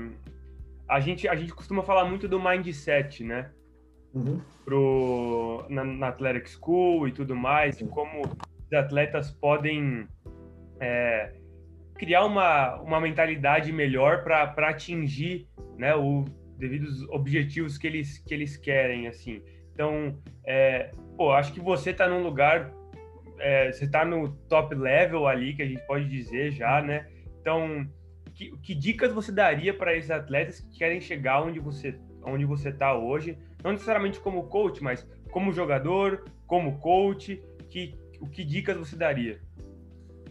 a 0.88 1.00
gente 1.00 1.28
a 1.28 1.36
gente 1.36 1.54
costuma 1.54 1.84
falar 1.84 2.06
muito 2.06 2.28
do 2.28 2.42
mindset, 2.42 3.24
né? 3.24 3.52
Uhum. 4.14 4.42
Pro, 4.66 5.66
na, 5.70 5.84
na 5.84 6.08
Athletic 6.08 6.50
School 6.50 7.08
e 7.08 7.12
tudo 7.12 7.36
mais, 7.36 7.80
e 7.80 7.86
como 7.86 8.24
atletas 8.76 9.32
podem 9.32 10.08
é, 10.80 11.34
criar 11.96 12.26
uma, 12.26 12.76
uma 12.82 13.00
mentalidade 13.00 13.72
melhor 13.72 14.24
para 14.24 14.70
atingir 14.70 15.48
né, 15.78 15.96
os 15.96 16.26
devidos 16.58 17.02
objetivos 17.10 17.78
que 17.78 17.88
eles, 17.88 18.20
que 18.20 18.34
eles 18.34 18.58
querem, 18.58 19.08
assim. 19.08 19.42
Então, 19.74 20.18
é, 20.46 20.92
pô, 21.16 21.32
acho 21.32 21.54
que 21.54 21.60
você 21.60 21.92
está 21.92 22.08
num 22.08 22.22
lugar, 22.22 22.72
é, 23.40 23.72
você 23.72 23.86
está 23.86 24.04
no 24.04 24.30
top 24.48 24.76
level 24.76 25.28
ali, 25.28 25.54
que 25.54 25.62
a 25.62 25.66
gente 25.66 25.86
pode 25.88 26.08
dizer 26.10 26.52
já, 26.52 26.82
né? 26.82 27.08
Então, 27.40 27.88
que, 28.34 28.52
que 28.58 28.76
dicas 28.76 29.14
você 29.14 29.32
daria 29.32 29.74
para 29.74 29.96
esses 29.96 30.12
atletas 30.12 30.60
que 30.60 30.78
querem 30.78 31.02
chegar 31.02 31.42
onde 31.42 31.60
você 31.60 32.00
onde 32.24 32.46
você 32.46 32.70
está 32.70 32.98
hoje? 32.98 33.38
Não 33.64 33.72
necessariamente 33.72 34.20
como 34.20 34.48
coach, 34.48 34.84
mas 34.84 35.08
como 35.32 35.54
jogador, 35.54 36.26
como 36.48 36.80
coach, 36.80 37.42
que, 37.70 37.96
o 38.20 38.28
que 38.28 38.44
dicas 38.44 38.78
você 38.78 38.96
daria? 38.96 39.42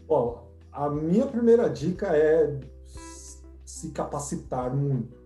Bom, 0.06 0.48
a 0.72 0.88
minha 0.88 1.26
primeira 1.26 1.68
dica 1.68 2.16
é 2.16 2.58
se 3.64 3.90
capacitar 3.90 4.74
muito, 4.74 5.16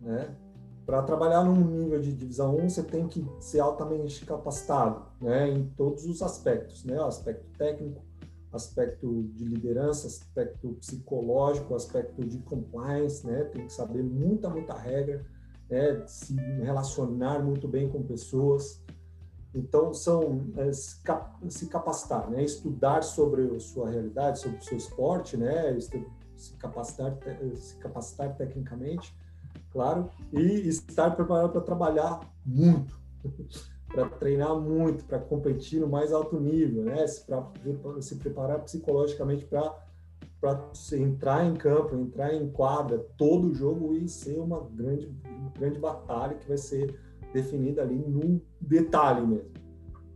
né? 0.00 0.34
Para 0.86 1.02
trabalhar 1.02 1.44
num 1.44 1.66
nível 1.66 2.00
de 2.00 2.14
divisão 2.14 2.56
1, 2.56 2.70
você 2.70 2.82
tem 2.82 3.06
que 3.06 3.26
ser 3.40 3.60
altamente 3.60 4.24
capacitado, 4.24 5.04
né? 5.20 5.50
Em 5.50 5.66
todos 5.76 6.06
os 6.06 6.22
aspectos, 6.22 6.84
né? 6.84 6.98
O 6.98 7.04
aspecto 7.04 7.46
técnico, 7.58 8.02
aspecto 8.50 9.24
de 9.34 9.44
liderança, 9.44 10.06
aspecto 10.06 10.68
psicológico, 10.80 11.74
aspecto 11.74 12.24
de 12.24 12.38
compliance, 12.38 13.26
né? 13.26 13.44
Tem 13.44 13.66
que 13.66 13.72
saber 13.72 14.02
muita, 14.02 14.48
muita 14.48 14.72
regra, 14.72 15.26
né? 15.68 16.02
Se 16.06 16.34
relacionar 16.34 17.40
muito 17.40 17.68
bem 17.68 17.88
com 17.90 18.02
pessoas, 18.02 18.82
então, 19.58 19.92
são 19.92 20.46
é, 20.56 20.72
se 20.72 21.66
capacitar, 21.68 22.30
né? 22.30 22.44
estudar 22.44 23.02
sobre 23.02 23.56
a 23.56 23.60
sua 23.60 23.90
realidade, 23.90 24.38
sobre 24.38 24.58
o 24.58 24.62
seu 24.62 24.78
esporte, 24.78 25.36
né? 25.36 25.78
se, 25.80 26.52
capacitar, 26.54 27.18
se 27.56 27.76
capacitar 27.76 28.36
tecnicamente, 28.36 29.12
claro, 29.72 30.10
e 30.32 30.68
estar 30.68 31.10
preparado 31.16 31.50
para 31.50 31.60
trabalhar 31.60 32.20
muito, 32.46 32.96
para 33.88 34.08
treinar 34.08 34.54
muito, 34.54 35.04
para 35.04 35.18
competir 35.18 35.80
no 35.80 35.88
mais 35.88 36.12
alto 36.12 36.38
nível, 36.38 36.84
né? 36.84 37.04
se, 37.06 37.24
pra, 37.24 37.44
se 38.00 38.14
preparar 38.16 38.60
psicologicamente 38.60 39.44
para 39.44 39.88
para 40.40 40.70
entrar 40.92 41.44
em 41.44 41.56
campo, 41.56 41.96
entrar 41.96 42.32
em 42.32 42.48
quadra 42.48 42.98
todo 43.16 43.52
jogo 43.52 43.92
e 43.94 44.08
ser 44.08 44.38
uma 44.38 44.60
grande, 44.70 45.12
grande 45.58 45.80
batalha 45.80 46.36
que 46.36 46.46
vai 46.46 46.56
ser 46.56 46.96
definida 47.32 47.82
ali 47.82 47.96
no 47.96 48.40
detalhe 48.60 49.26
mesmo. 49.26 49.50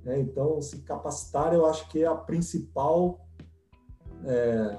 Né? 0.05 0.21
Então, 0.21 0.61
se 0.61 0.79
capacitar, 0.83 1.55
eu 1.55 1.67
acho 1.67 1.89
que 1.89 2.03
é 2.03 2.07
a 2.07 2.15
principal, 2.15 3.27
é, 4.25 4.79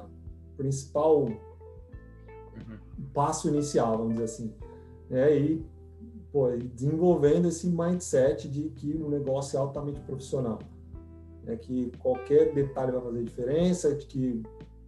principal 0.57 1.23
uhum. 1.23 1.37
passo 3.13 3.47
inicial, 3.47 3.97
vamos 3.97 4.13
dizer 4.13 4.25
assim. 4.25 4.53
É, 5.09 5.37
e 5.37 5.65
pô, 6.31 6.49
desenvolvendo 6.49 7.47
esse 7.47 7.67
mindset 7.67 8.49
de 8.49 8.69
que 8.69 8.95
o 8.95 9.09
negócio 9.09 9.57
é 9.57 9.59
altamente 9.59 9.99
profissional. 10.01 10.59
É 11.45 11.55
que 11.57 11.91
qualquer 11.99 12.53
detalhe 12.53 12.91
vai 12.91 13.01
fazer 13.01 13.23
diferença, 13.23 13.95
de 13.95 14.05
que 14.05 14.43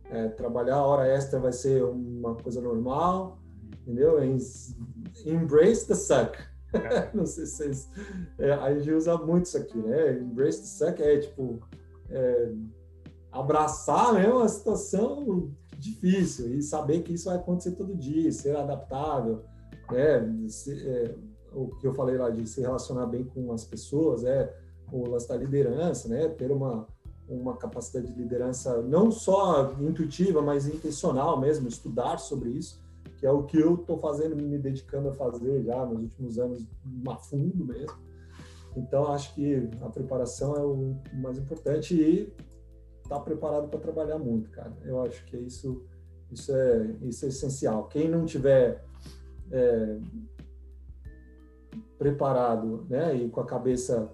é, 0.10 0.29
trabalhar 0.29 0.81
hora 0.84 1.05
extra 1.08 1.39
vai 1.39 1.51
ser 1.51 1.84
uma 1.84 2.36
coisa 2.36 2.62
normal, 2.62 3.39
entendeu? 3.81 4.23
Embrace 4.23 5.88
the 5.88 5.95
suck. 5.95 6.38
não 7.13 7.25
sei 7.25 7.45
se 7.45 7.58
vocês. 7.58 7.89
É, 8.38 8.51
a 8.54 8.73
gente 8.73 8.91
usa 8.91 9.17
muito 9.17 9.45
isso 9.45 9.58
aqui, 9.58 9.78
né? 9.78 10.19
Embrace 10.19 10.60
the 10.60 10.65
suck 10.65 11.01
é 11.01 11.19
tipo. 11.19 11.60
É, 12.10 12.51
abraçar 13.32 14.13
mesmo 14.13 14.39
a 14.39 14.47
situação 14.47 15.51
difícil 15.78 16.56
e 16.56 16.62
saber 16.62 17.01
que 17.01 17.13
isso 17.13 17.25
vai 17.25 17.36
acontecer 17.36 17.71
todo 17.71 17.93
dia, 17.93 18.32
ser 18.32 18.56
adaptável, 18.56 19.43
né? 19.91 20.47
Se, 20.47 20.88
é, 20.88 21.15
o 21.54 21.67
que 21.75 21.88
eu 21.88 21.93
falei 21.93 22.17
lá 22.17 22.30
de 22.30 22.47
se 22.47 22.62
relacionar 22.62 23.06
bem 23.08 23.25
com 23.25 23.51
as 23.51 23.65
pessoas, 23.65 24.23
é 24.23 24.56
o 24.91 25.10
lance 25.10 25.28
da 25.28 25.36
liderança, 25.36 26.08
né? 26.08 26.30
Ter 26.30 26.51
uma, 26.51 26.88
uma 27.28 27.58
capacidade 27.58 28.08
de 28.08 28.17
liderança 28.17 28.82
não 28.82 29.12
só 29.12 29.73
intuitiva, 29.82 30.41
mas 30.41 30.67
intencional 30.67 31.39
mesmo, 31.39 31.67
estudar 31.67 32.17
sobre 32.17 32.49
isso 32.51 32.85
que 33.17 33.25
é 33.25 33.32
o 33.32 33.43
que 33.43 33.58
eu 33.58 33.75
estou 33.75 33.97
fazendo, 33.97 34.36
me 34.36 34.58
dedicando 34.58 35.10
a 35.10 35.13
fazer 35.13 35.63
já 35.63 35.86
nos 35.86 36.01
últimos 36.04 36.39
anos, 36.39 36.65
a 37.08 37.15
fundo 37.15 37.65
mesmo. 37.65 37.97
Então, 38.75 39.08
acho 39.12 39.34
que 39.34 39.69
a 39.82 39.89
preparação 39.89 40.56
é 40.56 40.63
o 40.63 40.95
mais 41.13 41.38
importante 41.38 41.95
e 41.95 42.34
estar 43.04 43.15
tá 43.17 43.21
preparado 43.21 43.69
para 43.69 43.80
trabalhar 43.80 44.19
muito, 44.19 44.49
cara. 44.49 44.73
Eu 44.84 45.01
acho 45.01 45.23
que 45.25 45.38
isso, 45.38 45.86
isso, 46.32 46.54
é, 46.54 46.95
isso 47.04 47.25
é 47.25 47.30
essencial. 47.30 47.88
Quem 47.88 48.10
não 48.10 48.25
tiver 48.25 48.84
é, 49.51 49.97
preparado, 51.97 52.86
né, 52.89 53.15
e 53.15 53.30
com 53.30 53.39
a 53.39 53.45
cabeça, 53.45 54.12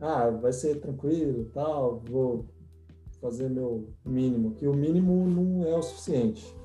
ah, 0.00 0.30
vai 0.30 0.52
ser 0.52 0.80
tranquilo, 0.80 1.50
tal, 1.52 2.02
vou 2.08 2.46
fazer 3.20 3.50
meu 3.50 3.88
mínimo, 4.04 4.54
que 4.54 4.66
o 4.66 4.74
mínimo 4.74 5.26
não 5.26 5.66
é 5.66 5.76
o 5.76 5.82
suficiente 5.82 6.56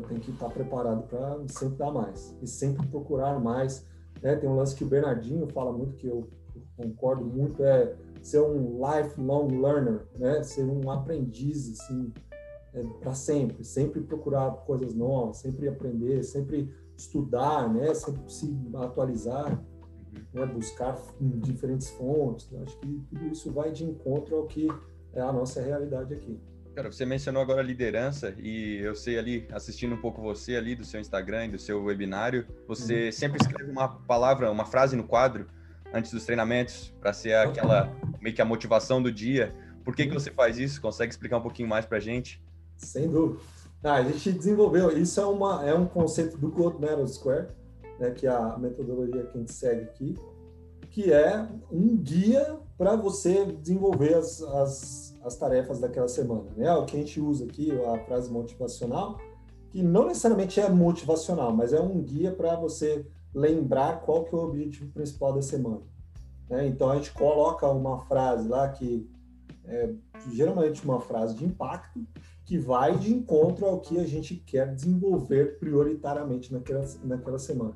tem 0.00 0.18
que 0.18 0.30
estar 0.30 0.48
preparado 0.48 1.02
para 1.08 1.40
sempre 1.48 1.76
dar 1.76 1.92
mais 1.92 2.36
e 2.42 2.46
sempre 2.46 2.86
procurar 2.86 3.38
mais. 3.40 3.86
Né? 4.22 4.36
Tem 4.36 4.48
um 4.48 4.56
lance 4.56 4.74
que 4.74 4.84
o 4.84 4.86
Bernardinho 4.86 5.46
fala 5.48 5.72
muito, 5.72 5.96
que 5.96 6.06
eu 6.06 6.28
concordo 6.76 7.24
muito, 7.24 7.62
é 7.62 7.94
ser 8.20 8.40
um 8.40 8.78
lifelong 8.78 9.48
learner, 9.60 10.06
né? 10.16 10.42
ser 10.42 10.64
um 10.64 10.90
aprendiz 10.90 11.72
assim, 11.72 12.12
é, 12.74 12.82
para 13.00 13.14
sempre, 13.14 13.64
sempre 13.64 14.00
procurar 14.00 14.50
coisas 14.64 14.94
novas, 14.94 15.38
sempre 15.38 15.68
aprender, 15.68 16.22
sempre 16.22 16.72
estudar, 16.96 17.72
né? 17.72 17.92
sempre 17.94 18.22
se 18.32 18.56
atualizar, 18.74 19.62
né? 20.32 20.46
buscar 20.46 20.96
diferentes 21.20 21.90
fontes. 21.90 22.48
Acho 22.62 22.78
que 22.78 23.02
tudo 23.08 23.26
isso 23.26 23.50
vai 23.52 23.72
de 23.72 23.84
encontro 23.84 24.36
ao 24.36 24.46
que 24.46 24.68
é 25.12 25.20
a 25.20 25.32
nossa 25.32 25.60
realidade 25.60 26.14
aqui. 26.14 26.38
Cara, 26.74 26.90
você 26.90 27.04
mencionou 27.04 27.42
agora 27.42 27.60
liderança 27.60 28.34
e 28.38 28.78
eu 28.78 28.94
sei 28.94 29.18
ali, 29.18 29.46
assistindo 29.52 29.94
um 29.94 30.00
pouco 30.00 30.22
você 30.22 30.56
ali 30.56 30.74
do 30.74 30.84
seu 30.84 30.98
Instagram 30.98 31.46
e 31.46 31.50
do 31.50 31.58
seu 31.58 31.84
webinário, 31.84 32.46
você 32.66 33.06
uhum. 33.06 33.12
sempre 33.12 33.38
escreve 33.42 33.70
uma 33.70 33.88
palavra, 33.88 34.50
uma 34.50 34.64
frase 34.64 34.96
no 34.96 35.04
quadro 35.04 35.46
antes 35.92 36.10
dos 36.10 36.24
treinamentos 36.24 36.92
para 36.98 37.12
ser 37.12 37.34
aquela 37.34 37.92
meio 38.20 38.34
que 38.34 38.40
a 38.40 38.44
motivação 38.44 39.02
do 39.02 39.12
dia. 39.12 39.54
Por 39.84 39.94
que 39.94 40.06
que 40.06 40.14
você 40.14 40.30
faz 40.30 40.58
isso? 40.58 40.80
Consegue 40.80 41.12
explicar 41.12 41.36
um 41.36 41.42
pouquinho 41.42 41.68
mais 41.68 41.84
para 41.84 42.00
gente? 42.00 42.42
Sem 42.78 43.06
dúvida. 43.06 43.40
Ah, 43.84 43.96
a 43.96 44.02
gente 44.04 44.32
desenvolveu, 44.32 44.96
isso 44.96 45.20
é, 45.20 45.26
uma, 45.26 45.68
é 45.68 45.74
um 45.74 45.86
conceito 45.86 46.38
do 46.38 46.48
Gold 46.48 46.80
Medal 46.80 47.06
Square, 47.06 47.48
né, 47.98 48.12
que 48.12 48.26
é 48.26 48.30
a 48.30 48.56
metodologia 48.56 49.24
que 49.24 49.36
a 49.36 49.40
gente 49.40 49.52
segue 49.52 49.82
aqui, 49.82 50.18
que 50.88 51.12
é 51.12 51.46
um 51.70 51.96
guia 51.96 52.58
para 52.78 52.94
você 52.94 53.44
desenvolver 53.44 54.14
as, 54.14 54.40
as, 54.40 55.11
as, 55.24 55.36
tarefas 55.36 55.78
daquela 55.78 56.08
semana. 56.08 56.50
Né? 56.56 56.72
O 56.74 56.84
que 56.84 56.96
a 56.96 57.00
gente 57.00 57.20
usa 57.20 57.44
aqui, 57.44 57.70
a 57.86 57.98
frase 58.04 58.30
motivacional, 58.30 59.18
que 59.70 59.82
não 59.82 60.06
necessariamente 60.06 60.60
é 60.60 60.68
motivacional, 60.68 61.52
mas 61.52 61.72
é 61.72 61.80
um 61.80 62.02
guia 62.02 62.32
para 62.32 62.56
você 62.56 63.06
lembrar 63.34 64.00
qual 64.02 64.24
que 64.24 64.34
é 64.34 64.38
o 64.38 64.42
objetivo 64.42 64.90
principal 64.92 65.32
da 65.32 65.42
semana. 65.42 65.82
Né? 66.48 66.66
Então 66.66 66.90
a 66.90 66.96
gente 66.96 67.12
coloca 67.12 67.66
uma 67.68 68.00
frase 68.00 68.48
lá 68.48 68.68
que 68.68 69.10
é 69.64 69.94
geralmente 70.30 70.84
uma 70.84 71.00
frase 71.00 71.36
de 71.36 71.44
impacto 71.44 72.04
que 72.44 72.58
vai 72.58 72.98
de 72.98 73.14
encontro 73.14 73.66
ao 73.66 73.80
que 73.80 73.98
a 73.98 74.04
gente 74.04 74.34
quer 74.34 74.74
desenvolver 74.74 75.58
prioritariamente 75.58 76.52
naquela, 76.52 76.84
naquela 77.04 77.38
semana. 77.38 77.74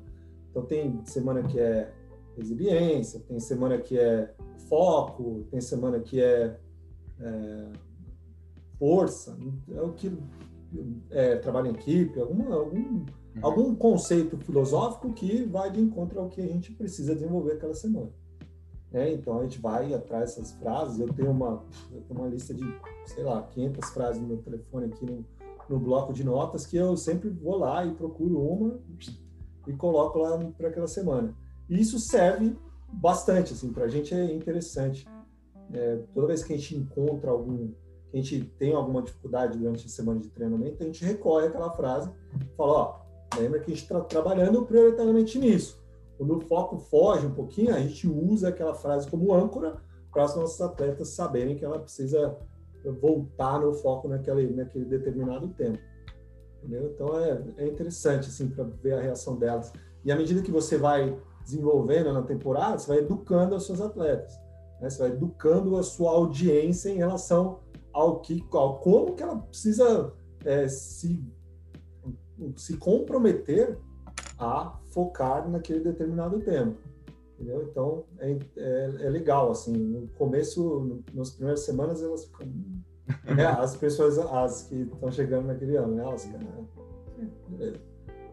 Então 0.49 0.63
tem 0.65 1.01
semana 1.05 1.43
que 1.43 1.59
é 1.59 1.91
resiliência, 2.37 3.19
tem 3.21 3.39
semana 3.39 3.77
que 3.77 3.97
é 3.97 4.33
foco, 4.69 5.45
tem 5.49 5.61
semana 5.61 5.99
que 5.99 6.21
é, 6.21 6.59
é 7.19 7.71
força, 8.77 9.37
é 9.71 9.81
o 9.81 9.93
que 9.93 10.15
é, 11.09 11.37
trabalho 11.37 11.67
em 11.67 11.71
equipe, 11.71 12.19
alguma, 12.19 12.55
algum, 12.55 12.77
uhum. 12.77 13.05
algum 13.41 13.75
conceito 13.75 14.37
filosófico 14.37 15.13
que 15.13 15.45
vai 15.45 15.71
de 15.71 15.81
encontro 15.81 16.19
ao 16.19 16.29
que 16.29 16.41
a 16.41 16.47
gente 16.47 16.71
precisa 16.73 17.15
desenvolver 17.15 17.53
aquela 17.53 17.73
semana. 17.73 18.11
É, 18.93 19.11
então 19.11 19.39
a 19.39 19.43
gente 19.43 19.59
vai 19.59 19.93
atrás 19.93 20.35
dessas 20.35 20.53
frases. 20.53 20.99
Eu 20.99 21.11
tenho 21.13 21.31
uma, 21.31 21.63
eu 21.91 22.01
tenho 22.01 22.19
uma 22.19 22.29
lista 22.29 22.53
de, 22.53 22.63
sei 23.05 23.23
lá, 23.23 23.43
500 23.43 23.89
frases 23.89 24.21
no 24.21 24.27
meu 24.27 24.37
telefone 24.37 24.85
aqui 24.85 25.05
no, 25.05 25.25
no 25.69 25.79
bloco 25.79 26.13
de 26.13 26.23
notas 26.23 26.65
que 26.65 26.77
eu 26.77 26.95
sempre 26.95 27.29
vou 27.29 27.57
lá 27.57 27.85
e 27.85 27.93
procuro 27.93 28.39
uma 28.39 28.79
e 29.67 29.73
coloco 29.73 30.19
lá 30.19 30.37
para 30.57 30.69
aquela 30.69 30.87
semana. 30.87 31.35
E 31.69 31.79
isso 31.79 31.99
serve 31.99 32.55
bastante, 32.91 33.53
assim, 33.53 33.73
para 33.73 33.85
a 33.85 33.89
gente 33.89 34.13
é 34.13 34.33
interessante. 34.33 35.05
É, 35.73 35.99
toda 36.13 36.27
vez 36.27 36.43
que 36.43 36.53
a 36.53 36.57
gente 36.57 36.75
encontra 36.75 37.31
algum, 37.31 37.67
que 38.09 38.17
a 38.17 38.21
gente 38.21 38.45
tem 38.57 38.73
alguma 38.73 39.01
dificuldade 39.01 39.57
durante 39.57 39.85
a 39.85 39.89
semana 39.89 40.19
de 40.19 40.29
treinamento, 40.29 40.81
a 40.81 40.85
gente 40.85 41.03
recorre 41.03 41.47
àquela 41.47 41.71
frase, 41.71 42.09
fala, 42.55 42.73
ó, 42.73 43.39
lembra 43.39 43.59
que 43.59 43.71
a 43.71 43.75
gente 43.75 43.83
está 43.83 43.99
trabalhando 44.01 44.65
prioritariamente 44.65 45.37
nisso. 45.37 45.81
Quando 46.17 46.37
o 46.37 46.41
foco 46.41 46.77
foge 46.77 47.27
um 47.27 47.33
pouquinho, 47.33 47.75
a 47.75 47.79
gente 47.79 48.07
usa 48.07 48.49
aquela 48.49 48.73
frase 48.73 49.09
como 49.09 49.33
âncora 49.33 49.77
para 50.11 50.25
os 50.25 50.35
nossos 50.35 50.59
atletas 50.61 51.09
saberem 51.09 51.55
que 51.55 51.63
ela 51.63 51.79
precisa 51.79 52.35
voltar 53.01 53.59
no 53.59 53.73
foco 53.73 54.07
naquele, 54.07 54.53
naquele 54.55 54.85
determinado 54.85 55.49
tempo. 55.49 55.79
Entendeu? 56.57 56.91
Então 56.93 57.19
é, 57.19 57.43
é 57.57 57.67
interessante 57.67 58.27
assim 58.27 58.49
para 58.49 58.63
ver 58.63 58.93
a 58.93 59.01
reação 59.01 59.37
delas. 59.37 59.71
E 60.03 60.11
à 60.11 60.15
medida 60.15 60.41
que 60.41 60.51
você 60.51 60.77
vai 60.77 61.15
desenvolvendo 61.43 62.11
na 62.11 62.23
temporada, 62.23 62.77
você 62.77 62.87
vai 62.87 62.97
educando 62.99 63.55
os 63.55 63.65
seus 63.65 63.79
atletas, 63.79 64.39
né? 64.79 64.89
você 64.89 64.99
vai 64.99 65.11
educando 65.11 65.77
a 65.77 65.83
sua 65.83 66.11
audiência 66.11 66.89
em 66.89 66.97
relação 66.97 67.59
ao 67.93 68.19
que, 68.19 68.45
ao 68.51 68.79
como 68.79 69.15
que 69.15 69.23
ela 69.23 69.37
precisa 69.37 70.13
é, 70.45 70.67
se 70.67 71.23
se 72.55 72.77
comprometer 72.77 73.77
a 74.37 74.77
focar 74.91 75.49
naquele 75.49 75.79
determinado 75.79 76.39
tema. 76.39 76.75
Entendeu? 77.33 77.67
Então 77.69 78.03
é, 78.19 78.37
é, 78.57 78.95
é 79.01 79.09
legal 79.09 79.51
assim. 79.51 79.73
No 79.75 80.07
começo, 80.09 81.03
nas 81.13 81.31
primeiras 81.31 81.61
semanas 81.61 82.01
elas 82.01 82.25
ficam 82.25 82.47
é, 83.37 83.45
as 83.45 83.75
pessoas, 83.75 84.17
as 84.17 84.63
que 84.63 84.75
estão 84.75 85.11
chegando 85.11 85.47
naquele 85.47 85.75
ano, 85.75 85.95
né? 85.95 86.03
Elas, 86.03 86.29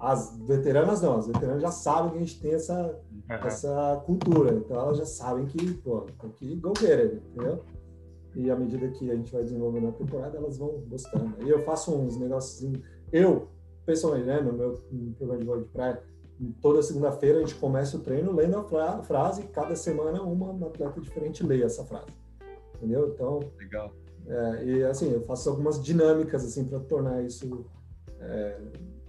as 0.00 0.36
veteranas 0.46 1.02
não, 1.02 1.16
as 1.16 1.26
veteranas 1.26 1.62
já 1.62 1.70
sabem 1.70 2.12
que 2.12 2.16
a 2.16 2.20
gente 2.20 2.40
tem 2.40 2.54
essa, 2.54 2.98
uhum. 3.28 3.36
essa 3.46 4.02
cultura, 4.04 4.54
então 4.54 4.76
elas 4.76 4.98
já 4.98 5.06
sabem 5.06 5.46
que, 5.46 5.74
pô, 5.74 6.06
tem 6.20 6.30
que 6.30 6.56
go 6.56 6.72
get 6.78 6.98
it, 6.98 7.14
entendeu? 7.16 7.64
E 8.34 8.50
à 8.50 8.56
medida 8.56 8.88
que 8.88 9.10
a 9.10 9.14
gente 9.14 9.32
vai 9.32 9.42
desenvolvendo 9.42 9.88
a 9.88 9.92
temporada, 9.92 10.36
elas 10.36 10.58
vão 10.58 10.82
gostando. 10.88 11.36
E 11.44 11.48
eu 11.48 11.60
faço 11.60 11.94
uns 11.94 12.16
negócios, 12.16 12.80
eu, 13.12 13.48
pessoalmente, 13.86 14.26
né, 14.26 14.40
no 14.40 14.52
meu 14.52 14.80
no 14.90 15.12
programa 15.12 15.40
de 15.40 15.46
vôlei 15.46 15.64
de 15.64 15.70
praia, 15.70 16.02
toda 16.60 16.82
segunda-feira 16.82 17.38
a 17.38 17.40
gente 17.40 17.54
começa 17.54 17.96
o 17.96 18.00
treino 18.00 18.32
lendo 18.32 18.58
a 18.58 19.02
frase 19.02 19.42
e 19.42 19.46
cada 19.46 19.76
semana 19.76 20.20
uma 20.22 20.66
atleta 20.66 21.00
diferente 21.00 21.46
lê 21.46 21.62
essa 21.62 21.84
frase. 21.84 22.10
Entendeu? 22.74 23.08
Então, 23.14 23.40
legal 23.56 23.92
é, 24.26 24.64
e 24.64 24.84
assim, 24.84 25.12
eu 25.12 25.22
faço 25.22 25.50
algumas 25.50 25.82
dinâmicas 25.82 26.44
assim 26.44 26.64
para 26.64 26.80
tornar 26.80 27.22
isso 27.22 27.66
é, 28.20 28.58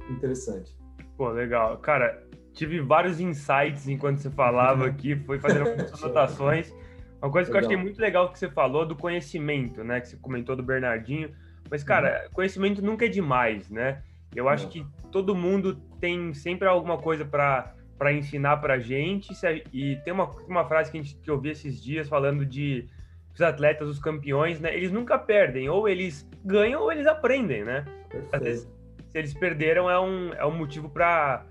interessante. 0.10 0.76
Pô, 1.18 1.30
legal. 1.30 1.78
Cara, 1.80 2.28
tive 2.56 2.80
vários 2.80 3.20
insights 3.20 3.88
enquanto 3.88 4.20
você 4.20 4.32
falava 4.32 4.88
aqui, 4.88 5.16
foi 5.16 5.38
fazendo 5.38 5.70
anotações. 6.02 6.74
Uma 7.22 7.32
coisa 7.32 7.50
que 7.50 7.54
legal. 7.54 7.70
eu 7.70 7.76
achei 7.76 7.84
muito 7.84 8.00
legal 8.00 8.32
que 8.32 8.40
você 8.40 8.50
falou 8.50 8.86
do 8.86 8.96
conhecimento, 8.96 9.84
né? 9.84 10.00
Que 10.00 10.08
você 10.08 10.18
comentou 10.18 10.56
do 10.56 10.64
Bernardinho. 10.64 11.30
Mas, 11.70 11.84
cara, 11.84 12.24
uhum. 12.26 12.34
conhecimento 12.34 12.82
nunca 12.82 13.06
é 13.06 13.10
demais, 13.10 13.70
né? 13.70 14.02
Eu 14.36 14.50
acho 14.50 14.68
que 14.68 14.86
todo 15.12 15.36
mundo 15.36 15.76
tem 16.00 16.34
sempre 16.34 16.68
alguma 16.68 16.98
coisa 16.98 17.26
para 17.26 18.14
ensinar 18.14 18.58
para 18.58 18.80
gente 18.80 19.34
e 19.74 19.96
tem 20.04 20.14
uma, 20.14 20.30
uma 20.48 20.66
frase 20.66 20.92
que, 20.92 20.98
a 20.98 21.02
gente, 21.02 21.16
que 21.16 21.30
eu 21.30 21.40
vi 21.40 21.50
esses 21.50 21.82
dias 21.82 22.10
falando 22.10 22.46
de 22.46 22.88
os 23.34 23.42
atletas, 23.42 23.88
os 23.88 24.00
campeões, 24.00 24.60
né? 24.60 24.76
Eles 24.76 24.92
nunca 24.92 25.18
perdem, 25.18 25.70
ou 25.70 25.88
eles 25.88 26.30
ganham 26.44 26.82
ou 26.82 26.92
eles 26.92 27.06
aprendem, 27.06 27.64
né? 27.64 27.86
Às 28.32 28.42
vezes, 28.42 28.64
se 29.12 29.18
eles 29.18 29.34
perderam, 29.34 29.90
é 29.90 30.00
um, 30.00 30.34
é 30.34 30.46
um 30.46 30.56
motivo 30.56 30.90
para 30.90 31.46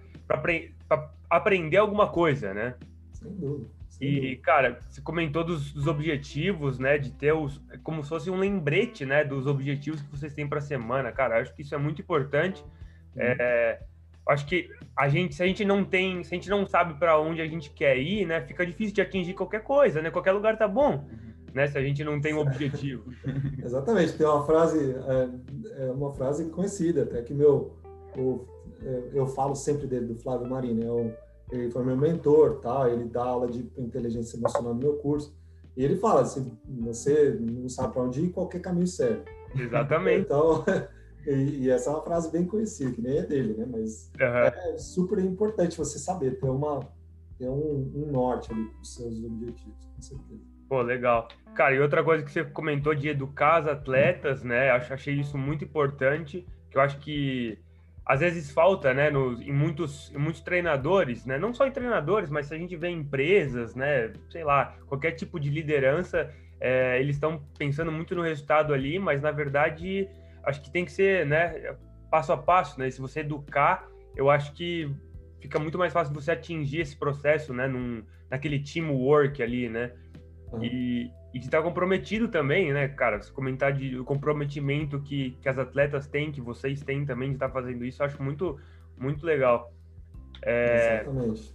aprender 1.36 1.76
alguma 1.76 2.08
coisa, 2.08 2.54
né? 2.54 2.74
Sem 3.12 3.32
dúvida. 3.32 3.68
E, 4.00 4.36
cara, 4.36 4.78
você 4.88 5.00
comentou 5.00 5.44
dos, 5.44 5.72
dos, 5.72 5.86
objetivos, 5.86 6.78
né? 6.78 6.98
De 6.98 7.10
ter 7.12 7.32
os. 7.32 7.60
Como 7.82 8.02
se 8.02 8.08
fosse 8.08 8.30
um 8.30 8.36
lembrete, 8.36 9.06
né? 9.06 9.24
Dos 9.24 9.46
objetivos 9.46 10.02
que 10.02 10.10
vocês 10.10 10.34
têm 10.34 10.48
para 10.48 10.58
a 10.58 10.62
semana. 10.62 11.12
Cara, 11.12 11.40
acho 11.40 11.54
que 11.54 11.62
isso 11.62 11.74
é 11.74 11.78
muito 11.78 12.02
importante. 12.02 12.64
É, 13.16 13.80
acho 14.28 14.46
que 14.46 14.68
a 14.96 15.08
gente, 15.08 15.34
se 15.34 15.42
a 15.42 15.46
gente 15.46 15.64
não 15.64 15.84
tem, 15.84 16.24
se 16.24 16.34
a 16.34 16.36
gente 16.36 16.50
não 16.50 16.66
sabe 16.66 16.94
para 16.94 17.18
onde 17.18 17.40
a 17.40 17.46
gente 17.46 17.70
quer 17.70 17.96
ir, 17.98 18.26
né? 18.26 18.40
Fica 18.40 18.66
difícil 18.66 18.94
de 18.94 19.00
atingir 19.00 19.34
qualquer 19.34 19.62
coisa, 19.62 20.02
né? 20.02 20.10
Qualquer 20.10 20.32
lugar 20.32 20.58
tá 20.58 20.66
bom. 20.66 21.06
Né? 21.54 21.68
Se 21.68 21.78
a 21.78 21.82
gente 21.82 22.02
não 22.02 22.20
tem 22.20 22.34
um 22.34 22.40
objetivo. 22.40 23.12
Exatamente. 23.62 24.14
Tem 24.14 24.26
uma 24.26 24.44
frase, 24.44 24.92
é, 24.92 25.84
é, 25.84 25.90
uma 25.92 26.12
frase 26.12 26.46
conhecida, 26.46 27.04
até 27.04 27.22
que 27.22 27.32
meu, 27.32 27.76
o, 28.18 28.44
é, 28.82 29.10
eu 29.14 29.26
falo 29.28 29.54
sempre 29.54 29.86
dele, 29.86 30.06
do 30.06 30.16
Flávio 30.16 30.48
Marini, 30.48 30.84
é 30.84 30.90
o, 30.90 31.12
ele 31.50 31.70
foi 31.70 31.84
meu 31.84 31.96
mentor, 31.96 32.60
tá? 32.60 32.88
Ele 32.88 33.04
dá 33.04 33.24
aula 33.24 33.48
de 33.48 33.70
inteligência 33.76 34.36
emocional 34.36 34.74
no 34.74 34.80
meu 34.80 34.94
curso. 34.94 35.36
E 35.76 35.84
ele 35.84 35.96
fala 35.96 36.22
assim, 36.22 36.56
você 36.80 37.36
não 37.40 37.68
sabe 37.68 37.92
para 37.92 38.02
onde 38.02 38.22
ir, 38.22 38.30
qualquer 38.30 38.60
caminho 38.60 38.86
serve. 38.86 39.22
Exatamente. 39.54 40.22
Então, 40.22 40.64
e, 41.26 41.64
e, 41.64 41.70
essa 41.70 41.90
é 41.90 41.92
uma 41.92 42.02
frase 42.02 42.30
bem 42.30 42.46
conhecida, 42.46 42.92
que 42.92 43.02
nem 43.02 43.18
é 43.18 43.22
dele, 43.22 43.54
né? 43.54 43.66
Mas 43.70 44.10
uhum. 44.20 44.26
é 44.26 44.78
super 44.78 45.18
importante 45.18 45.76
você 45.76 45.98
saber, 45.98 46.38
ter 46.38 46.48
uma 46.48 46.80
ter 47.38 47.48
um, 47.48 47.90
um 47.94 48.12
norte 48.12 48.52
ali 48.52 48.64
para 48.64 48.80
os 48.80 48.94
seus 48.94 49.24
objetivos, 49.24 49.86
com 49.94 50.02
certeza. 50.02 50.40
Pô, 50.68 50.80
legal. 50.82 51.28
Cara, 51.54 51.74
e 51.74 51.80
outra 51.80 52.02
coisa 52.02 52.24
que 52.24 52.30
você 52.30 52.44
comentou 52.44 52.94
de 52.94 53.08
educar 53.08 53.58
as 53.58 53.66
atletas, 53.66 54.42
né? 54.42 54.70
Achei 54.70 55.14
isso 55.14 55.36
muito 55.36 55.64
importante, 55.64 56.46
que 56.70 56.76
eu 56.76 56.82
acho 56.82 56.98
que 56.98 57.58
às 58.06 58.20
vezes 58.20 58.50
falta, 58.50 58.92
né, 58.92 59.10
em, 59.10 59.52
muitos, 59.52 60.12
em 60.14 60.18
muitos 60.18 60.42
treinadores, 60.42 61.24
né? 61.24 61.38
Não 61.38 61.54
só 61.54 61.66
em 61.66 61.70
treinadores, 61.70 62.28
mas 62.28 62.46
se 62.46 62.54
a 62.54 62.58
gente 62.58 62.76
vê 62.76 62.88
em 62.88 62.98
empresas, 62.98 63.74
né? 63.74 64.12
Sei 64.30 64.44
lá, 64.44 64.76
qualquer 64.86 65.12
tipo 65.12 65.40
de 65.40 65.48
liderança, 65.48 66.30
é, 66.60 67.00
eles 67.00 67.16
estão 67.16 67.42
pensando 67.58 67.90
muito 67.90 68.14
no 68.14 68.22
resultado 68.22 68.74
ali, 68.74 68.98
mas 68.98 69.22
na 69.22 69.30
verdade 69.30 70.08
acho 70.42 70.60
que 70.60 70.70
tem 70.70 70.84
que 70.84 70.92
ser, 70.92 71.24
né, 71.24 71.74
passo 72.10 72.32
a 72.32 72.36
passo, 72.36 72.78
né? 72.78 72.90
Se 72.90 73.00
você 73.00 73.20
educar, 73.20 73.88
eu 74.14 74.28
acho 74.30 74.52
que 74.52 74.94
fica 75.40 75.58
muito 75.58 75.78
mais 75.78 75.92
fácil 75.92 76.14
você 76.14 76.32
atingir 76.32 76.80
esse 76.80 76.96
processo, 76.96 77.54
né, 77.54 77.66
num, 77.66 78.02
naquele 78.30 78.58
teamwork 78.58 79.42
ali, 79.42 79.68
né? 79.68 79.92
E, 80.60 81.10
e 81.34 81.38
de 81.40 81.46
estar 81.46 81.60
comprometido 81.62 82.28
também, 82.28 82.72
né, 82.72 82.86
cara? 82.86 83.20
Se 83.20 83.32
comentar 83.32 83.72
de, 83.72 83.98
o 83.98 84.04
comprometimento 84.04 85.00
que, 85.00 85.36
que 85.42 85.48
as 85.48 85.58
atletas 85.58 86.06
têm, 86.06 86.30
que 86.30 86.40
vocês 86.40 86.80
têm 86.80 87.04
também 87.04 87.30
de 87.30 87.34
estar 87.34 87.50
fazendo 87.50 87.84
isso, 87.84 88.00
eu 88.00 88.06
acho 88.06 88.22
muito, 88.22 88.56
muito 88.96 89.26
legal. 89.26 89.72
É, 90.40 91.00
Exatamente. 91.00 91.52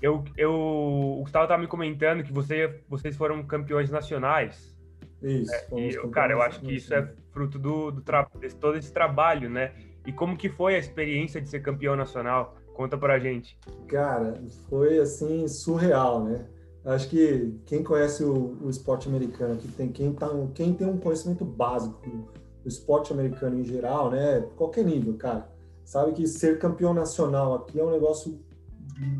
Eu, 0.00 0.24
eu, 0.38 0.54
o 0.54 1.20
Gustavo 1.20 1.44
estava 1.44 1.60
me 1.60 1.68
comentando 1.68 2.22
que 2.22 2.32
você, 2.32 2.80
vocês 2.88 3.14
foram 3.14 3.42
campeões 3.42 3.90
nacionais. 3.90 4.74
Isso. 5.22 5.52
É, 5.72 5.80
e, 5.80 6.08
cara, 6.08 6.32
eu 6.32 6.40
acho 6.40 6.60
que 6.60 6.74
isso 6.74 6.94
é 6.94 7.12
fruto 7.30 7.58
do, 7.58 7.90
do 7.90 8.00
tra 8.00 8.26
desse, 8.40 8.56
todo 8.56 8.78
esse 8.78 8.90
trabalho, 8.90 9.50
né? 9.50 9.74
E 10.06 10.12
como 10.12 10.34
que 10.34 10.48
foi 10.48 10.76
a 10.76 10.78
experiência 10.78 11.42
de 11.42 11.50
ser 11.50 11.60
campeão 11.60 11.94
nacional? 11.94 12.56
Conta 12.72 12.96
pra 12.96 13.18
gente. 13.18 13.58
Cara, 13.86 14.40
foi 14.70 14.98
assim 14.98 15.46
surreal, 15.46 16.24
né? 16.24 16.46
Acho 16.84 17.08
que 17.08 17.54
quem 17.66 17.82
conhece 17.82 18.24
o, 18.24 18.56
o 18.62 18.70
esporte 18.70 19.08
americano, 19.08 19.56
que 19.56 19.68
tem 19.68 19.90
quem, 19.90 20.12
tá, 20.12 20.28
quem 20.54 20.72
tem 20.72 20.86
um 20.86 20.98
conhecimento 20.98 21.44
básico 21.44 21.98
do, 22.08 22.28
esporte 22.68 23.12
americano 23.12 23.58
em 23.58 23.64
geral, 23.64 24.10
né? 24.10 24.40
Qualquer 24.56 24.84
nível, 24.84 25.14
cara, 25.16 25.50
sabe 25.84 26.12
que 26.12 26.26
ser 26.26 26.58
campeão 26.58 26.92
nacional 26.92 27.54
aqui 27.54 27.80
é 27.80 27.84
um 27.84 27.90
negócio 27.90 28.38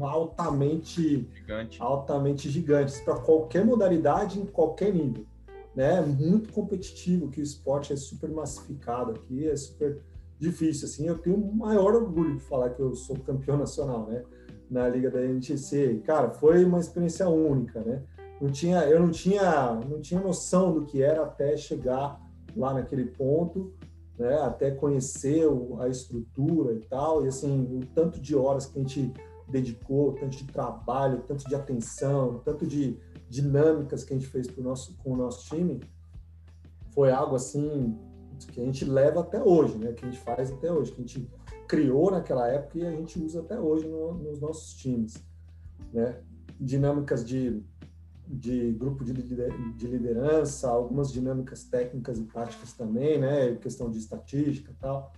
altamente, 0.01 1.29
Gigante. 1.35 1.81
altamente 1.81 2.51
gigantes 2.51 3.01
para 3.01 3.17
qualquer 3.17 3.65
modalidade, 3.65 4.39
em 4.39 4.47
qualquer 4.47 4.93
nível. 4.93 5.25
Né? 5.75 6.01
Muito 6.01 6.53
competitivo, 6.53 7.31
que 7.31 7.41
o 7.41 7.43
esporte 7.43 7.93
é 7.93 7.97
super 7.97 8.29
massificado 8.31 9.13
aqui, 9.13 9.49
é 9.49 9.57
super 9.57 10.03
difícil. 10.39 10.87
Assim, 10.87 11.07
eu 11.07 11.17
tenho 11.19 11.37
o 11.37 11.55
maior 11.55 11.95
orgulho 11.95 12.35
de 12.35 12.43
falar 12.43 12.71
que 12.71 12.81
eu 12.81 12.95
sou 12.95 13.17
campeão 13.19 13.57
nacional, 13.57 14.07
né? 14.09 14.25
Na 14.71 14.89
liga 14.89 15.11
da 15.11 15.21
NTC. 15.21 16.03
Cara, 16.05 16.31
foi 16.31 16.65
uma 16.65 16.79
experiência 16.79 17.29
única, 17.29 17.81
né? 17.81 18.03
Não 18.41 18.51
tinha, 18.51 18.81
eu 18.85 19.01
não 19.01 19.11
tinha, 19.11 19.75
não 19.89 20.01
tinha 20.01 20.21
noção 20.21 20.73
do 20.73 20.85
que 20.85 21.03
era 21.03 21.23
até 21.23 21.57
chegar 21.57 22.21
lá 22.55 22.75
naquele 22.75 23.07
ponto 23.07 23.73
né, 24.19 24.37
até 24.43 24.71
conhecer 24.71 25.47
o, 25.47 25.81
a 25.81 25.89
estrutura 25.89 26.75
e 26.75 26.81
tal, 26.81 27.25
e 27.25 27.29
assim, 27.29 27.79
o 27.79 27.87
tanto 27.95 28.21
de 28.21 28.35
horas 28.35 28.67
que 28.67 28.79
a 28.79 28.83
gente 28.83 29.13
dedicou, 29.49 30.13
tanto 30.15 30.37
de 30.37 30.45
trabalho, 30.45 31.23
tanto 31.27 31.49
de 31.49 31.55
atenção, 31.55 32.41
tanto 32.45 32.67
de 32.67 32.99
dinâmicas 33.31 34.05
que 34.05 34.13
a 34.13 34.19
gente 34.19 34.29
fez 34.29 34.49
pro 34.49 34.63
nosso, 34.63 34.97
com 34.99 35.13
o 35.13 35.17
nosso 35.17 35.49
time, 35.49 35.81
foi 36.91 37.13
algo 37.13 37.37
assim 37.37 37.97
que 38.53 38.61
a 38.61 38.65
gente 38.65 38.85
leva 38.85 39.21
até 39.21 39.43
hoje, 39.43 39.79
né, 39.79 39.93
que 39.93 40.05
a 40.05 40.11
gente 40.11 40.21
faz 40.21 40.51
até 40.51 40.71
hoje, 40.71 40.93
que 40.93 41.01
a 41.01 41.07
gente 41.07 41.31
criou 41.69 42.11
naquela 42.11 42.49
época 42.49 42.79
e 42.79 42.87
a 42.87 42.91
gente 42.91 43.19
usa 43.21 43.41
até 43.41 43.61
hoje 43.61 43.87
no, 43.87 44.15
nos 44.15 44.41
nossos 44.41 44.75
times, 44.75 45.23
né, 45.93 46.21
dinâmicas 46.59 47.25
de 47.25 47.63
de 48.29 48.73
grupo 48.73 49.03
de 49.05 49.15
liderança, 49.87 50.69
algumas 50.69 51.11
dinâmicas 51.11 51.65
técnicas 51.65 52.19
e 52.19 52.25
táticas 52.25 52.75
também, 52.75 53.19
né? 53.19 53.55
Questão 53.55 53.91
de 53.91 53.99
estatística 53.99 54.71
e 54.71 54.75
tal. 54.75 55.13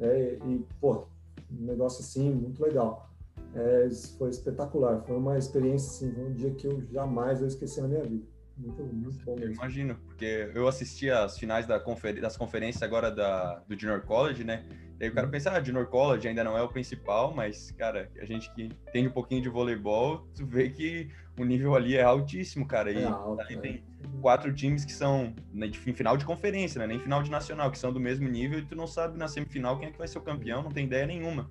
É, 0.00 0.38
e, 0.44 0.66
pô, 0.80 1.04
um 1.50 1.64
negócio 1.64 2.00
assim 2.00 2.28
muito 2.34 2.60
legal. 2.60 3.08
É, 3.54 3.88
foi 4.18 4.30
espetacular. 4.30 5.00
Foi 5.02 5.16
uma 5.16 5.38
experiência, 5.38 6.08
assim, 6.08 6.20
um 6.20 6.32
dia 6.32 6.50
que 6.50 6.66
eu 6.66 6.82
jamais 6.90 7.38
vou 7.38 7.46
esquecer 7.46 7.82
na 7.82 7.88
minha 7.88 8.04
vida. 8.04 8.26
Muito, 8.60 8.82
muito 8.82 9.24
bom 9.24 9.34
mesmo. 9.34 9.46
Eu 9.46 9.52
imagino, 9.52 9.96
porque 10.06 10.50
eu 10.54 10.68
assisti 10.68 11.10
as 11.10 11.38
finais 11.38 11.66
da 11.66 11.80
confer 11.80 12.20
das 12.20 12.36
conferências 12.36 12.82
agora 12.82 13.10
da, 13.10 13.62
do 13.66 13.78
Junior 13.78 14.02
College, 14.02 14.44
né? 14.44 14.64
E 15.00 15.04
aí 15.04 15.10
o 15.10 15.14
cara 15.14 15.26
uhum. 15.26 15.30
pensa, 15.30 15.50
ah, 15.50 15.62
Junior 15.62 15.86
College 15.86 16.28
ainda 16.28 16.44
não 16.44 16.58
é 16.58 16.62
o 16.62 16.68
principal, 16.68 17.34
mas, 17.34 17.70
cara, 17.70 18.10
a 18.20 18.24
gente 18.26 18.52
que 18.52 18.68
tem 18.92 19.08
um 19.08 19.10
pouquinho 19.10 19.40
de 19.40 19.48
voleibol, 19.48 20.28
tu 20.34 20.44
vê 20.44 20.68
que 20.68 21.08
o 21.38 21.44
nível 21.44 21.74
ali 21.74 21.96
é 21.96 22.02
altíssimo, 22.02 22.66
cara. 22.66 22.92
E 22.92 22.98
é 22.98 23.04
alto, 23.04 23.40
é. 23.40 23.56
tem 23.56 23.82
quatro 24.20 24.52
times 24.52 24.84
que 24.84 24.92
são 24.92 25.34
né, 25.54 25.68
em 25.68 25.94
final 25.94 26.18
de 26.18 26.26
conferência, 26.26 26.78
né? 26.78 26.86
Nem 26.86 26.98
final 26.98 27.22
de 27.22 27.30
nacional, 27.30 27.70
que 27.70 27.78
são 27.78 27.90
do 27.90 27.98
mesmo 27.98 28.28
nível, 28.28 28.58
e 28.58 28.66
tu 28.66 28.76
não 28.76 28.86
sabe 28.86 29.16
na 29.16 29.26
semifinal 29.26 29.78
quem 29.78 29.88
é 29.88 29.90
que 29.90 29.98
vai 29.98 30.06
ser 30.06 30.18
o 30.18 30.22
campeão, 30.22 30.62
não 30.62 30.70
tem 30.70 30.84
ideia 30.84 31.06
nenhuma. 31.06 31.50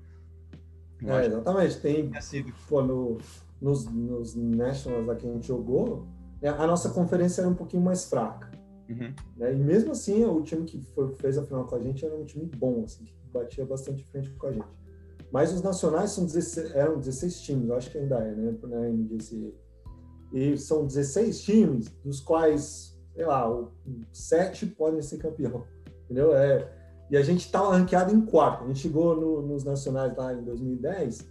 É, 1.04 1.26
exatamente. 1.26 1.80
Tem. 1.80 2.12
Pô, 2.68 2.84
no, 2.84 3.18
nos, 3.60 3.86
nos 3.86 4.36
Nationals 4.36 5.08
lá 5.08 5.16
que 5.16 5.28
a 5.28 5.32
gente 5.32 5.48
jogou, 5.48 6.08
a 6.48 6.68
nossa 6.68 6.90
conferência 6.90 7.42
era 7.42 7.50
um 7.50 7.56
pouquinho 7.56 7.84
mais 7.84 8.06
fraca. 8.06 8.50
Uhum. 8.90 9.14
Né? 9.38 9.54
E 9.54 9.58
mesmo 9.58 9.92
assim, 9.92 10.26
o 10.26 10.42
time 10.42 10.66
que 10.66 10.82
foi, 10.94 11.14
fez 11.16 11.38
a 11.38 11.44
final 11.44 11.66
com 11.66 11.76
a 11.76 11.80
gente 11.80 12.06
era 12.06 12.16
um 12.16 12.26
time 12.26 12.46
bom, 12.46 12.84
assim, 12.86 13.06
que 13.06 13.14
batia 13.32 13.66
bastante 13.66 14.04
frente 14.06 14.30
com 14.32 14.48
a 14.48 14.52
gente. 14.52 14.68
Mas 15.32 15.54
os 15.54 15.62
nacionais 15.62 16.12
são 16.12 16.26
16, 16.26 16.76
eram 16.76 16.98
16 16.98 17.42
times, 17.42 17.70
eu 17.70 17.76
acho 17.76 17.92
que 17.92 17.98
ainda 17.98 18.18
é, 18.18 18.34
né? 18.34 18.58
Na 18.64 18.90
NDC. 18.90 19.54
E 20.34 20.58
são 20.58 20.86
16 20.86 21.42
times, 21.42 21.90
dos 22.04 22.20
quais, 22.20 22.98
sei 23.14 23.26
lá, 23.26 23.48
sete 24.12 24.66
podem 24.66 25.02
ser 25.02 25.18
campeão. 25.18 25.64
Entendeu? 26.06 26.36
É, 26.36 26.68
e 27.12 27.18
a 27.18 27.22
gente 27.22 27.46
estava 27.46 27.76
ranqueado 27.76 28.14
em 28.14 28.22
quarto. 28.22 28.64
A 28.64 28.68
gente 28.68 28.80
chegou 28.80 29.16
no, 29.16 29.42
nos 29.42 29.64
nacionais 29.64 30.16
lá 30.16 30.34
em 30.34 30.44
2010, 30.44 31.28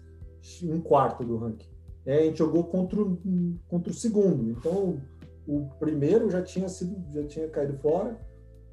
um 0.64 0.80
quarto 0.80 1.24
do 1.24 1.36
ranking. 1.36 1.77
É, 2.08 2.20
a 2.20 2.22
gente 2.22 2.38
jogou 2.38 2.64
contra, 2.64 3.00
o, 3.00 3.18
contra 3.68 3.92
o 3.92 3.94
segundo. 3.94 4.50
Então, 4.50 4.98
o 5.46 5.68
primeiro 5.78 6.30
já 6.30 6.42
tinha 6.42 6.68
sido, 6.68 6.96
já 7.12 7.22
tinha 7.26 7.48
caído 7.48 7.76
fora. 7.78 8.18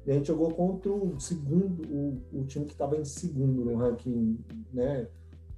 E 0.06 0.10
a 0.10 0.14
gente 0.14 0.28
jogou 0.28 0.50
contra 0.52 0.90
o 0.90 1.20
segundo, 1.20 1.82
o, 1.88 2.40
o 2.40 2.44
time 2.44 2.64
que 2.64 2.72
estava 2.72 2.96
em 2.96 3.04
segundo 3.04 3.64
no 3.64 3.76
ranking 3.76 4.38
né, 4.72 5.06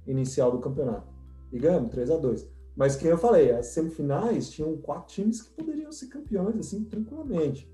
inicial 0.05 0.51
do 0.51 0.59
campeonato. 0.59 1.07
E 1.53 1.57
ganhamos 1.57 1.89
3 1.91 2.11
a 2.11 2.17
2 2.17 2.59
mas, 2.79 2.95
como 2.95 3.09
eu 3.09 3.17
falei, 3.17 3.51
as 3.51 3.67
semifinais 3.67 4.49
tinham 4.49 4.77
quatro 4.77 5.13
times 5.13 5.41
que 5.41 5.49
poderiam 5.51 5.91
ser 5.91 6.07
campeões, 6.07 6.55
assim, 6.55 6.85
tranquilamente. 6.85 7.69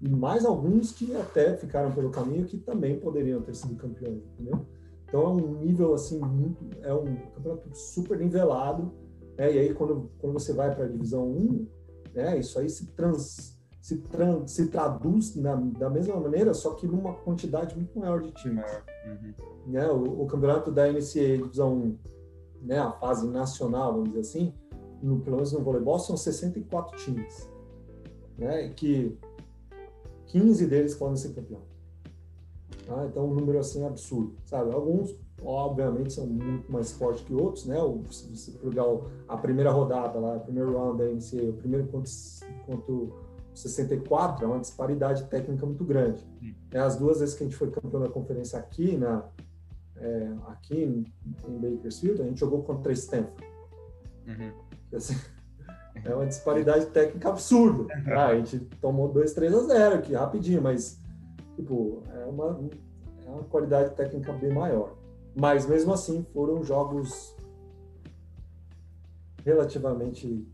E 0.00 0.08
mais 0.08 0.44
alguns 0.44 0.90
que 0.90 1.14
até 1.14 1.56
ficaram 1.56 1.92
pelo 1.92 2.10
caminho 2.10 2.44
que 2.44 2.58
também 2.58 2.98
poderiam 2.98 3.40
ter 3.40 3.54
sido 3.54 3.76
campeões, 3.76 4.20
entendeu? 4.32 4.66
Então 5.04 5.22
é 5.22 5.28
um 5.28 5.60
nível, 5.60 5.94
assim, 5.94 6.18
muito. 6.18 6.58
É 6.82 6.92
um 6.92 7.04
campeonato 7.36 7.72
super 7.72 8.18
nivelado. 8.18 8.92
Né? 9.38 9.54
E 9.54 9.58
aí, 9.58 9.74
quando, 9.74 10.10
quando 10.18 10.32
você 10.32 10.52
vai 10.52 10.74
para 10.74 10.84
a 10.84 10.88
divisão 10.88 11.24
1, 11.30 11.66
né, 12.14 12.38
isso 12.38 12.58
aí 12.58 12.68
se, 12.68 12.86
trans, 12.88 13.56
se, 13.80 13.98
trans, 13.98 14.50
se 14.50 14.66
traduz 14.66 15.36
na, 15.36 15.54
da 15.54 15.88
mesma 15.88 16.18
maneira, 16.18 16.52
só 16.52 16.74
que 16.74 16.86
numa 16.86 17.14
quantidade 17.14 17.76
muito 17.76 17.96
maior 17.98 18.20
de 18.20 18.32
times. 18.32 18.70
Uhum. 19.06 19.72
Né? 19.72 19.88
O, 19.88 20.22
o 20.22 20.26
campeonato 20.26 20.72
da 20.72 20.90
NCAA 20.90 21.38
Divisão 21.38 21.74
1 21.74 21.98
né, 22.62 22.78
a 22.78 22.90
fase 22.90 23.26
nacional, 23.28 23.92
vamos 23.92 24.08
dizer 24.08 24.20
assim, 24.20 24.54
no, 25.00 25.20
pelo 25.20 25.36
menos 25.36 25.52
no 25.52 25.62
voleibol, 25.62 25.98
são 25.98 26.16
64 26.16 26.96
times, 26.98 27.48
né, 28.36 28.68
que 28.70 29.16
15 30.26 30.66
deles 30.66 30.94
podem 30.94 31.16
ser 31.16 31.34
campeão. 31.34 31.62
Tá? 32.86 33.06
Então, 33.06 33.26
um 33.26 33.34
número 33.34 33.58
assim 33.58 33.84
absurdo, 33.84 34.34
sabe? 34.44 34.72
Alguns, 34.72 35.14
obviamente, 35.42 36.12
são 36.12 36.26
muito 36.26 36.70
mais 36.70 36.92
fortes 36.92 37.22
que 37.24 37.34
outros, 37.34 37.66
né? 37.66 37.76
Se 38.10 38.36
você 38.36 38.52
pegar 38.52 38.84
a 39.28 39.36
primeira 39.36 39.70
rodada 39.70 40.18
lá, 40.18 40.36
o 40.36 40.40
primeiro 40.40 40.76
round 40.76 40.98
da 40.98 41.04
NCAA, 41.04 41.50
o 41.50 41.52
primeiro 41.54 41.86
contra, 41.86 42.10
contra 42.66 42.94
64, 43.54 44.44
é 44.44 44.48
uma 44.48 44.58
disparidade 44.58 45.24
técnica 45.24 45.64
muito 45.64 45.84
grande. 45.84 46.24
É, 46.72 46.78
as 46.78 46.96
duas 46.96 47.20
vezes 47.20 47.34
que 47.34 47.44
a 47.44 47.46
gente 47.46 47.56
foi 47.56 47.70
campeão 47.70 48.00
da 48.00 48.08
conferência 48.08 48.58
aqui, 48.58 48.96
na, 48.96 49.24
é, 49.96 50.32
aqui 50.48 50.76
em, 50.76 51.04
em, 51.48 51.58
Bakersfield, 51.58 52.22
a 52.22 52.24
gente 52.24 52.38
jogou 52.38 52.62
contra 52.62 52.92
Stanford. 52.92 53.44
Uhum. 54.26 54.52
Assim, 54.94 55.16
é 56.04 56.14
uma 56.14 56.26
disparidade 56.26 56.86
técnica 56.86 57.28
absurda. 57.28 57.92
Ah, 58.06 58.26
a 58.26 58.36
gente 58.36 58.58
tomou 58.80 59.08
2, 59.08 59.32
3 59.32 59.54
a 59.54 59.60
0 59.60 59.94
aqui, 59.96 60.14
rapidinho, 60.14 60.62
mas 60.62 61.00
tipo, 61.56 62.02
é 62.14 62.24
uma, 62.26 62.60
é 63.26 63.30
uma 63.30 63.44
qualidade 63.44 63.94
técnica 63.94 64.32
bem 64.32 64.52
maior. 64.52 64.96
Mas 65.38 65.66
mesmo 65.66 65.92
assim 65.92 66.26
foram 66.32 66.64
jogos 66.64 67.36
relativamente 69.44 70.46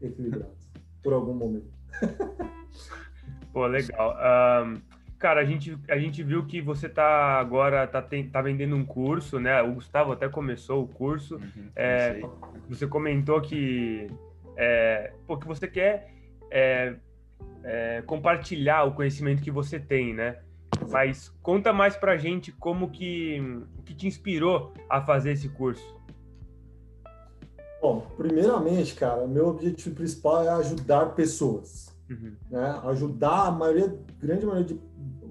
equilibrados, 0.00 0.70
por 1.02 1.12
algum 1.12 1.34
momento. 1.34 1.70
Pô, 3.52 3.66
legal. 3.66 4.16
Um, 4.64 4.80
Cara, 5.18 5.40
a 5.40 5.44
gente, 5.44 5.76
a 5.88 5.98
gente 5.98 6.22
viu 6.22 6.46
que 6.46 6.60
você 6.60 6.88
tá 6.88 7.40
agora 7.40 7.84
tá, 7.88 8.00
tem, 8.00 8.28
tá 8.28 8.40
vendendo 8.40 8.76
um 8.76 8.84
curso, 8.84 9.40
né? 9.40 9.60
O 9.62 9.74
Gustavo 9.74 10.12
até 10.12 10.28
começou 10.28 10.84
o 10.84 10.86
curso. 10.86 11.36
Uhum, 11.36 11.70
é, 11.74 12.20
você 12.68 12.86
comentou 12.86 13.40
que, 13.40 14.06
é, 14.56 15.12
pô, 15.26 15.36
que 15.36 15.46
você 15.46 15.66
quer 15.66 16.14
é, 16.52 16.94
é, 17.64 18.02
compartilhar 18.06 18.84
o 18.84 18.92
conhecimento 18.92 19.42
que 19.42 19.50
você 19.50 19.80
tem, 19.80 20.14
né? 20.14 20.36
Mas 20.90 21.28
conta 21.42 21.72
mais 21.72 21.96
pra 21.96 22.16
gente 22.16 22.52
como 22.52 22.90
que, 22.90 23.40
que 23.84 23.94
te 23.94 24.06
inspirou 24.06 24.72
a 24.88 25.00
fazer 25.00 25.32
esse 25.32 25.48
curso. 25.48 25.96
Bom, 27.80 28.06
primeiramente, 28.16 28.94
cara, 28.94 29.26
meu 29.26 29.48
objetivo 29.48 29.94
principal 29.94 30.42
é 30.42 30.48
ajudar 30.48 31.14
pessoas. 31.14 31.96
Uhum. 32.10 32.34
Né? 32.50 32.80
Ajudar 32.84 33.46
a 33.46 33.50
maioria, 33.50 33.96
grande 34.18 34.46
maioria 34.46 34.66
de 34.66 34.80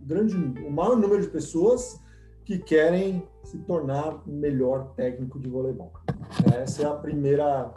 grande, 0.08 0.36
o 0.36 0.72
maior 0.72 0.96
número 0.96 1.22
de 1.22 1.28
pessoas 1.28 2.02
que 2.46 2.58
querem 2.58 3.28
se 3.44 3.58
tornar 3.60 4.24
o 4.26 4.32
melhor 4.32 4.94
técnico 4.96 5.38
de 5.38 5.50
voleibol. 5.50 5.92
Essa 6.56 6.84
é 6.84 6.86
a 6.86 6.94
primeira, 6.94 7.74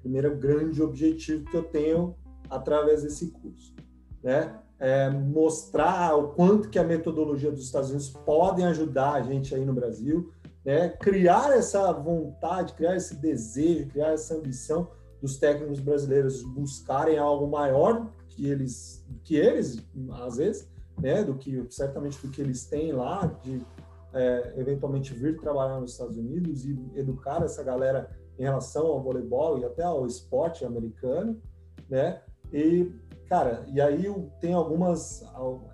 primeiro 0.00 0.36
grande 0.36 0.80
objetivo 0.80 1.44
que 1.46 1.56
eu 1.56 1.64
tenho 1.64 2.14
através 2.48 3.02
desse 3.02 3.32
curso, 3.32 3.74
né? 4.22 4.56
É 4.84 5.08
mostrar 5.08 6.14
o 6.14 6.28
quanto 6.34 6.68
que 6.68 6.78
a 6.78 6.84
metodologia 6.84 7.50
dos 7.50 7.64
Estados 7.64 7.88
Unidos 7.88 8.10
podem 8.10 8.66
ajudar 8.66 9.14
a 9.14 9.22
gente 9.22 9.54
aí 9.54 9.64
no 9.64 9.72
Brasil, 9.72 10.30
né? 10.62 10.90
Criar 10.90 11.56
essa 11.56 11.90
vontade, 11.92 12.74
criar 12.74 12.94
esse 12.94 13.16
desejo, 13.16 13.88
criar 13.88 14.12
essa 14.12 14.34
ambição 14.34 14.90
dos 15.22 15.38
técnicos 15.38 15.80
brasileiros 15.80 16.42
buscarem 16.42 17.16
algo 17.16 17.46
maior 17.46 18.10
que 18.28 18.46
eles, 18.46 19.02
que 19.22 19.36
eles 19.36 19.82
às 20.22 20.36
vezes, 20.36 20.68
né, 21.00 21.24
do 21.24 21.34
que 21.34 21.64
certamente 21.70 22.20
do 22.20 22.30
que 22.30 22.42
eles 22.42 22.66
têm 22.66 22.92
lá, 22.92 23.26
de 23.42 23.64
é, 24.12 24.54
eventualmente 24.58 25.14
vir 25.14 25.40
trabalhar 25.40 25.80
nos 25.80 25.92
Estados 25.92 26.16
Unidos 26.16 26.64
e 26.64 26.78
educar 26.94 27.42
essa 27.42 27.62
galera 27.62 28.10
em 28.38 28.42
relação 28.42 28.86
ao 28.86 29.02
voleibol 29.02 29.58
e 29.58 29.64
até 29.64 29.82
ao 29.82 30.06
esporte 30.06 30.64
americano, 30.64 31.40
né? 31.88 32.20
E 32.52 32.92
cara, 33.28 33.64
e 33.72 33.80
aí 33.80 34.04
tem 34.40 34.52
algumas 34.52 35.24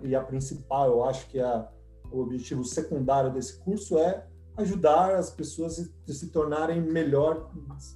e 0.01 0.15
a 0.15 0.21
principal, 0.21 0.89
eu 0.89 1.03
acho 1.03 1.27
que 1.27 1.39
é 1.39 1.67
o 2.11 2.19
objetivo 2.19 2.63
secundário 2.63 3.31
desse 3.31 3.59
curso 3.59 3.97
é 3.97 4.25
ajudar 4.57 5.15
as 5.15 5.29
pessoas 5.29 5.79
a 6.07 6.13
se 6.13 6.27
tornarem 6.27 6.81
melhor, 6.81 7.49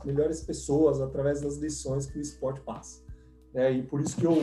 melhores 0.06 0.42
pessoas 0.42 1.02
através 1.02 1.42
das 1.42 1.58
lições 1.58 2.06
que 2.06 2.18
o 2.18 2.22
esporte 2.22 2.62
passa. 2.62 3.04
É, 3.54 3.72
e 3.72 3.84
por 3.84 4.02
isso 4.02 4.18
que 4.18 4.26
eu, 4.26 4.36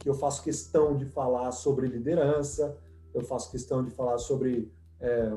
que 0.00 0.08
eu 0.08 0.14
faço 0.14 0.42
questão 0.42 0.96
de 0.96 1.06
falar 1.06 1.52
sobre 1.52 1.86
liderança, 1.86 2.76
eu 3.14 3.22
faço 3.22 3.50
questão 3.50 3.84
de 3.84 3.90
falar 3.90 4.18
sobre 4.18 4.72
é, 5.00 5.32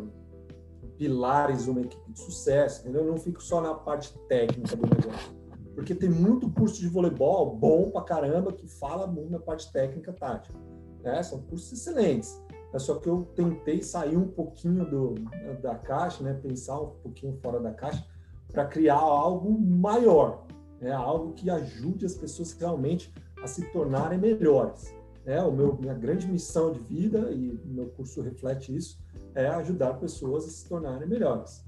pilares 0.98 1.64
de 1.64 1.70
uma 1.70 1.82
equipe 1.82 2.12
de 2.12 2.20
sucesso, 2.20 2.82
entendeu? 2.82 3.04
Eu 3.04 3.12
não 3.12 3.18
fico 3.18 3.42
só 3.42 3.62
na 3.62 3.74
parte 3.74 4.18
técnica 4.28 4.76
do 4.76 4.84
negócio. 4.84 5.39
Porque 5.80 5.96
tem 5.96 6.10
muito 6.10 6.50
curso 6.50 6.82
de 6.82 6.90
voleibol 6.90 7.56
bom 7.56 7.90
pra 7.90 8.02
caramba 8.02 8.52
que 8.52 8.68
fala 8.68 9.08
muito 9.08 9.32
na 9.32 9.40
parte 9.40 9.72
técnica 9.72 10.12
tática. 10.12 10.54
Né? 11.02 11.24
São 11.24 11.42
cursos 11.44 11.72
excelentes. 11.72 12.38
É 12.74 12.78
só 12.78 12.96
que 12.96 13.08
eu 13.08 13.24
tentei 13.34 13.82
sair 13.82 14.18
um 14.18 14.28
pouquinho 14.28 14.84
do, 14.86 15.16
da 15.62 15.76
caixa, 15.76 16.22
né? 16.22 16.34
pensar 16.34 16.82
um 16.82 16.90
pouquinho 17.02 17.34
fora 17.42 17.62
da 17.62 17.72
caixa, 17.72 18.06
para 18.52 18.66
criar 18.66 18.98
algo 18.98 19.58
maior, 19.58 20.46
né? 20.82 20.92
algo 20.92 21.32
que 21.32 21.50
ajude 21.50 22.06
as 22.06 22.14
pessoas 22.14 22.52
realmente 22.52 23.14
a 23.42 23.48
se 23.48 23.64
tornarem 23.72 24.20
melhores. 24.20 24.94
É, 25.26 25.42
o 25.42 25.52
meu, 25.52 25.78
minha 25.80 25.94
grande 25.94 26.28
missão 26.28 26.74
de 26.74 26.80
vida, 26.80 27.32
e 27.32 27.58
meu 27.64 27.88
curso 27.92 28.22
reflete 28.22 28.76
isso, 28.76 29.00
é 29.34 29.48
ajudar 29.48 29.94
pessoas 29.94 30.44
a 30.44 30.50
se 30.50 30.68
tornarem 30.68 31.08
melhores. 31.08 31.64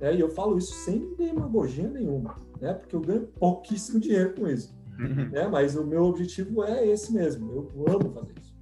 É, 0.00 0.14
e 0.14 0.20
eu 0.20 0.28
falo 0.28 0.58
isso 0.58 0.72
sem 0.72 1.14
demagogia 1.16 1.88
nenhuma, 1.88 2.36
né? 2.60 2.74
porque 2.74 2.94
eu 2.94 3.00
ganho 3.00 3.26
pouquíssimo 3.38 3.98
dinheiro 3.98 4.34
com 4.34 4.46
isso. 4.46 4.74
Né? 5.30 5.46
Mas 5.48 5.76
o 5.76 5.84
meu 5.84 6.04
objetivo 6.04 6.64
é 6.64 6.86
esse 6.86 7.12
mesmo, 7.12 7.70
eu 7.74 7.84
amo 7.88 8.10
fazer 8.12 8.34
isso. 8.40 8.54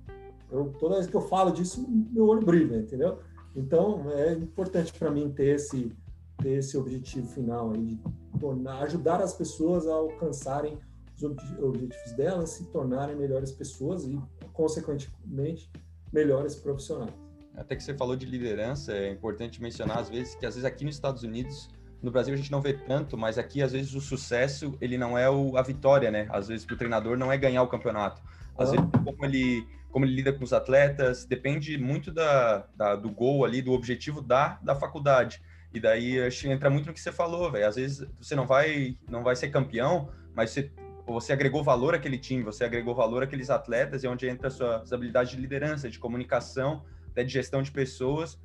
Eu, 0.51 0.73
toda 0.79 0.97
vez 0.97 1.07
que 1.07 1.14
eu 1.14 1.20
falo 1.20 1.51
disso, 1.51 1.85
meu 1.88 2.27
olho 2.27 2.44
brilha, 2.44 2.77
entendeu? 2.77 3.18
Então, 3.57 4.11
é 4.11 4.33
importante 4.33 4.92
para 4.92 5.11
mim 5.11 5.33
ter 5.33 5.57
esse, 5.57 5.92
ter 6.38 6.59
esse 6.59 6.77
objetivo 6.77 7.27
final 7.29 7.73
aí, 7.73 7.85
de 7.85 8.01
tornar, 8.38 8.83
ajudar 8.83 9.20
as 9.20 9.33
pessoas 9.33 9.87
a 9.87 9.94
alcançarem 9.94 10.79
os 11.16 11.23
objetivos 11.23 12.12
delas, 12.16 12.51
se 12.51 12.64
tornarem 12.66 13.16
melhores 13.16 13.53
pessoas 13.53 14.05
e, 14.05 14.20
consequentemente, 14.53 15.70
melhores 16.12 16.55
profissionais. 16.57 17.24
Até 17.57 17.77
que 17.77 17.83
você 17.83 17.95
falou 17.95 18.17
de 18.17 18.27
liderança, 18.27 18.93
é 18.93 19.11
importante 19.11 19.62
mencionar 19.62 19.99
às 19.99 20.09
vezes 20.09 20.35
que 20.35 20.45
às 20.45 20.55
vezes 20.55 20.64
aqui 20.64 20.85
nos 20.85 20.95
Estados 20.95 21.23
Unidos, 21.23 21.71
no 22.03 22.11
Brasil 22.11 22.35
a 22.35 22.37
gente 22.37 22.51
não 22.51 22.61
vê 22.61 22.73
tanto, 22.73 23.17
mas 23.17 23.38
aqui 23.38 23.62
às 23.62 23.73
vezes 23.73 23.95
o 23.95 24.01
sucesso 24.01 24.77
ele 24.81 24.99
não 24.99 25.17
é 25.17 25.31
o, 25.31 25.57
a 25.57 25.62
vitória, 25.62 26.11
né? 26.11 26.27
Às 26.31 26.49
vezes 26.49 26.67
para 26.67 26.75
o 26.75 26.77
treinador 26.79 27.17
não 27.17 27.31
é 27.33 27.38
ganhar 27.38 27.62
o 27.62 27.69
campeonato. 27.69 28.21
Às 28.59 28.69
ah. 28.69 28.73
vezes 28.73 28.87
como 29.05 29.25
ele 29.25 29.67
como 29.90 30.05
ele 30.05 30.17
lida 30.17 30.33
com 30.33 30.43
os 30.43 30.53
atletas, 30.53 31.25
depende 31.25 31.79
muito 31.79 32.11
da, 32.11 32.67
da, 32.75 32.97
do 32.97 33.09
gol 33.09 33.45
ali, 33.45 33.62
do 33.62 33.71
objetivo 33.71 34.21
da, 34.21 34.59
da 34.61 34.75
faculdade. 34.75 35.40
E 35.73 35.79
daí 35.79 36.21
acho 36.21 36.43
que 36.43 36.49
entra 36.49 36.69
muito 36.69 36.87
no 36.87 36.93
que 36.93 37.01
você 37.01 37.12
falou, 37.12 37.53
velho. 37.53 37.69
Às 37.69 37.77
vezes 37.77 38.05
você 38.21 38.35
não 38.35 38.45
vai 38.45 38.99
não 39.09 39.23
vai 39.23 39.37
ser 39.37 39.51
campeão, 39.51 40.09
mas 40.35 40.51
você 40.51 40.73
você 41.07 41.33
agregou 41.33 41.62
valor 41.62 41.95
àquele 41.95 42.19
time, 42.19 42.43
você 42.43 42.64
agregou 42.64 42.95
valor 42.95 43.23
àqueles 43.23 43.51
atletas, 43.51 44.03
e 44.03 44.07
é 44.07 44.11
onde 44.11 44.27
entra 44.27 44.49
as 44.49 44.55
suas 44.55 44.93
habilidades 44.93 45.33
de 45.33 45.38
liderança, 45.38 45.90
de 45.90 45.99
comunicação, 45.99 46.83
até 47.14 47.22
de 47.22 47.33
gestão 47.33 47.62
de 47.62 47.70
pessoas, 47.70 48.37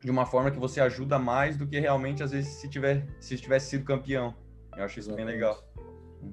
de 0.00 0.10
uma 0.10 0.24
forma 0.24 0.52
que 0.52 0.58
você 0.58 0.80
ajuda 0.80 1.18
mais 1.18 1.56
do 1.56 1.66
que 1.66 1.78
realmente, 1.80 2.22
às 2.22 2.30
vezes, 2.30 2.52
se, 2.54 2.68
tiver, 2.68 3.06
se 3.20 3.36
tivesse 3.36 3.70
sido 3.70 3.84
campeão. 3.84 4.34
Eu 4.76 4.84
acho 4.84 5.00
isso 5.00 5.10
Exatamente. 5.10 5.26
bem 5.26 5.34
legal. 5.34 5.62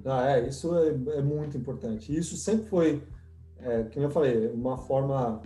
Ah, 0.04 0.30
é, 0.30 0.48
isso 0.48 0.76
é, 0.76 0.88
é, 0.88 1.22
muito 1.22 1.56
importante. 1.58 2.16
Isso 2.16 2.36
sempre 2.36 2.68
foi, 2.68 3.02
é, 3.58 3.82
como 3.82 4.06
eu 4.06 4.10
falei, 4.10 4.48
uma 4.48 4.78
forma. 4.78 5.42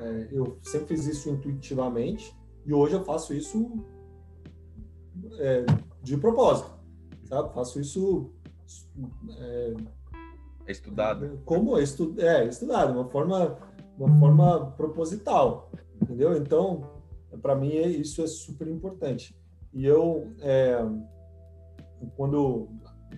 É, 0.00 0.28
eu 0.30 0.58
sempre 0.62 0.96
fiz 0.96 1.06
isso 1.06 1.28
intuitivamente 1.28 2.32
e 2.64 2.72
hoje 2.72 2.94
eu 2.94 3.04
faço 3.04 3.34
isso 3.34 3.84
é, 5.40 5.66
de 6.00 6.16
propósito, 6.16 6.70
sabe? 7.24 7.52
Faço 7.52 7.80
isso 7.80 8.32
é, 9.36 9.74
é 10.66 10.70
estudado. 10.70 11.40
Como 11.44 11.76
estu, 11.78 12.14
é 12.18 12.46
estudado, 12.46 12.92
uma 12.92 13.08
forma, 13.08 13.58
uma 13.98 14.18
forma 14.18 14.70
proposital, 14.72 15.70
entendeu? 16.00 16.36
Então, 16.36 16.82
para 17.42 17.54
mim 17.54 17.74
isso 17.74 18.22
é 18.22 18.26
super 18.26 18.68
importante. 18.68 19.36
E 19.72 19.84
eu, 19.84 20.32
é, 20.40 20.78
quando, 22.16 22.68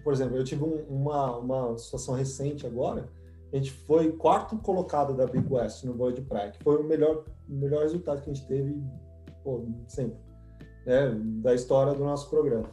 por 0.03 0.13
exemplo, 0.13 0.37
eu 0.37 0.45
tive 0.45 0.65
um, 0.65 0.85
uma 0.89 1.37
uma 1.39 1.79
situação 1.79 2.15
recente 2.15 2.67
agora, 2.67 3.09
a 3.53 3.57
gente 3.57 3.71
foi 3.71 4.13
quarto 4.13 4.57
colocado 4.59 5.15
da 5.15 5.27
Big 5.27 5.47
West 5.53 5.85
no 5.85 5.95
vôlei 5.95 6.15
de 6.15 6.23
praia, 6.23 6.51
que 6.51 6.63
foi 6.63 6.77
o 6.77 6.85
melhor 6.85 7.25
o 7.49 7.53
melhor 7.53 7.83
resultado 7.83 8.23
que 8.23 8.31
a 8.31 8.33
gente 8.33 8.47
teve 8.47 8.81
pô, 9.43 9.65
sempre, 9.89 10.19
né, 10.87 11.11
da 11.43 11.55
história 11.55 11.95
do 11.95 12.05
nosso 12.05 12.31
programa. 12.31 12.69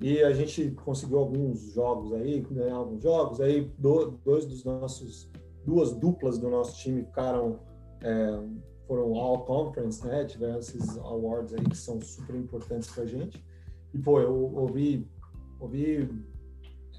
E 0.00 0.22
a 0.22 0.32
gente 0.32 0.70
conseguiu 0.84 1.18
alguns 1.18 1.60
jogos 1.72 2.12
aí, 2.12 2.40
ganhar 2.40 2.74
alguns 2.74 3.02
jogos. 3.02 3.40
Aí 3.40 3.70
dois 3.78 4.44
dos 4.44 4.64
nossos, 4.64 5.30
duas 5.64 5.92
duplas 5.92 6.38
do 6.38 6.48
nosso 6.48 6.76
time 6.78 7.02
ficaram, 7.04 7.60
é, 8.02 8.40
foram 8.86 9.14
All 9.14 9.44
Conference, 9.44 10.06
né? 10.06 10.24
Tiveram 10.24 10.58
esses 10.58 10.96
awards 10.98 11.54
aí 11.54 11.64
que 11.64 11.76
são 11.76 12.00
super 12.00 12.36
importantes 12.36 12.90
pra 12.90 13.04
gente. 13.06 13.44
E, 13.92 13.98
pô, 13.98 14.20
eu 14.20 14.34
ouvi, 14.54 15.08
ouvi 15.60 16.08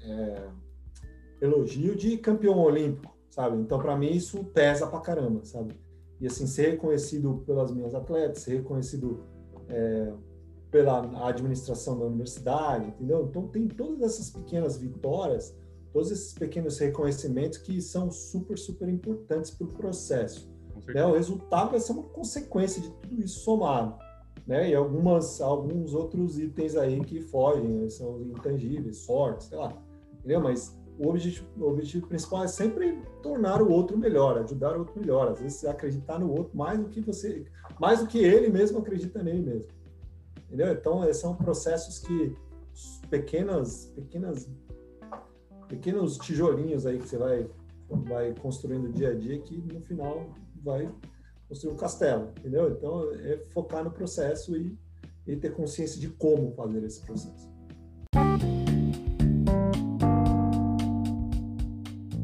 é, 0.02 0.48
elogio 1.40 1.94
de 1.94 2.16
campeão 2.18 2.58
olímpico, 2.58 3.16
sabe? 3.30 3.56
Então, 3.58 3.78
para 3.78 3.96
mim, 3.96 4.10
isso 4.10 4.44
pesa 4.44 4.86
pra 4.86 5.00
caramba, 5.00 5.44
sabe? 5.44 5.74
E, 6.20 6.26
assim, 6.26 6.46
ser 6.46 6.70
reconhecido 6.70 7.42
pelas 7.46 7.70
minhas 7.70 7.94
atletas, 7.94 8.42
ser 8.42 8.56
reconhecido 8.56 9.24
é, 9.68 10.12
pela 10.70 11.28
administração 11.28 11.98
da 11.98 12.06
universidade, 12.06 12.88
entendeu? 12.88 13.26
Então 13.28 13.48
tem 13.48 13.66
todas 13.68 14.02
essas 14.02 14.30
pequenas 14.30 14.76
vitórias, 14.76 15.56
todos 15.96 16.10
esses 16.10 16.34
pequenos 16.34 16.78
reconhecimentos 16.78 17.56
que 17.56 17.80
são 17.80 18.10
super, 18.10 18.58
super 18.58 18.86
importantes 18.86 19.50
para 19.50 19.66
o 19.66 19.72
processo. 19.72 20.46
Né? 20.88 21.02
O 21.06 21.14
resultado 21.14 21.70
vai 21.70 21.80
ser 21.80 21.92
uma 21.92 22.02
consequência 22.02 22.82
de 22.82 22.90
tudo 22.90 23.22
isso 23.22 23.40
somado. 23.40 23.98
Né? 24.46 24.68
E 24.68 24.74
algumas, 24.74 25.40
alguns 25.40 25.94
outros 25.94 26.38
itens 26.38 26.76
aí 26.76 27.00
que 27.00 27.22
fogem, 27.22 27.66
né? 27.66 27.88
são 27.88 28.20
intangíveis, 28.20 28.98
sorte, 28.98 29.44
sei 29.44 29.56
lá. 29.56 29.72
Entendeu? 30.18 30.42
Mas 30.42 30.78
o 30.98 31.08
objetivo, 31.08 31.46
o 31.56 31.70
objetivo 31.70 32.06
principal 32.06 32.44
é 32.44 32.48
sempre 32.48 33.00
tornar 33.22 33.62
o 33.62 33.72
outro 33.72 33.96
melhor, 33.96 34.36
ajudar 34.36 34.76
o 34.76 34.80
outro 34.80 35.00
melhor. 35.00 35.28
Às 35.28 35.40
vezes 35.40 35.64
acreditar 35.64 36.18
no 36.18 36.30
outro 36.30 36.54
mais 36.54 36.78
do 36.78 36.90
que 36.90 37.00
você, 37.00 37.46
mais 37.80 38.00
do 38.00 38.06
que 38.06 38.18
ele 38.18 38.50
mesmo 38.50 38.80
acredita 38.80 39.22
nele 39.22 39.40
mesmo 39.40 39.76
entendeu? 40.46 40.72
Então, 40.72 41.12
são 41.12 41.34
processos 41.34 41.98
que 41.98 42.36
pequenas, 43.08 43.86
pequenas, 43.94 44.48
pequenos 45.68 46.18
tijolinhos 46.18 46.86
aí 46.86 46.98
que 46.98 47.08
você 47.08 47.18
vai, 47.18 47.46
vai 47.88 48.34
construindo 48.34 48.92
dia 48.92 49.10
a 49.10 49.14
dia 49.14 49.38
que 49.38 49.56
no 49.72 49.80
final 49.80 50.34
vai 50.62 50.90
construir 51.48 51.72
um 51.72 51.76
castelo, 51.76 52.32
entendeu? 52.38 52.70
Então, 52.70 53.12
é 53.14 53.38
focar 53.52 53.84
no 53.84 53.90
processo 53.90 54.56
e, 54.56 54.76
e 55.26 55.36
ter 55.36 55.52
consciência 55.52 56.00
de 56.00 56.08
como 56.08 56.52
fazer 56.52 56.82
esse 56.84 57.00
processo. 57.02 57.48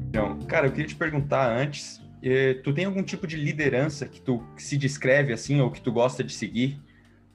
Então, 0.09 0.39
cara, 0.47 0.67
eu 0.67 0.73
queria 0.73 0.87
te 0.87 0.97
perguntar 0.97 1.57
antes, 1.57 2.01
eh, 2.23 2.55
tu 2.55 2.73
tem 2.73 2.85
algum 2.85 3.03
tipo 3.03 3.27
de 3.27 3.37
liderança 3.37 4.07
que 4.07 4.21
tu 4.21 4.43
se 4.57 4.77
descreve 4.77 5.33
assim 5.33 5.61
ou 5.61 5.71
que 5.71 5.81
tu 5.81 5.93
gosta 5.93 6.23
de 6.23 6.33
seguir? 6.33 6.81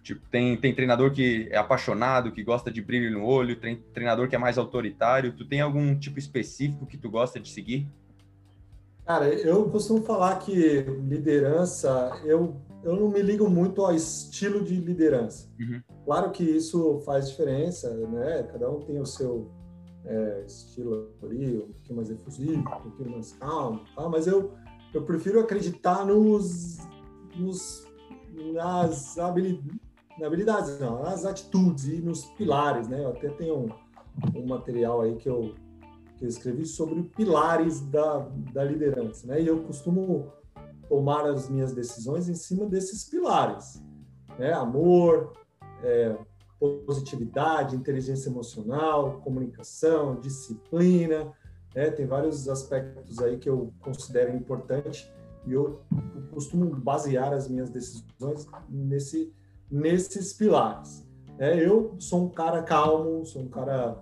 Tipo, 0.08 0.22
tem, 0.30 0.56
tem 0.56 0.74
treinador 0.74 1.12
que 1.12 1.50
é 1.52 1.58
apaixonado, 1.58 2.32
que 2.32 2.42
gosta 2.42 2.72
de 2.72 2.82
brilho 2.82 3.12
no 3.12 3.26
olho, 3.26 3.60
tem 3.60 3.76
treinador 3.94 4.30
que 4.30 4.38
é 4.38 4.40
mais 4.40 4.58
autoritário. 4.58 5.34
Tu 5.36 5.46
tem 5.46 5.60
algum 5.60 6.00
tipo 6.00 6.18
específico 6.18 6.86
que 6.86 6.96
tu 6.96 7.10
gosta 7.10 7.42
de 7.42 7.50
seguir? 7.50 7.86
Cara, 9.06 9.28
eu 9.28 9.70
costumo 9.70 10.02
falar 10.04 10.40
que 10.40 10.54
liderança, 11.10 12.22
eu, 12.24 12.56
eu 12.86 12.96
não 12.96 13.10
me 13.10 13.22
ligo 13.22 13.50
muito 13.50 13.84
ao 13.84 13.94
estilo 13.94 14.64
de 14.64 14.76
liderança. 14.76 15.50
Uhum. 15.60 15.82
Claro 16.06 16.32
que 16.32 16.44
isso 16.44 17.02
faz 17.06 17.30
diferença, 17.30 17.94
né? 18.08 18.44
Cada 18.44 18.72
um 18.72 18.80
tem 18.80 19.02
o 19.02 19.06
seu 19.06 19.52
é, 20.06 20.44
estilo 20.48 21.12
ali, 21.22 21.58
um 21.58 21.68
pouquinho 21.74 21.98
mais 21.98 22.10
efusivo, 22.10 22.60
um 22.60 22.64
pouquinho 22.64 23.12
mais 23.12 23.34
calmo, 23.34 23.82
tá? 23.94 24.08
mas 24.08 24.26
eu, 24.26 24.54
eu 24.94 25.04
prefiro 25.04 25.42
acreditar 25.42 26.06
nos, 26.06 26.78
nos 27.36 27.86
nas 28.54 29.18
habilidades 29.18 29.87
na 30.20 30.28
habilidades, 30.28 30.80
não, 30.80 31.04
nas 31.04 31.26
atitudes 31.26 31.86
e 31.86 32.02
nos 32.02 32.26
pilares, 32.26 32.88
né? 32.88 33.04
Eu 33.04 33.10
até 33.10 33.30
tenho 33.30 33.58
um, 33.58 33.70
um 34.36 34.48
material 34.48 35.02
aí 35.02 35.16
que 35.16 35.30
eu, 35.30 35.54
que 36.18 36.26
eu 36.26 36.30
escrevi 36.30 36.66
sobre 36.66 37.04
pilares 37.04 37.82
da, 37.82 38.20
da 38.52 38.64
liderança, 38.64 39.28
né? 39.28 39.42
E 39.42 39.48
eu 39.48 39.62
costumo 39.64 40.32
tomar 40.90 41.26
as 41.26 41.50
minhas 41.50 41.74
decisões 41.74 42.30
em 42.30 42.36
cima 42.36 42.66
desses 42.66 43.04
pilares, 43.04 43.84
né? 44.40 44.54
Amor, 44.54 45.34
é, 45.84 46.18
positividade, 46.60 47.76
inteligência 47.76 48.30
emocional, 48.30 49.22
comunicação, 49.24 50.20
disciplina, 50.20 51.32
né? 51.76 51.92
Tem 51.92 52.08
vários 52.08 52.50
aspectos 52.50 53.20
aí 53.20 53.38
que 53.38 53.50
eu 53.50 53.72
considero 53.82 54.36
importante 54.36 55.12
e 55.46 55.54
eu 55.54 55.82
costumo 56.32 56.66
basear 56.76 57.34
as 57.34 57.48
minhas 57.48 57.70
decisões 57.70 58.48
nesse 58.68 59.32
nesses 59.70 60.34
pilares. 60.34 61.06
É, 61.40 61.64
eu 61.64 61.96
sou 62.00 62.26
um 62.26 62.30
cara 62.30 62.64
calmo, 62.64 63.26
sou 63.26 63.44
um 63.44 63.50
cara 63.50 63.98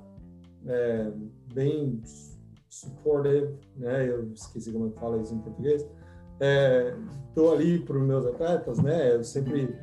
é, 0.65 1.11
bem 1.53 2.01
supportive, 2.69 3.57
né? 3.75 4.09
Eu 4.09 4.31
esqueci 4.33 4.71
como 4.71 4.87
é 4.87 4.99
fala 4.99 5.21
isso 5.21 5.33
em 5.33 5.39
português. 5.39 5.85
Estou 7.29 7.53
é, 7.53 7.55
ali 7.55 7.79
para 7.79 7.97
os 7.97 8.03
meus 8.03 8.25
atletas, 8.25 8.79
né? 8.79 9.15
Eu 9.15 9.23
sempre 9.23 9.75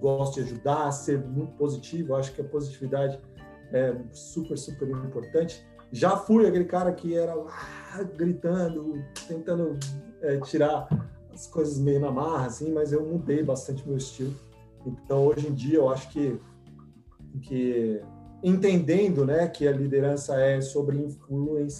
gosto 0.00 0.34
de 0.34 0.40
ajudar, 0.42 0.90
ser 0.92 1.18
muito 1.18 1.52
positivo. 1.52 2.14
Acho 2.14 2.32
que 2.32 2.40
a 2.40 2.44
positividade 2.44 3.18
é 3.72 3.94
super, 4.12 4.56
super 4.56 4.88
importante. 4.88 5.64
Já 5.90 6.16
fui 6.16 6.46
aquele 6.46 6.64
cara 6.64 6.92
que 6.92 7.16
era 7.16 7.34
lá 7.34 8.02
gritando, 8.16 9.02
tentando 9.28 9.78
é, 10.22 10.38
tirar 10.40 10.88
as 11.32 11.46
coisas 11.46 11.78
meio 11.78 12.00
na 12.00 12.10
marra, 12.10 12.46
assim, 12.46 12.72
mas 12.72 12.92
eu 12.92 13.04
mudei 13.04 13.42
bastante 13.42 13.86
meu 13.86 13.96
estilo. 13.96 14.34
Então, 14.84 15.26
hoje 15.26 15.48
em 15.48 15.54
dia, 15.54 15.78
eu 15.78 15.88
acho 15.88 16.10
que, 16.10 16.40
que 17.42 18.02
entendendo 18.42 19.24
né, 19.24 19.46
que 19.48 19.66
a 19.66 19.72
liderança 19.72 20.40
é 20.40 20.60
sobre 20.60 21.08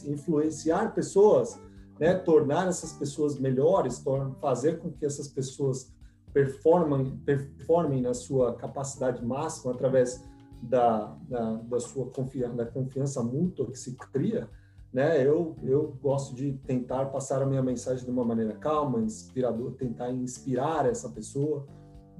influenciar 0.07 0.95
pessoas, 0.95 1.61
né, 1.99 2.15
tornar 2.15 2.69
essas 2.69 2.93
pessoas 2.93 3.39
melhores, 3.39 4.03
fazer 4.41 4.79
com 4.79 4.91
que 4.91 5.05
essas 5.05 5.29
pessoas 5.29 5.93
performem, 6.33 7.17
performem 7.25 8.01
na 8.01 8.15
sua 8.15 8.55
capacidade 8.55 9.25
máxima 9.25 9.73
através 9.73 10.25
da, 10.63 11.17
da, 11.29 11.55
da 11.55 11.81
sua 11.81 12.07
confiança, 12.07 12.55
da 12.55 12.67
confiança 12.67 13.23
mútua 13.23 13.67
que 13.67 13.79
se 13.79 13.97
cria, 13.97 14.49
né? 14.93 15.27
Eu, 15.27 15.57
eu 15.63 15.99
gosto 16.01 16.35
de 16.35 16.53
tentar 16.67 17.07
passar 17.07 17.43
a 17.43 17.47
minha 17.47 17.63
mensagem 17.63 18.05
de 18.05 18.11
uma 18.11 18.25
maneira 18.25 18.55
calma, 18.55 19.01
inspiradora, 19.01 19.75
tentar 19.75 20.11
inspirar 20.13 20.87
essa 20.87 21.09
pessoa, 21.09 21.67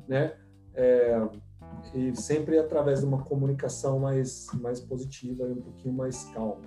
né? 0.09 0.35
É, 0.75 1.21
e 1.95 2.15
sempre 2.17 2.59
através 2.59 3.01
de 3.01 3.07
uma 3.07 3.23
comunicação 3.23 3.99
mais, 3.99 4.49
mais 4.55 4.81
positiva 4.81 5.45
e 5.47 5.53
um 5.53 5.63
pouquinho 5.63 5.95
mais 5.95 6.25
calma. 6.33 6.63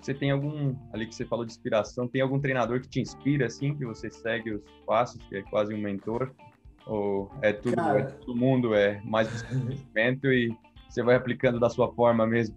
Você 0.00 0.12
tem 0.12 0.32
algum, 0.32 0.74
ali 0.92 1.06
que 1.06 1.14
você 1.14 1.24
falou 1.24 1.44
de 1.44 1.52
inspiração, 1.52 2.08
tem 2.08 2.20
algum 2.20 2.40
treinador 2.40 2.80
que 2.80 2.88
te 2.88 3.00
inspira, 3.00 3.46
assim, 3.46 3.74
que 3.74 3.84
você 3.86 4.10
segue 4.10 4.52
os 4.52 4.62
passos, 4.84 5.22
que 5.28 5.36
é 5.36 5.42
quase 5.42 5.72
um 5.72 5.80
mentor? 5.80 6.32
Ou 6.86 7.30
é 7.40 7.52
tudo, 7.52 7.76
Cara... 7.76 8.00
é 8.00 8.02
todo 8.02 8.34
mundo, 8.36 8.74
é 8.74 9.00
mais 9.04 9.42
conhecimento 9.42 10.26
e 10.32 10.56
você 10.88 11.02
vai 11.02 11.14
aplicando 11.14 11.60
da 11.60 11.70
sua 11.70 11.92
forma 11.92 12.26
mesmo? 12.26 12.56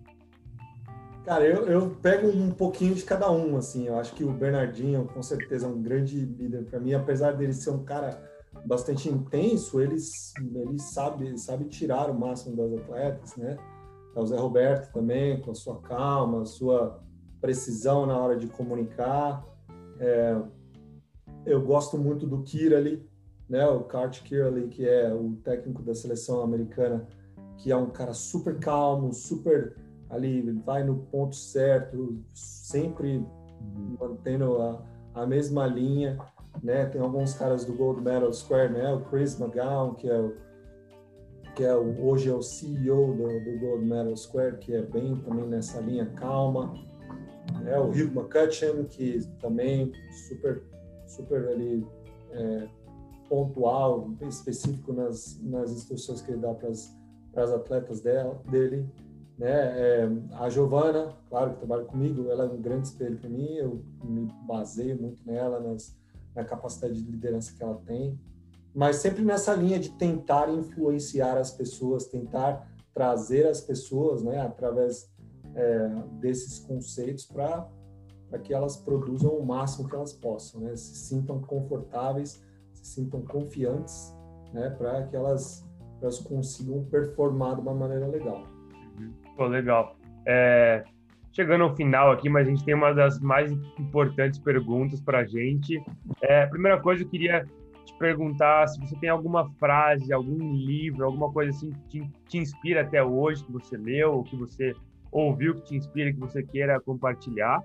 Cara, 1.24 1.44
eu, 1.44 1.66
eu 1.68 1.90
pego 2.02 2.28
um 2.28 2.52
pouquinho 2.52 2.94
de 2.94 3.04
cada 3.04 3.32
um, 3.32 3.58
assim. 3.58 3.88
Eu 3.88 3.98
acho 3.98 4.14
que 4.14 4.24
o 4.24 4.32
Bernardinho, 4.32 5.06
com 5.06 5.24
certeza, 5.24 5.66
é 5.66 5.70
um 5.70 5.82
grande 5.82 6.20
líder 6.20 6.66
para 6.66 6.80
mim. 6.80 6.94
Apesar 6.94 7.32
dele 7.32 7.54
ser 7.54 7.72
um 7.72 7.84
cara 7.84 8.22
bastante 8.66 9.10
intenso, 9.10 9.80
ele, 9.80 9.96
ele 10.56 10.80
sabe, 10.80 11.38
sabe 11.38 11.66
tirar 11.66 12.10
o 12.10 12.20
máximo 12.20 12.56
das 12.56 12.74
atletas, 12.74 13.36
né? 13.38 13.58
É 14.16 14.20
o 14.20 14.26
Zé 14.26 14.38
Roberto 14.38 14.92
também, 14.94 15.42
com 15.42 15.52
a 15.52 15.56
sua 15.56 15.80
calma, 15.82 16.42
a 16.42 16.46
sua 16.46 17.02
precisão 17.42 18.06
na 18.06 18.18
hora 18.18 18.38
de 18.38 18.48
comunicar. 18.48 19.46
É, 20.00 20.42
eu 21.46 21.62
gosto 21.62 21.98
muito 21.98 22.26
do 22.26 22.42
Kirali, 22.42 23.08
né? 23.48 23.68
O 23.68 23.82
Kurt 23.82 24.24
Kirali, 24.24 24.68
que 24.68 24.88
é 24.88 25.14
o 25.14 25.34
técnico 25.44 25.84
da 25.84 25.94
seleção 25.94 26.42
americana, 26.42 27.08
que 27.58 27.72
é 27.72 27.76
um 27.76 27.90
cara 27.90 28.14
super 28.14 28.58
calmo, 28.60 29.14
super 29.14 29.76
ali 30.10 30.52
vai 30.66 30.84
no 30.84 30.98
ponto 30.98 31.36
certo, 31.36 32.24
sempre 32.34 33.26
mantendo 34.00 34.62
a, 34.62 34.84
a 35.14 35.26
mesma 35.26 35.66
linha, 35.66 36.18
né? 36.64 36.86
Tem 36.86 37.02
alguns 37.02 37.34
caras 37.34 37.66
do 37.66 37.74
Gold 37.74 38.02
Medal 38.02 38.32
Square, 38.34 38.74
né? 38.74 38.94
O 38.94 39.02
Chris 39.02 39.40
McGowan, 39.40 39.94
que 39.96 40.10
é 40.10 40.20
o 40.20 40.34
que 41.56 41.64
é 41.64 41.74
o, 41.74 42.06
hoje 42.06 42.30
é 42.30 42.34
o 42.34 42.42
CEO 42.42 43.16
do, 43.16 43.28
do, 43.28 43.60
Gold 43.60 43.86
Medal 43.86 44.16
Square, 44.18 44.58
que 44.58 44.74
é 44.74 44.82
bem 44.82 45.16
também 45.22 45.48
nessa 45.48 45.80
linha 45.80 46.06
calma. 46.06 46.74
É 47.66 47.80
o 47.80 47.90
Hugh 47.90 48.12
McCutcheon, 48.14 48.84
que 48.84 49.26
também 49.40 49.94
super 50.28 50.62
super 51.08 51.48
ali 51.48 51.86
é, 52.32 52.68
pontual, 53.30 54.10
específico 54.22 54.94
nas, 54.94 55.40
nas 55.42 55.72
instruções 55.72 56.22
que 56.22 56.32
ele 56.32 56.42
dá 56.42 56.54
para 56.54 56.70
as 56.70 57.52
atletas 57.52 58.02
dela, 58.02 58.42
dele. 58.50 58.88
Né? 59.38 59.50
É, 59.50 60.10
a 60.34 60.50
Giovana, 60.50 61.14
claro 61.30 61.52
que 61.52 61.58
trabalha 61.58 61.84
comigo, 61.86 62.30
ela 62.30 62.46
é 62.46 62.48
um 62.48 62.62
grande 62.62 62.88
espelho 62.88 63.18
para 63.18 63.30
mim, 63.30 63.54
eu 63.56 63.82
me 64.04 64.32
baseio 64.48 65.00
muito 65.02 65.22
nela, 65.26 65.60
nas, 65.60 65.96
na 66.36 66.44
capacidade 66.44 67.02
de 67.02 67.10
liderança 67.10 67.54
que 67.56 67.64
ela 67.64 67.82
tem, 67.86 68.20
mas 68.74 68.98
sempre 68.98 69.24
nessa 69.24 69.54
linha 69.54 69.80
de 69.80 69.90
tentar 69.92 70.50
influenciar 70.50 71.38
as 71.38 71.52
pessoas, 71.52 72.06
tentar 72.06 72.70
trazer 72.94 73.48
as 73.48 73.62
pessoas, 73.62 74.22
né, 74.22 74.42
através 74.42 75.10
é, 75.54 75.88
desses 76.20 76.60
conceitos 76.60 77.26
para 77.26 77.70
que 78.44 78.54
elas 78.54 78.76
produzam 78.76 79.32
o 79.32 79.46
máximo 79.46 79.88
que 79.88 79.96
elas 79.96 80.12
possam, 80.12 80.62
né, 80.62 80.76
se 80.76 80.96
sintam 80.96 81.42
confortáveis, 81.42 82.44
se 82.74 82.86
sintam 82.86 83.22
confiantes, 83.22 84.14
né, 84.54 84.70
para 84.72 85.04
que 85.08 85.16
elas, 85.16 85.66
elas 86.02 86.20
consigam 86.20 86.84
performar 86.86 87.56
de 87.56 87.62
uma 87.62 87.74
maneira 87.74 88.08
legal. 88.08 88.44
Pô, 89.38 89.48
legal. 89.48 89.98
É, 90.26 90.84
chegando 91.36 91.66
ao 91.66 91.76
final 91.76 92.12
aqui, 92.12 92.30
mas 92.30 92.48
a 92.48 92.50
gente 92.50 92.64
tem 92.64 92.74
uma 92.74 92.94
das 92.94 93.20
mais 93.20 93.52
importantes 93.78 94.40
perguntas 94.40 95.02
para 95.02 95.20
a 95.20 95.26
gente. 95.26 95.84
É, 96.22 96.46
primeira 96.46 96.80
coisa, 96.80 97.04
eu 97.04 97.10
queria 97.10 97.46
te 97.84 97.94
perguntar 97.98 98.66
se 98.68 98.80
você 98.80 98.96
tem 98.96 99.10
alguma 99.10 99.50
frase, 99.60 100.14
algum 100.14 100.54
livro, 100.54 101.06
alguma 101.06 101.30
coisa 101.32 101.52
assim 101.52 101.72
que 101.90 102.00
te, 102.00 102.12
te 102.30 102.38
inspira 102.38 102.82
até 102.82 103.04
hoje, 103.04 103.44
que 103.44 103.52
você 103.52 103.76
leu, 103.76 104.14
ou 104.14 104.24
que 104.24 104.36
você 104.38 104.74
ouviu, 105.12 105.56
que 105.56 105.64
te 105.66 105.76
inspira, 105.76 106.14
que 106.14 106.20
você 106.20 106.42
queira 106.42 106.80
compartilhar. 106.80 107.62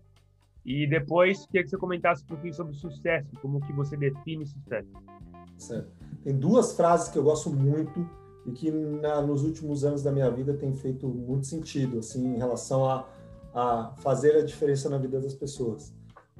E 0.66 0.86
depois, 0.86 1.46
queria 1.46 1.62
que 1.62 1.70
você 1.70 1.78
comentasse 1.78 2.24
um 2.24 2.26
pouquinho 2.26 2.52
sobre 2.52 2.74
sucesso, 2.74 3.28
como 3.40 3.60
que 3.60 3.72
você 3.72 3.96
define 3.96 4.44
sucesso. 4.46 4.90
Certo. 5.56 5.90
Tem 6.24 6.36
duas 6.36 6.76
frases 6.76 7.08
que 7.08 7.16
eu 7.16 7.22
gosto 7.22 7.50
muito 7.50 8.04
e 8.46 8.50
que 8.50 8.70
na, 8.70 9.22
nos 9.22 9.44
últimos 9.44 9.84
anos 9.84 10.02
da 10.02 10.10
minha 10.10 10.30
vida 10.30 10.54
tem 10.54 10.74
feito 10.74 11.06
muito 11.06 11.46
sentido, 11.46 12.00
assim, 12.00 12.34
em 12.34 12.36
relação 12.36 12.84
a, 12.84 13.06
a 13.54 13.94
fazer 13.98 14.36
a 14.36 14.44
diferença 14.44 14.88
na 14.88 14.98
vida 14.98 15.20
das 15.20 15.34
pessoas. 15.34 15.92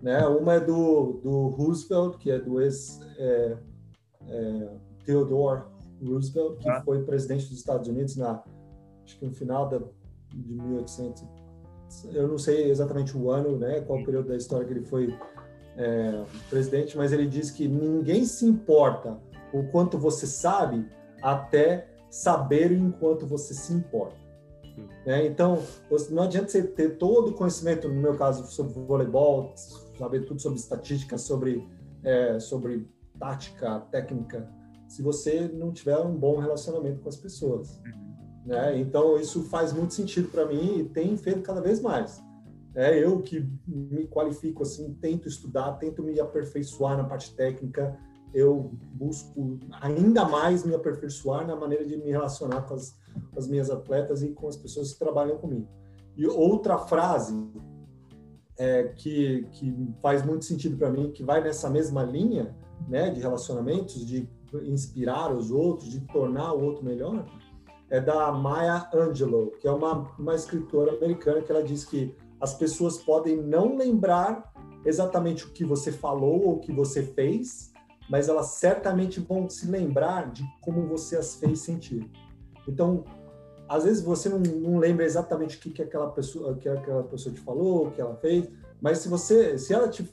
Né? 0.03 0.27
Uma 0.27 0.55
é 0.55 0.61
do, 0.61 1.21
do 1.23 1.49
Roosevelt, 1.49 2.17
que 2.19 2.31
é 2.31 2.39
do 2.39 2.61
ex 2.61 3.01
é, 3.19 3.57
é, 4.29 4.69
Theodore 5.05 5.63
Roosevelt, 6.03 6.59
que 6.59 6.69
ah. 6.69 6.83
foi 6.83 7.03
presidente 7.03 7.49
dos 7.49 7.59
Estados 7.59 7.89
Unidos 7.89 8.17
na 8.17 8.43
acho 9.05 9.19
que 9.19 9.27
no 9.27 9.33
final 9.33 9.69
da, 9.69 9.79
de 10.33 10.55
1800 10.55 11.25
eu 12.13 12.29
não 12.29 12.39
sei 12.39 12.71
exatamente 12.71 13.17
o 13.17 13.31
ano, 13.31 13.59
né, 13.59 13.81
qual 13.81 13.99
o 13.99 14.05
período 14.05 14.29
da 14.29 14.37
história 14.37 14.65
que 14.65 14.73
ele 14.73 14.85
foi 14.85 15.13
é, 15.77 16.25
presidente, 16.49 16.97
mas 16.97 17.13
ele 17.13 17.27
diz 17.27 17.51
que 17.51 17.67
ninguém 17.67 18.25
se 18.25 18.47
importa 18.47 19.19
o 19.53 19.65
quanto 19.65 19.99
você 19.99 20.27
sabe 20.27 20.87
até 21.21 21.89
saber 22.09 22.73
enquanto 22.73 23.27
você 23.27 23.55
se 23.55 23.73
importa. 23.73 24.17
Né? 25.07 25.27
Então, 25.27 25.63
não 26.11 26.25
adianta 26.25 26.49
você 26.49 26.63
ter 26.63 26.99
todo 26.99 27.31
o 27.31 27.35
conhecimento, 27.35 27.89
no 27.89 28.01
meu 28.01 28.17
caso, 28.17 28.45
sobre 28.51 28.73
voleibol, 28.75 29.53
saber 29.99 30.25
tudo 30.25 30.41
sobre 30.41 30.59
estatística, 30.59 31.19
sobre, 31.19 31.67
é, 32.03 32.39
sobre 32.39 32.89
tática, 33.19 33.81
técnica, 33.91 34.49
se 34.89 35.03
você 35.03 35.49
não 35.49 35.73
tiver 35.73 35.99
um 35.99 36.17
bom 36.17 36.39
relacionamento 36.39 37.01
com 37.01 37.09
as 37.09 37.17
pessoas. 37.17 37.81
Uhum. 37.85 38.47
Né? 38.47 38.79
Então, 38.79 39.19
isso 39.19 39.43
faz 39.45 39.73
muito 39.73 39.95
sentido 39.95 40.29
para 40.29 40.47
mim 40.47 40.79
e 40.79 40.85
tem 40.85 41.17
feito 41.17 41.43
cada 41.43 41.61
vez 41.61 41.81
mais. 41.81 42.23
É, 42.75 43.03
eu 43.03 43.21
que 43.21 43.49
me 43.67 44.07
qualifico 44.07 44.63
assim, 44.63 44.95
tento 44.95 45.29
estudar, 45.29 45.73
tento 45.73 46.03
me 46.03 46.19
aperfeiçoar 46.21 46.97
na 46.97 47.05
parte 47.05 47.35
técnica, 47.35 47.99
eu 48.33 48.73
busco 48.93 49.59
ainda 49.81 50.25
mais 50.25 50.65
me 50.65 50.75
aperfeiçoar 50.75 51.47
na 51.47 51.57
maneira 51.57 51.85
de 51.85 51.97
me 51.97 52.11
relacionar 52.11 52.63
com 52.63 52.75
as, 52.75 52.97
com 53.31 53.39
as 53.39 53.49
minhas 53.49 53.71
atletas 53.71 54.23
e 54.23 54.29
com 54.29 54.49
as 54.49 54.57
pessoas 54.57 54.93
que 54.93 54.99
trabalham 54.99 55.39
comigo. 55.39 55.69
E 56.17 56.27
outra 56.27 56.79
frase 56.79 57.35
é, 58.59 58.85
que, 58.97 59.47
que 59.53 59.95
faz 60.03 60.25
muito 60.25 60.45
sentido 60.45 60.77
para 60.77 60.91
mim, 60.91 61.11
que 61.11 61.23
vai 61.23 61.43
nessa 61.43 61.71
mesma 61.71 62.03
linha 62.03 62.55
né, 62.89 63.11
de 63.11 63.21
relacionamentos, 63.21 64.05
de 64.05 64.29
inspirar 64.65 65.33
os 65.33 65.51
outros, 65.51 65.91
de 65.91 66.01
tornar 66.01 66.53
o 66.53 66.63
outro 66.63 66.85
melhor, 66.85 67.25
é 67.89 68.01
da 68.01 68.31
Maya 68.33 68.89
Angelou, 68.95 69.51
que 69.61 69.67
é 69.67 69.73
uma, 69.73 70.11
uma 70.19 70.35
escritora 70.35 70.95
americana 70.95 71.41
que 71.41 71.51
ela 71.51 71.63
diz 71.63 71.85
que 71.85 72.15
as 72.41 72.55
pessoas 72.55 72.99
podem 72.99 73.37
não 73.37 73.77
lembrar 73.77 74.53
exatamente 74.85 75.45
o 75.45 75.51
que 75.51 75.65
você 75.65 75.93
falou 75.93 76.43
ou 76.47 76.55
o 76.55 76.61
que 76.61 76.73
você 76.73 77.03
fez, 77.03 77.73
mas 78.09 78.29
elas 78.29 78.47
certamente 78.53 79.21
vão 79.21 79.49
se 79.49 79.67
lembrar 79.67 80.31
de 80.31 80.45
como 80.61 80.87
você 80.87 81.17
as 81.17 81.35
fez 81.37 81.61
sentir. 81.61 82.11
Então, 82.71 83.05
às 83.69 83.85
vezes 83.85 84.03
você 84.03 84.29
não, 84.29 84.39
não 84.39 84.79
lembra 84.79 85.05
exatamente 85.05 85.57
o 85.57 85.61
que, 85.61 85.71
que 85.71 85.83
aquela 85.83 86.11
pessoa 86.11 86.57
que 86.57 86.69
aquela 86.69 87.03
pessoa 87.03 87.35
te 87.35 87.41
falou, 87.41 87.87
o 87.87 87.91
que 87.91 88.01
ela 88.01 88.17
fez, 88.17 88.49
mas 88.81 88.99
se 88.99 89.09
você, 89.09 89.59
se 89.59 89.75
ela 89.75 89.89
te 89.89 90.09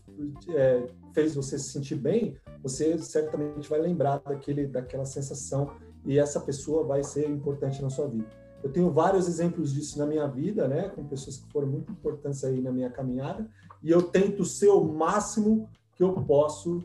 é, 0.50 0.88
fez 1.14 1.36
você 1.36 1.58
se 1.58 1.70
sentir 1.70 1.96
bem, 1.96 2.36
você 2.62 2.98
certamente 2.98 3.70
vai 3.70 3.80
lembrar 3.80 4.20
daquele, 4.20 4.68
daquela 4.68 5.06
sensação 5.06 5.72
e 6.06 6.20
essa 6.20 6.40
pessoa 6.40 6.84
vai 6.84 7.04
ser 7.04 7.30
importante 7.30 7.82
na 7.82 7.90
sua 7.90 8.08
vida. 8.08 8.28
Eu 8.64 8.72
tenho 8.72 8.92
vários 8.92 9.28
exemplos 9.28 9.74
disso 9.74 10.00
na 10.00 10.06
minha 10.06 10.28
vida, 10.28 10.68
né, 10.68 10.90
com 10.90 11.06
pessoas 11.06 11.38
que 11.38 11.52
foram 11.52 11.68
muito 11.68 11.92
importantes 11.92 12.44
aí 12.44 12.60
na 12.60 12.72
minha 12.72 12.90
caminhada, 12.90 13.48
e 13.84 13.92
eu 13.92 14.02
tento 14.02 14.44
ser 14.44 14.70
o 14.70 14.84
máximo 14.84 15.70
que 15.96 16.04
eu 16.04 16.14
posso 16.14 16.84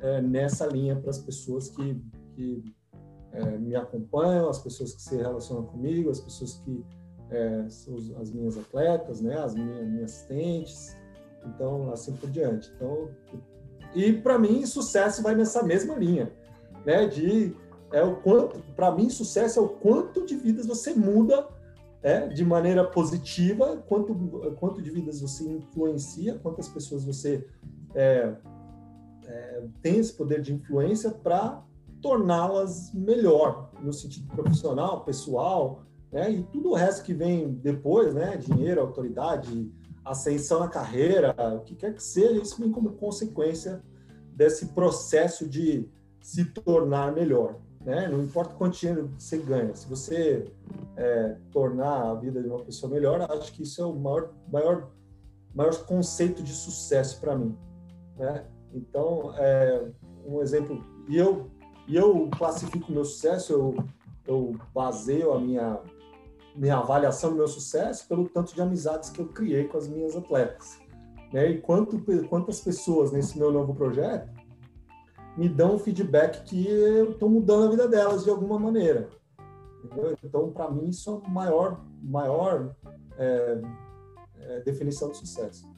é, 0.00 0.20
nessa 0.20 0.66
linha 0.66 0.96
para 0.96 1.10
as 1.10 1.18
pessoas 1.18 1.68
que, 1.68 2.00
que 2.34 2.74
é, 3.34 3.58
me 3.58 3.74
acompanham, 3.74 4.48
as 4.48 4.58
pessoas 4.58 4.94
que 4.94 5.02
se 5.02 5.16
relacionam 5.16 5.64
comigo, 5.64 6.10
as 6.10 6.20
pessoas 6.20 6.54
que 6.64 6.84
é, 7.30 7.68
são 7.68 7.96
as 8.20 8.30
minhas 8.30 8.56
atletas, 8.56 9.20
né, 9.20 9.36
as 9.38 9.54
minhas, 9.54 9.86
minhas 9.88 10.12
assistentes, 10.12 10.96
então 11.44 11.90
assim 11.92 12.14
por 12.16 12.30
diante. 12.30 12.70
Então, 12.76 13.08
e 13.94 14.12
para 14.12 14.38
mim 14.38 14.64
sucesso 14.64 15.22
vai 15.22 15.34
nessa 15.34 15.62
mesma 15.62 15.96
linha, 15.96 16.32
né, 16.86 17.06
de 17.06 17.54
é 17.92 18.02
o 18.02 18.16
quanto, 18.16 18.58
para 18.74 18.90
mim 18.92 19.08
sucesso 19.10 19.58
é 19.58 19.62
o 19.62 19.68
quanto 19.68 20.24
de 20.24 20.36
vidas 20.36 20.66
você 20.66 20.94
muda 20.94 21.48
é, 22.02 22.26
de 22.28 22.44
maneira 22.44 22.84
positiva, 22.84 23.82
quanto 23.88 24.14
quanto 24.60 24.82
de 24.82 24.90
vidas 24.90 25.20
você 25.20 25.44
influencia, 25.44 26.38
quantas 26.40 26.68
pessoas 26.68 27.04
você 27.04 27.46
é, 27.94 28.34
é, 29.26 29.64
tem 29.82 29.98
esse 29.98 30.12
poder 30.12 30.40
de 30.40 30.52
influência 30.52 31.10
para 31.10 31.64
torná-las 32.04 32.92
melhor 32.92 33.70
no 33.82 33.90
sentido 33.90 34.28
profissional, 34.28 35.04
pessoal, 35.04 35.86
né? 36.12 36.30
E 36.30 36.42
tudo 36.42 36.72
o 36.72 36.74
resto 36.74 37.02
que 37.02 37.14
vem 37.14 37.54
depois, 37.54 38.12
né? 38.12 38.36
Dinheiro, 38.36 38.82
autoridade, 38.82 39.72
ascensão 40.04 40.60
na 40.60 40.68
carreira, 40.68 41.34
o 41.56 41.60
que 41.60 41.74
quer 41.74 41.94
que 41.94 42.02
seja, 42.02 42.42
isso 42.42 42.60
vem 42.60 42.70
como 42.70 42.90
consequência 42.92 43.82
desse 44.36 44.66
processo 44.66 45.48
de 45.48 45.88
se 46.20 46.44
tornar 46.44 47.10
melhor. 47.10 47.56
Né? 47.80 48.06
Não 48.08 48.22
importa 48.22 48.54
quanto 48.54 48.78
dinheiro 48.78 49.10
você 49.18 49.38
ganha, 49.38 49.74
se 49.74 49.88
você 49.88 50.46
é, 50.96 51.36
tornar 51.50 52.10
a 52.10 52.14
vida 52.14 52.42
de 52.42 52.48
uma 52.48 52.62
pessoa 52.64 52.92
melhor, 52.92 53.22
acho 53.30 53.52
que 53.52 53.62
isso 53.62 53.80
é 53.80 53.86
o 53.86 53.94
maior, 53.94 54.30
maior, 54.50 54.90
maior 55.54 55.74
conceito 55.86 56.42
de 56.42 56.52
sucesso 56.52 57.18
para 57.18 57.36
mim. 57.36 57.56
Né? 58.16 58.44
Então, 58.74 59.32
é, 59.38 59.86
um 60.26 60.42
exemplo, 60.42 60.82
e 61.08 61.16
eu, 61.16 61.50
e 61.86 61.96
eu 61.96 62.28
classifico 62.36 62.90
o 62.90 62.94
meu 62.94 63.04
sucesso, 63.04 63.52
eu, 63.52 63.84
eu 64.26 64.56
baseio 64.74 65.32
a 65.32 65.40
minha, 65.40 65.80
minha 66.54 66.78
avaliação 66.78 67.30
do 67.30 67.36
meu 67.36 67.48
sucesso 67.48 68.08
pelo 68.08 68.28
tanto 68.28 68.54
de 68.54 68.60
amizades 68.60 69.10
que 69.10 69.20
eu 69.20 69.28
criei 69.28 69.64
com 69.64 69.76
as 69.76 69.86
minhas 69.86 70.16
atletas. 70.16 70.78
Né? 71.32 71.50
E 71.50 71.60
quanto, 71.60 72.02
quantas 72.28 72.60
pessoas 72.60 73.12
nesse 73.12 73.38
meu 73.38 73.52
novo 73.52 73.74
projeto 73.74 74.32
me 75.36 75.48
dão 75.48 75.78
feedback 75.78 76.44
que 76.44 76.66
eu 76.66 77.12
estou 77.12 77.28
mudando 77.28 77.66
a 77.66 77.70
vida 77.70 77.88
delas 77.88 78.24
de 78.24 78.30
alguma 78.30 78.58
maneira. 78.58 79.10
Entendeu? 79.84 80.16
Então, 80.22 80.50
para 80.50 80.70
mim, 80.70 80.88
isso 80.88 81.10
é 81.10 81.26
a 81.26 81.28
maior, 81.28 81.84
maior 82.00 82.74
é, 83.18 83.60
é, 84.38 84.60
definição 84.60 85.10
de 85.10 85.18
sucesso 85.18 85.73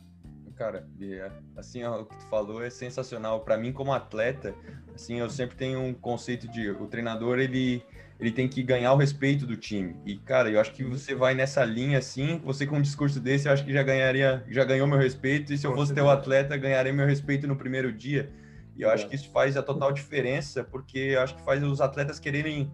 cara. 0.56 0.86
É, 1.00 1.30
assim, 1.56 1.84
ó, 1.84 2.00
o 2.00 2.06
que 2.06 2.16
tu 2.16 2.26
falou 2.26 2.64
é 2.64 2.70
sensacional. 2.70 3.40
Para 3.40 3.56
mim, 3.56 3.72
como 3.72 3.92
atleta, 3.92 4.54
assim, 4.94 5.18
eu 5.20 5.28
sempre 5.30 5.56
tenho 5.56 5.80
um 5.80 5.94
conceito 5.94 6.48
de 6.48 6.70
o 6.70 6.86
treinador 6.86 7.38
ele 7.38 7.82
ele 8.18 8.32
tem 8.32 8.48
que 8.48 8.62
ganhar 8.62 8.94
o 8.94 8.96
respeito 8.96 9.46
do 9.46 9.58
time. 9.58 9.94
E 10.06 10.16
cara, 10.16 10.48
eu 10.50 10.58
acho 10.58 10.72
que 10.72 10.82
você 10.82 11.14
vai 11.14 11.34
nessa 11.34 11.62
linha 11.64 11.98
assim, 11.98 12.40
você 12.42 12.66
com 12.66 12.78
um 12.78 12.82
discurso 12.82 13.20
desse, 13.20 13.46
eu 13.46 13.52
acho 13.52 13.62
que 13.62 13.72
já 13.72 13.82
ganharia, 13.82 14.42
já 14.48 14.64
ganhou 14.64 14.86
meu 14.86 14.98
respeito. 14.98 15.52
E 15.52 15.58
se 15.58 15.66
eu 15.66 15.74
fosse 15.74 15.92
teu 15.92 16.08
atleta, 16.08 16.56
ganharia 16.56 16.94
meu 16.94 17.06
respeito 17.06 17.46
no 17.46 17.56
primeiro 17.56 17.92
dia. 17.92 18.32
E 18.74 18.82
eu 18.82 18.90
acho 18.90 19.08
que 19.08 19.14
isso 19.14 19.30
faz 19.30 19.56
a 19.56 19.62
total 19.62 19.92
diferença, 19.92 20.64
porque 20.64 20.98
eu 20.98 21.20
acho 21.20 21.34
que 21.34 21.42
faz 21.42 21.62
os 21.62 21.80
atletas 21.80 22.18
quererem 22.18 22.70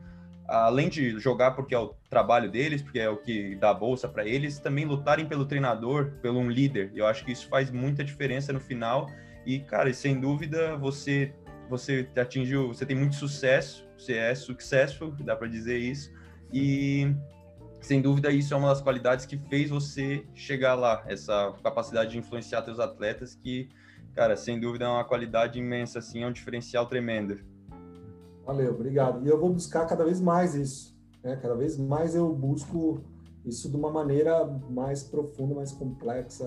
além 0.53 0.89
de 0.89 1.19
jogar 1.19 1.53
porque 1.53 1.75
é 1.75 1.79
o 1.79 1.95
trabalho 2.11 2.51
deles, 2.51 2.83
porque 2.83 2.99
é 2.99 3.09
o 3.09 3.17
que 3.17 3.57
dá 3.57 3.73
bolsa 3.73 4.07
para 4.07 4.27
eles, 4.27 4.59
também 4.59 4.85
lutarem 4.85 5.27
pelo 5.27 5.47
treinador, 5.47 6.13
pelo 6.21 6.39
um 6.39 6.51
líder. 6.51 6.93
Eu 6.95 7.07
acho 7.07 7.25
que 7.25 7.33
isso 7.33 7.49
faz 7.49 7.71
muita 7.71 8.05
diferença 8.05 8.53
no 8.53 8.61
final. 8.61 9.09
E, 9.47 9.61
cara, 9.61 9.93
sem 9.93 10.21
dúvida, 10.21 10.77
você 10.77 11.33
você 11.71 12.07
atingiu, 12.21 12.69
você 12.69 12.85
tem 12.85 12.95
muito 12.95 13.15
sucesso, 13.15 13.89
você 13.97 14.15
é 14.15 14.35
successful, 14.35 15.11
dá 15.21 15.35
para 15.35 15.49
dizer 15.49 15.79
isso. 15.79 16.13
E 16.53 17.15
sem 17.81 18.03
dúvida 18.03 18.31
isso 18.31 18.53
é 18.53 18.57
uma 18.57 18.69
das 18.69 18.83
qualidades 18.83 19.25
que 19.25 19.39
fez 19.39 19.71
você 19.71 20.23
chegar 20.35 20.75
lá, 20.75 21.03
essa 21.07 21.55
capacidade 21.63 22.11
de 22.11 22.19
influenciar 22.19 22.63
seus 22.63 22.79
atletas 22.79 23.35
que, 23.35 23.71
cara, 24.15 24.37
sem 24.37 24.61
dúvida 24.61 24.85
é 24.85 24.89
uma 24.89 25.05
qualidade 25.05 25.59
imensa 25.59 26.01
assim, 26.01 26.23
é 26.23 26.27
um 26.27 26.33
diferencial 26.33 26.85
tremendo. 26.85 27.41
Valeu, 28.45 28.75
obrigado. 28.75 29.25
E 29.25 29.29
eu 29.29 29.39
vou 29.39 29.53
buscar 29.53 29.87
cada 29.87 30.05
vez 30.05 30.21
mais 30.21 30.55
isso. 30.55 30.97
Né? 31.23 31.37
Cada 31.37 31.55
vez 31.55 31.79
mais 31.79 32.15
eu 32.15 32.35
busco 32.35 33.01
isso 33.45 33.69
de 33.71 33.77
uma 33.77 33.91
maneira 33.91 34.47
mais 34.71 35.03
profunda, 35.03 35.55
mais 35.55 35.73
complexa 35.73 36.45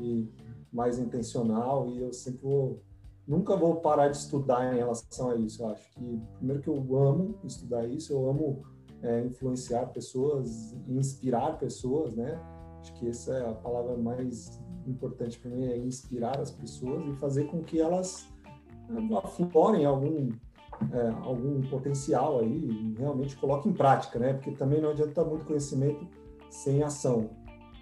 e 0.00 0.28
mais 0.72 0.98
intencional. 0.98 1.88
E 1.88 1.98
eu 1.98 2.12
sempre 2.12 2.42
vou, 2.42 2.82
nunca 3.26 3.56
vou 3.56 3.76
parar 3.76 4.08
de 4.08 4.16
estudar 4.16 4.74
em 4.74 4.78
relação 4.78 5.30
a 5.30 5.36
isso. 5.36 5.62
Eu 5.62 5.70
acho 5.70 5.90
que, 5.92 6.20
primeiro, 6.36 6.62
que 6.62 6.68
eu 6.68 6.96
amo 6.96 7.38
estudar 7.44 7.86
isso, 7.86 8.12
eu 8.12 8.28
amo 8.28 8.62
é, 9.02 9.24
influenciar 9.24 9.86
pessoas, 9.86 10.76
inspirar 10.88 11.58
pessoas, 11.58 12.14
né? 12.14 12.40
Acho 12.80 12.92
que 12.94 13.08
essa 13.08 13.34
é 13.34 13.48
a 13.48 13.54
palavra 13.54 13.96
mais 13.96 14.60
importante 14.86 15.38
para 15.38 15.50
mim, 15.50 15.66
é 15.66 15.76
inspirar 15.76 16.40
as 16.40 16.50
pessoas 16.50 17.06
e 17.06 17.12
fazer 17.16 17.44
com 17.44 17.62
que 17.62 17.80
elas 17.80 18.26
aflorem 19.22 19.84
algum 19.84 20.30
é, 20.92 21.08
algum 21.22 21.60
potencial 21.68 22.40
aí 22.40 22.94
realmente 22.98 23.36
coloque 23.36 23.68
em 23.68 23.72
prática, 23.72 24.18
né? 24.18 24.34
Porque 24.34 24.52
também 24.52 24.80
não 24.80 24.90
adianta 24.90 25.24
muito 25.24 25.44
conhecimento 25.44 26.06
sem 26.48 26.82
ação. 26.82 27.30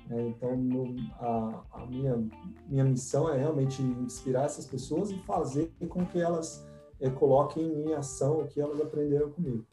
Né? 0.09 0.29
Então, 0.29 0.57
no, 0.57 0.97
a, 1.21 1.65
a, 1.73 1.87
minha, 1.87 2.23
minha 2.67 2.85
missão 2.85 3.33
é 3.33 3.39
realmente 3.39 3.83
inspirar 3.83 4.45
essas 4.45 4.67
pessoas 4.67 5.11
e 5.11 5.19
fazer 5.19 5.73
com 5.89 6.05
que 6.07 6.21
elas 6.21 6.67
é, 7.01 7.09
coloquem 7.11 7.65
em 7.65 7.95
ação 7.95 8.41
o 8.41 8.47
que 8.47 8.61
elas 8.61 8.81
aprenderam 8.81 9.31
comigo. 9.31 9.65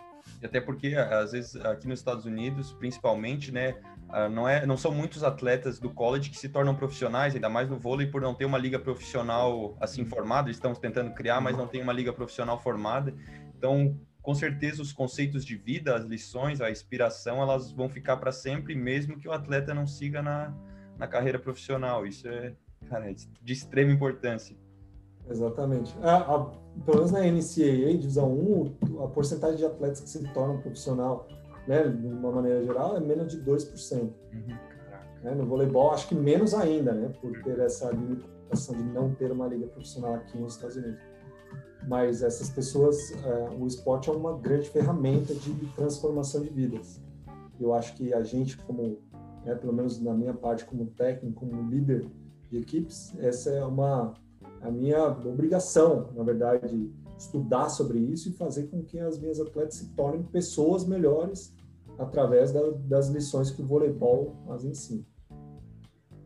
Até 0.43 0.59
porque, 0.59 0.95
às 0.95 1.31
vezes, 1.31 1.55
aqui 1.57 1.87
nos 1.87 1.99
Estados 1.99 2.25
Unidos, 2.25 2.73
principalmente, 2.73 3.51
né, 3.51 3.79
não, 4.29 4.47
é, 4.47 4.65
não 4.65 4.77
são 4.77 4.91
muitos 4.91 5.23
atletas 5.23 5.79
do 5.79 5.89
college 5.89 6.29
que 6.29 6.37
se 6.37 6.47
tornam 6.47 6.73
profissionais, 6.73 7.35
ainda 7.35 7.49
mais 7.49 7.69
no 7.69 7.77
vôlei, 7.77 8.07
por 8.07 8.21
não 8.21 8.33
ter 8.33 8.45
uma 8.45 8.57
liga 8.57 8.79
profissional 8.79 9.75
assim 9.79 10.03
uhum. 10.03 10.07
formada. 10.07 10.47
Eles 10.47 10.57
estão 10.57 10.73
tentando 10.73 11.13
criar, 11.13 11.41
mas 11.41 11.57
não 11.57 11.67
tem 11.67 11.81
uma 11.81 11.91
liga 11.91 12.13
profissional 12.13 12.57
formada. 12.61 13.13
Então, 13.57 13.99
com 14.21 14.33
certeza, 14.33 14.81
os 14.81 14.93
conceitos 14.93 15.45
de 15.45 15.55
vida, 15.55 15.95
as 15.95 16.05
lições, 16.05 16.61
a 16.61 16.71
inspiração, 16.71 17.41
elas 17.41 17.71
vão 17.71 17.89
ficar 17.89 18.17
para 18.17 18.31
sempre, 18.31 18.73
mesmo 18.73 19.19
que 19.19 19.27
o 19.27 19.31
atleta 19.31 19.73
não 19.73 19.85
siga 19.85 20.21
na, 20.21 20.53
na 20.97 21.07
carreira 21.07 21.37
profissional. 21.37 22.07
Isso 22.07 22.27
é, 22.27 22.55
cara, 22.87 23.11
é 23.11 23.13
de 23.13 23.53
extrema 23.53 23.91
importância. 23.91 24.55
Exatamente. 25.29 25.93
A, 26.01 26.17
a, 26.17 26.45
pelo 26.85 26.97
menos 26.97 27.11
na 27.11 27.19
NCAA, 27.19 27.97
divisão 27.97 28.31
1, 28.31 29.03
a 29.03 29.07
porcentagem 29.07 29.57
de 29.57 29.65
atletas 29.65 29.99
que 29.99 30.09
se 30.09 30.23
tornam 30.33 30.61
profissional 30.61 31.27
né, 31.67 31.87
de 31.87 32.07
uma 32.07 32.31
maneira 32.31 32.63
geral, 32.63 32.97
é 32.97 32.99
menos 32.99 33.31
de 33.31 33.41
2%. 33.43 34.01
Uhum, 34.01 34.11
né? 35.23 35.33
No 35.33 35.45
voleibol, 35.45 35.91
acho 35.91 36.07
que 36.07 36.15
menos 36.15 36.53
ainda, 36.53 36.93
né, 36.93 37.11
por 37.21 37.31
ter 37.43 37.59
essa 37.59 37.89
limitação 37.91 38.75
de 38.75 38.83
não 38.83 39.13
ter 39.13 39.31
uma 39.31 39.47
liga 39.47 39.67
profissional 39.67 40.15
aqui 40.15 40.37
nos 40.37 40.55
Estados 40.55 40.75
Unidos. 40.75 40.99
Mas 41.87 42.23
essas 42.23 42.49
pessoas, 42.49 43.11
é, 43.11 43.49
o 43.59 43.67
esporte 43.67 44.09
é 44.09 44.13
uma 44.13 44.37
grande 44.37 44.69
ferramenta 44.69 45.33
de 45.33 45.53
transformação 45.75 46.41
de 46.41 46.49
vidas. 46.49 47.01
Eu 47.59 47.73
acho 47.73 47.95
que 47.95 48.13
a 48.13 48.23
gente, 48.23 48.57
como, 48.57 48.99
né, 49.43 49.55
pelo 49.55 49.73
menos 49.73 50.01
na 50.01 50.13
minha 50.13 50.33
parte, 50.33 50.65
como 50.65 50.85
técnico, 50.87 51.39
como 51.39 51.69
líder 51.69 52.05
de 52.49 52.57
equipes, 52.57 53.13
essa 53.19 53.49
é 53.49 53.63
uma 53.63 54.13
a 54.61 54.71
minha 54.71 55.07
obrigação, 55.07 56.09
na 56.15 56.23
verdade, 56.23 56.91
estudar 57.17 57.69
sobre 57.69 57.99
isso 57.99 58.29
e 58.29 58.31
fazer 58.33 58.63
com 58.67 58.83
que 58.83 58.99
as 58.99 59.17
minhas 59.19 59.39
atletas 59.39 59.75
se 59.75 59.89
tornem 59.89 60.23
pessoas 60.23 60.85
melhores 60.85 61.54
através 61.99 62.51
da, 62.51 62.61
das 62.85 63.09
lições 63.09 63.51
que 63.51 63.61
o 63.61 63.65
voleibol 63.65 64.35
as 64.49 64.63
ensina. 64.63 65.03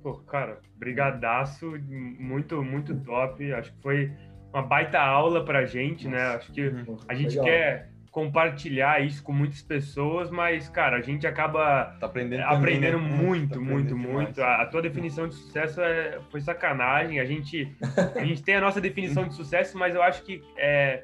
Pô, 0.01 0.13
cara, 0.13 0.59
brigadaço, 0.77 1.73
muito, 2.19 2.63
muito 2.63 2.95
top. 3.01 3.51
Acho 3.53 3.73
que 3.73 3.81
foi 3.81 4.11
uma 4.53 4.63
baita 4.63 4.99
aula 4.99 5.43
pra 5.43 5.65
gente, 5.65 6.07
né? 6.07 6.21
Acho 6.35 6.51
que 6.51 6.71
a 7.07 7.13
gente 7.13 7.31
Legal. 7.31 7.45
quer 7.45 7.89
compartilhar 8.11 9.05
isso 9.05 9.23
com 9.23 9.31
muitas 9.31 9.61
pessoas, 9.61 10.31
mas, 10.31 10.67
cara, 10.67 10.97
a 10.97 11.01
gente 11.01 11.27
acaba 11.27 11.95
tá 11.99 12.07
aprendendo, 12.07 12.41
aprendendo 12.43 12.97
também, 12.97 13.11
né? 13.11 13.23
muito, 13.23 13.53
tá 13.53 13.59
muito, 13.59 13.97
muito. 13.97 14.41
A, 14.41 14.63
a, 14.63 14.65
tua 14.65 14.81
definição 14.81 15.27
de 15.27 15.35
sucesso 15.35 15.79
é, 15.81 16.19
foi 16.31 16.41
sacanagem. 16.41 17.19
A 17.19 17.25
gente, 17.25 17.71
a 18.15 18.25
gente 18.25 18.41
tem 18.41 18.55
a 18.55 18.61
nossa 18.61 18.81
definição 18.81 19.27
de 19.27 19.35
sucesso, 19.35 19.77
mas 19.77 19.93
eu 19.93 20.01
acho 20.01 20.23
que 20.23 20.41
é, 20.57 21.03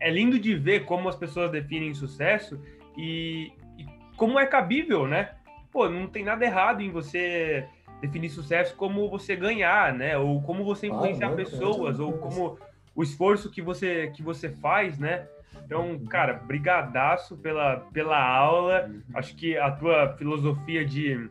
é 0.00 0.10
lindo 0.10 0.38
de 0.38 0.54
ver 0.54 0.84
como 0.84 1.08
as 1.08 1.16
pessoas 1.16 1.50
definem 1.50 1.94
sucesso 1.94 2.60
e 2.98 3.52
como 4.16 4.38
é 4.38 4.46
cabível, 4.46 5.06
né? 5.06 5.30
Pô, 5.72 5.88
não 5.88 6.06
tem 6.06 6.24
nada 6.24 6.44
errado 6.44 6.80
em 6.80 6.90
você 6.90 7.68
definir 8.00 8.30
sucesso 8.30 8.74
como 8.76 9.08
você 9.08 9.36
ganhar, 9.36 9.92
né? 9.92 10.16
Ou 10.16 10.42
como 10.42 10.64
você 10.64 10.86
influenciar 10.86 11.28
ah, 11.28 11.36
pessoas, 11.36 12.00
ou 12.00 12.12
como 12.14 12.58
o 12.94 13.02
esforço 13.02 13.50
que 13.50 13.60
você 13.60 14.10
que 14.14 14.22
você 14.22 14.50
faz, 14.50 14.98
né? 14.98 15.26
Então, 15.64 15.98
cara, 16.08 16.34
brigadaço 16.34 17.36
pela, 17.36 17.78
pela 17.92 18.18
aula. 18.18 18.86
Uhum. 18.88 19.02
Acho 19.14 19.34
que 19.34 19.56
a 19.56 19.70
tua 19.70 20.14
filosofia 20.16 20.84
de, 20.84 21.28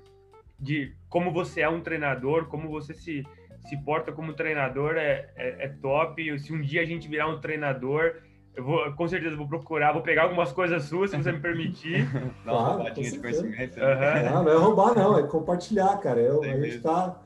de 0.59 0.93
como 1.09 1.31
você 1.31 1.61
é 1.61 1.69
um 1.69 1.81
treinador, 1.81 2.45
como 2.47 2.69
você 2.69 2.93
se, 2.93 3.25
se 3.67 3.77
porta 3.83 4.11
como 4.11 4.33
treinador 4.33 4.95
é, 4.97 5.29
é, 5.36 5.65
é 5.65 5.67
top. 5.81 6.38
Se 6.39 6.53
um 6.53 6.61
dia 6.61 6.81
a 6.81 6.86
gente 6.86 7.07
virar 7.07 7.27
um 7.27 7.39
treinador, 7.39 8.21
eu 8.56 8.64
vou, 8.64 8.93
com 8.93 9.08
certeza 9.08 9.36
vou 9.36 9.47
procurar, 9.47 9.91
vou 9.91 10.01
pegar 10.01 10.24
algumas 10.24 10.51
coisas 10.51 10.84
suas, 10.84 11.12
se 11.12 11.18
você 11.18 11.32
me 11.32 11.39
permitir. 11.39 12.08
Dá 12.45 12.51
uma 12.51 12.62
claro, 12.62 12.78
roubadinha 12.78 13.12
de 13.12 13.20
conhecimento. 13.20 13.78
Uhum. 13.80 14.34
Não, 14.34 14.43
não 14.43 14.51
é 14.51 14.56
roubar, 14.56 14.95
não, 14.95 15.20
é 15.20 15.24
compartilhar, 15.24 15.97
cara. 15.97 16.22
Eu, 16.22 16.41
a 16.41 16.47
gente 16.47 16.78
está 16.78 17.22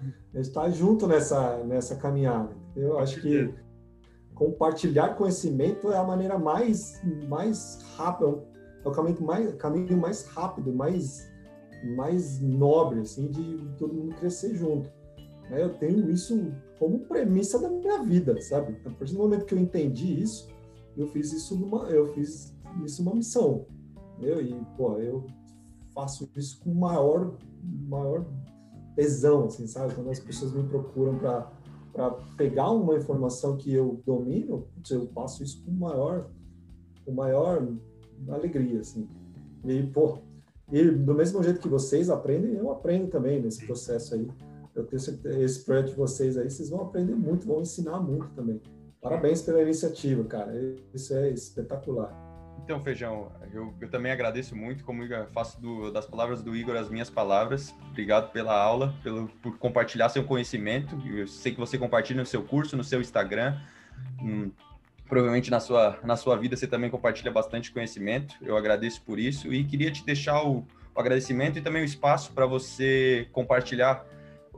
tá 0.54 0.70
junto 0.70 1.08
nessa, 1.08 1.58
nessa 1.64 1.96
caminhada. 1.96 2.50
Eu 2.76 2.98
acho 3.00 3.22
que 3.22 3.54
compartilhar 4.34 5.16
conhecimento 5.16 5.92
é 5.92 5.98
a 5.98 6.04
maneira 6.04 6.38
mais, 6.38 7.02
mais 7.28 7.86
rápida, 7.98 8.42
é 8.84 8.88
o 8.88 8.92
caminho 8.92 9.22
mais, 9.22 9.54
caminho 9.56 9.98
mais 9.98 10.26
rápido, 10.28 10.74
mais, 10.74 11.30
mais 11.96 12.40
nobre, 12.42 13.02
assim, 13.02 13.28
de 13.28 13.70
todo 13.78 13.94
mundo 13.94 14.16
crescer 14.16 14.56
junto. 14.56 14.90
Né? 15.50 15.62
Eu 15.62 15.70
tenho 15.70 16.10
isso 16.10 16.52
como 16.80 17.00
premissa 17.00 17.60
da 17.60 17.70
minha 17.70 18.02
vida, 18.02 18.40
sabe? 18.42 18.78
A 18.86 18.90
partir 18.90 19.14
do 19.14 19.20
momento 19.20 19.46
que 19.46 19.54
eu 19.54 19.60
entendi 19.60 20.22
isso, 20.22 20.48
eu 21.02 21.08
fiz 21.08 21.32
isso 21.32 21.58
numa, 21.58 21.90
eu 21.90 22.08
fiz 22.14 22.56
isso 22.84 23.02
uma 23.02 23.16
missão? 23.16 23.66
E, 24.20 24.54
pô, 24.76 24.98
eu 24.98 25.26
faço 25.94 26.30
isso 26.36 26.60
com 26.62 26.74
maior, 26.74 27.36
maior 27.64 28.26
tesão, 28.96 29.46
assim, 29.46 29.66
sabe? 29.66 29.96
Quando 29.96 30.10
as 30.10 30.20
pessoas 30.20 30.54
me 30.54 30.64
procuram 30.64 31.18
para 31.18 31.52
para 31.92 32.12
pegar 32.38 32.70
uma 32.70 32.96
informação 32.96 33.58
que 33.58 33.74
eu 33.74 34.02
domino, 34.06 34.68
eu 34.90 35.08
passo 35.08 35.44
isso 35.44 35.64
com 35.66 35.72
maior, 35.72 36.30
com 37.04 37.12
maior 37.12 37.68
alegria, 38.30 38.80
assim. 38.80 39.08
E, 39.66 39.84
pô, 39.84 40.20
e 40.72 40.90
do 40.90 41.14
mesmo 41.14 41.42
jeito 41.44 41.60
que 41.60 41.68
vocês 41.68 42.10
aprendem, 42.10 42.54
eu 42.54 42.72
aprendo 42.72 43.08
também 43.10 43.42
nesse 43.42 43.66
processo 43.66 44.16
aí. 44.16 44.28
Eu 44.76 44.86
tenho 44.86 45.00
certeza, 45.00 45.40
esse 45.40 45.66
projeto 45.66 45.90
de 45.90 45.96
vocês 45.96 46.38
aí, 46.38 46.50
vocês 46.50 46.70
vão 46.70 46.82
aprender 46.82 47.16
muito, 47.16 47.48
vão 47.48 47.62
ensinar 47.62 48.00
muito 48.00 48.30
também. 48.36 48.62
Parabéns 49.02 49.42
pela 49.42 49.62
iniciativa, 49.62 50.24
cara. 50.26 50.52
Isso 50.94 51.14
é 51.16 51.30
espetacular. 51.30 52.14
Então, 52.64 52.84
Feijão, 52.84 53.32
eu, 53.52 53.74
eu 53.82 53.90
também 53.90 54.12
agradeço 54.12 54.56
muito, 54.56 54.84
como 54.84 55.04
faço 55.34 55.60
do, 55.60 55.92
das 55.92 56.06
palavras 56.06 56.44
do 56.44 56.56
Igor 56.56 56.76
as 56.76 56.90
minhas 56.90 57.10
palavras. 57.10 57.74
Obrigado 57.90 58.32
pela 58.32 58.54
aula, 58.54 58.94
pelo, 59.02 59.28
por 59.42 59.58
compartilhar 59.58 60.10
seu 60.10 60.24
conhecimento. 60.24 60.96
Eu 61.08 61.28
sei 61.28 61.54
que 61.54 61.60
você 61.60 61.78
compartilha 61.78 62.20
no 62.20 62.26
seu 62.26 62.44
curso, 62.44 62.78
no 62.78 62.84
seu 62.84 63.02
Instagram. 63.02 63.58
Hum, 64.22 64.52
provavelmente 65.08 65.50
na 65.50 65.60
sua, 65.60 65.98
na 66.04 66.16
sua 66.16 66.38
vida 66.38 66.56
você 66.56 66.68
também 66.68 66.90
compartilha 66.92 67.32
bastante 67.32 67.72
conhecimento. 67.72 68.36
Eu 68.42 68.56
agradeço 68.56 69.02
por 69.02 69.18
isso 69.18 69.52
e 69.52 69.64
queria 69.64 69.92
te 69.92 70.06
deixar 70.06 70.44
o, 70.44 70.60
o 70.94 71.00
agradecimento 71.00 71.58
e 71.58 71.62
também 71.62 71.82
o 71.82 71.86
espaço 71.86 72.32
para 72.34 72.46
você 72.46 73.28
compartilhar 73.32 74.06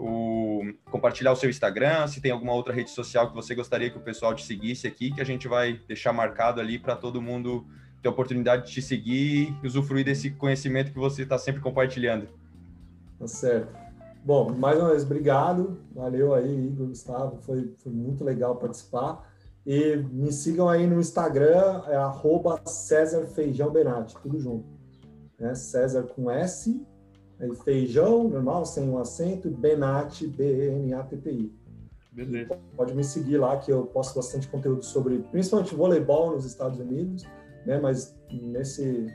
o, 0.02 0.74
compartilhar 0.90 1.32
o 1.32 1.36
seu 1.36 1.50
Instagram, 1.50 2.08
se 2.08 2.20
tem 2.20 2.32
alguma 2.32 2.54
outra 2.54 2.74
rede 2.74 2.90
social 2.90 3.30
que 3.30 3.36
você 3.36 3.54
gostaria 3.54 3.90
que 3.90 3.98
o 3.98 4.02
pessoal 4.02 4.34
te 4.34 4.44
seguisse 4.44 4.88
aqui, 4.88 5.12
que 5.12 5.22
a 5.22 5.24
gente 5.24 5.48
vai 5.48 5.80
deixar 5.88 6.12
marcado 6.12 6.60
ali 6.60 6.80
para 6.80 6.96
todo 6.96 7.22
mundo 7.22 7.66
ter 8.02 8.08
a 8.08 8.12
oportunidade 8.12 8.66
de 8.66 8.74
te 8.74 8.82
seguir 8.82 9.56
e 9.62 9.68
usufruir 9.68 10.04
desse 10.04 10.32
conhecimento 10.32 10.92
que 10.92 10.98
você 10.98 11.22
está 11.22 11.38
sempre 11.38 11.62
compartilhando. 11.62 12.28
Tá 13.20 13.28
certo. 13.28 13.72
Bom, 14.24 14.52
mais 14.54 14.80
uma 14.80 14.90
vez, 14.90 15.04
obrigado. 15.04 15.80
Valeu 15.94 16.34
aí, 16.34 16.68
Igor, 16.68 16.88
Gustavo. 16.88 17.38
Foi, 17.42 17.74
foi 17.78 17.92
muito 17.92 18.24
legal 18.24 18.56
participar. 18.56 19.30
E 19.66 19.98
me 19.98 20.32
sigam 20.32 20.68
aí 20.68 20.88
no 20.88 21.00
Instagram, 21.00 21.84
é 21.88 21.96
arroba 21.96 22.60
César 22.66 23.28
Feijão 23.28 23.72
Benatti, 23.72 24.16
tudo 24.22 24.40
junto. 24.40 24.66
É 25.40 25.54
César 25.54 26.04
com 26.04 26.32
S, 26.32 26.84
feijão, 27.64 28.28
normal, 28.28 28.66
sem 28.66 28.90
um 28.90 28.98
acento, 28.98 29.50
Benatti, 29.50 30.28
B-E-N-A-T-T-I. 30.28 31.52
Beleza. 32.12 32.60
Pode 32.76 32.94
me 32.94 33.04
seguir 33.04 33.38
lá, 33.38 33.58
que 33.58 33.72
eu 33.72 33.86
posto 33.86 34.16
bastante 34.16 34.48
conteúdo 34.48 34.84
sobre, 34.84 35.20
principalmente 35.32 35.74
voleibol 35.74 36.32
nos 36.32 36.46
Estados 36.46 36.80
Unidos 36.80 37.26
né? 37.66 37.80
Mas 37.80 38.18
nesse 38.30 39.08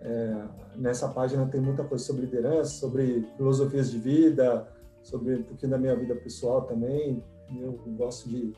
é, 0.00 0.44
nessa 0.76 1.08
página 1.08 1.46
tem 1.46 1.60
muita 1.60 1.84
coisa 1.84 2.04
sobre 2.04 2.22
liderança, 2.22 2.70
sobre 2.70 3.26
filosofias 3.36 3.90
de 3.90 3.98
vida, 3.98 4.68
sobre 5.02 5.36
um 5.36 5.42
pouquinho 5.42 5.70
da 5.70 5.78
minha 5.78 5.96
vida 5.96 6.14
pessoal 6.14 6.62
também. 6.62 7.22
Eu 7.60 7.72
gosto 7.96 8.28
de 8.28 8.52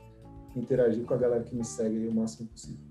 interagir 0.56 1.04
com 1.04 1.14
a 1.14 1.16
galera 1.16 1.42
que 1.42 1.54
me 1.54 1.64
segue 1.64 1.96
aí 1.96 2.08
o 2.08 2.14
máximo 2.14 2.48
possível. 2.48 2.84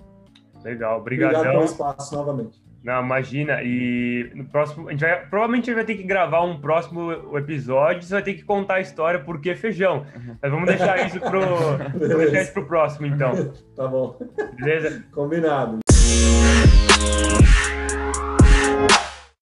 Legal, 0.63 0.99
obrigado. 0.99 1.35
Obrigado 1.35 1.53
pelo 1.53 1.65
espaço 1.65 2.15
novamente. 2.15 2.61
Não, 2.83 3.03
imagina. 3.03 3.61
E 3.63 4.31
no 4.33 4.45
próximo, 4.45 4.87
a 4.87 4.91
gente 4.91 5.01
vai, 5.01 5.25
provavelmente 5.27 5.63
a 5.63 5.73
gente 5.73 5.75
vai 5.75 5.85
ter 5.85 5.95
que 5.95 6.03
gravar 6.03 6.43
um 6.43 6.59
próximo 6.59 7.37
episódio. 7.37 8.03
Você 8.03 8.13
vai 8.13 8.23
ter 8.23 8.33
que 8.33 8.43
contar 8.43 8.75
a 8.75 8.81
história 8.81 9.19
por 9.19 9.39
que 9.41 9.55
feijão. 9.55 10.05
Uhum. 10.15 10.37
Mas 10.41 10.51
vamos 10.51 10.67
deixar 10.67 10.97
isso 11.05 11.19
pro, 11.19 11.41
vamos 11.41 12.17
deixar 12.17 12.41
isso 12.41 12.53
pro 12.53 12.65
próximo, 12.65 13.07
então. 13.07 13.53
Tá 13.75 13.87
bom. 13.87 14.17
Beleza? 14.57 15.03
Combinado. 15.11 15.79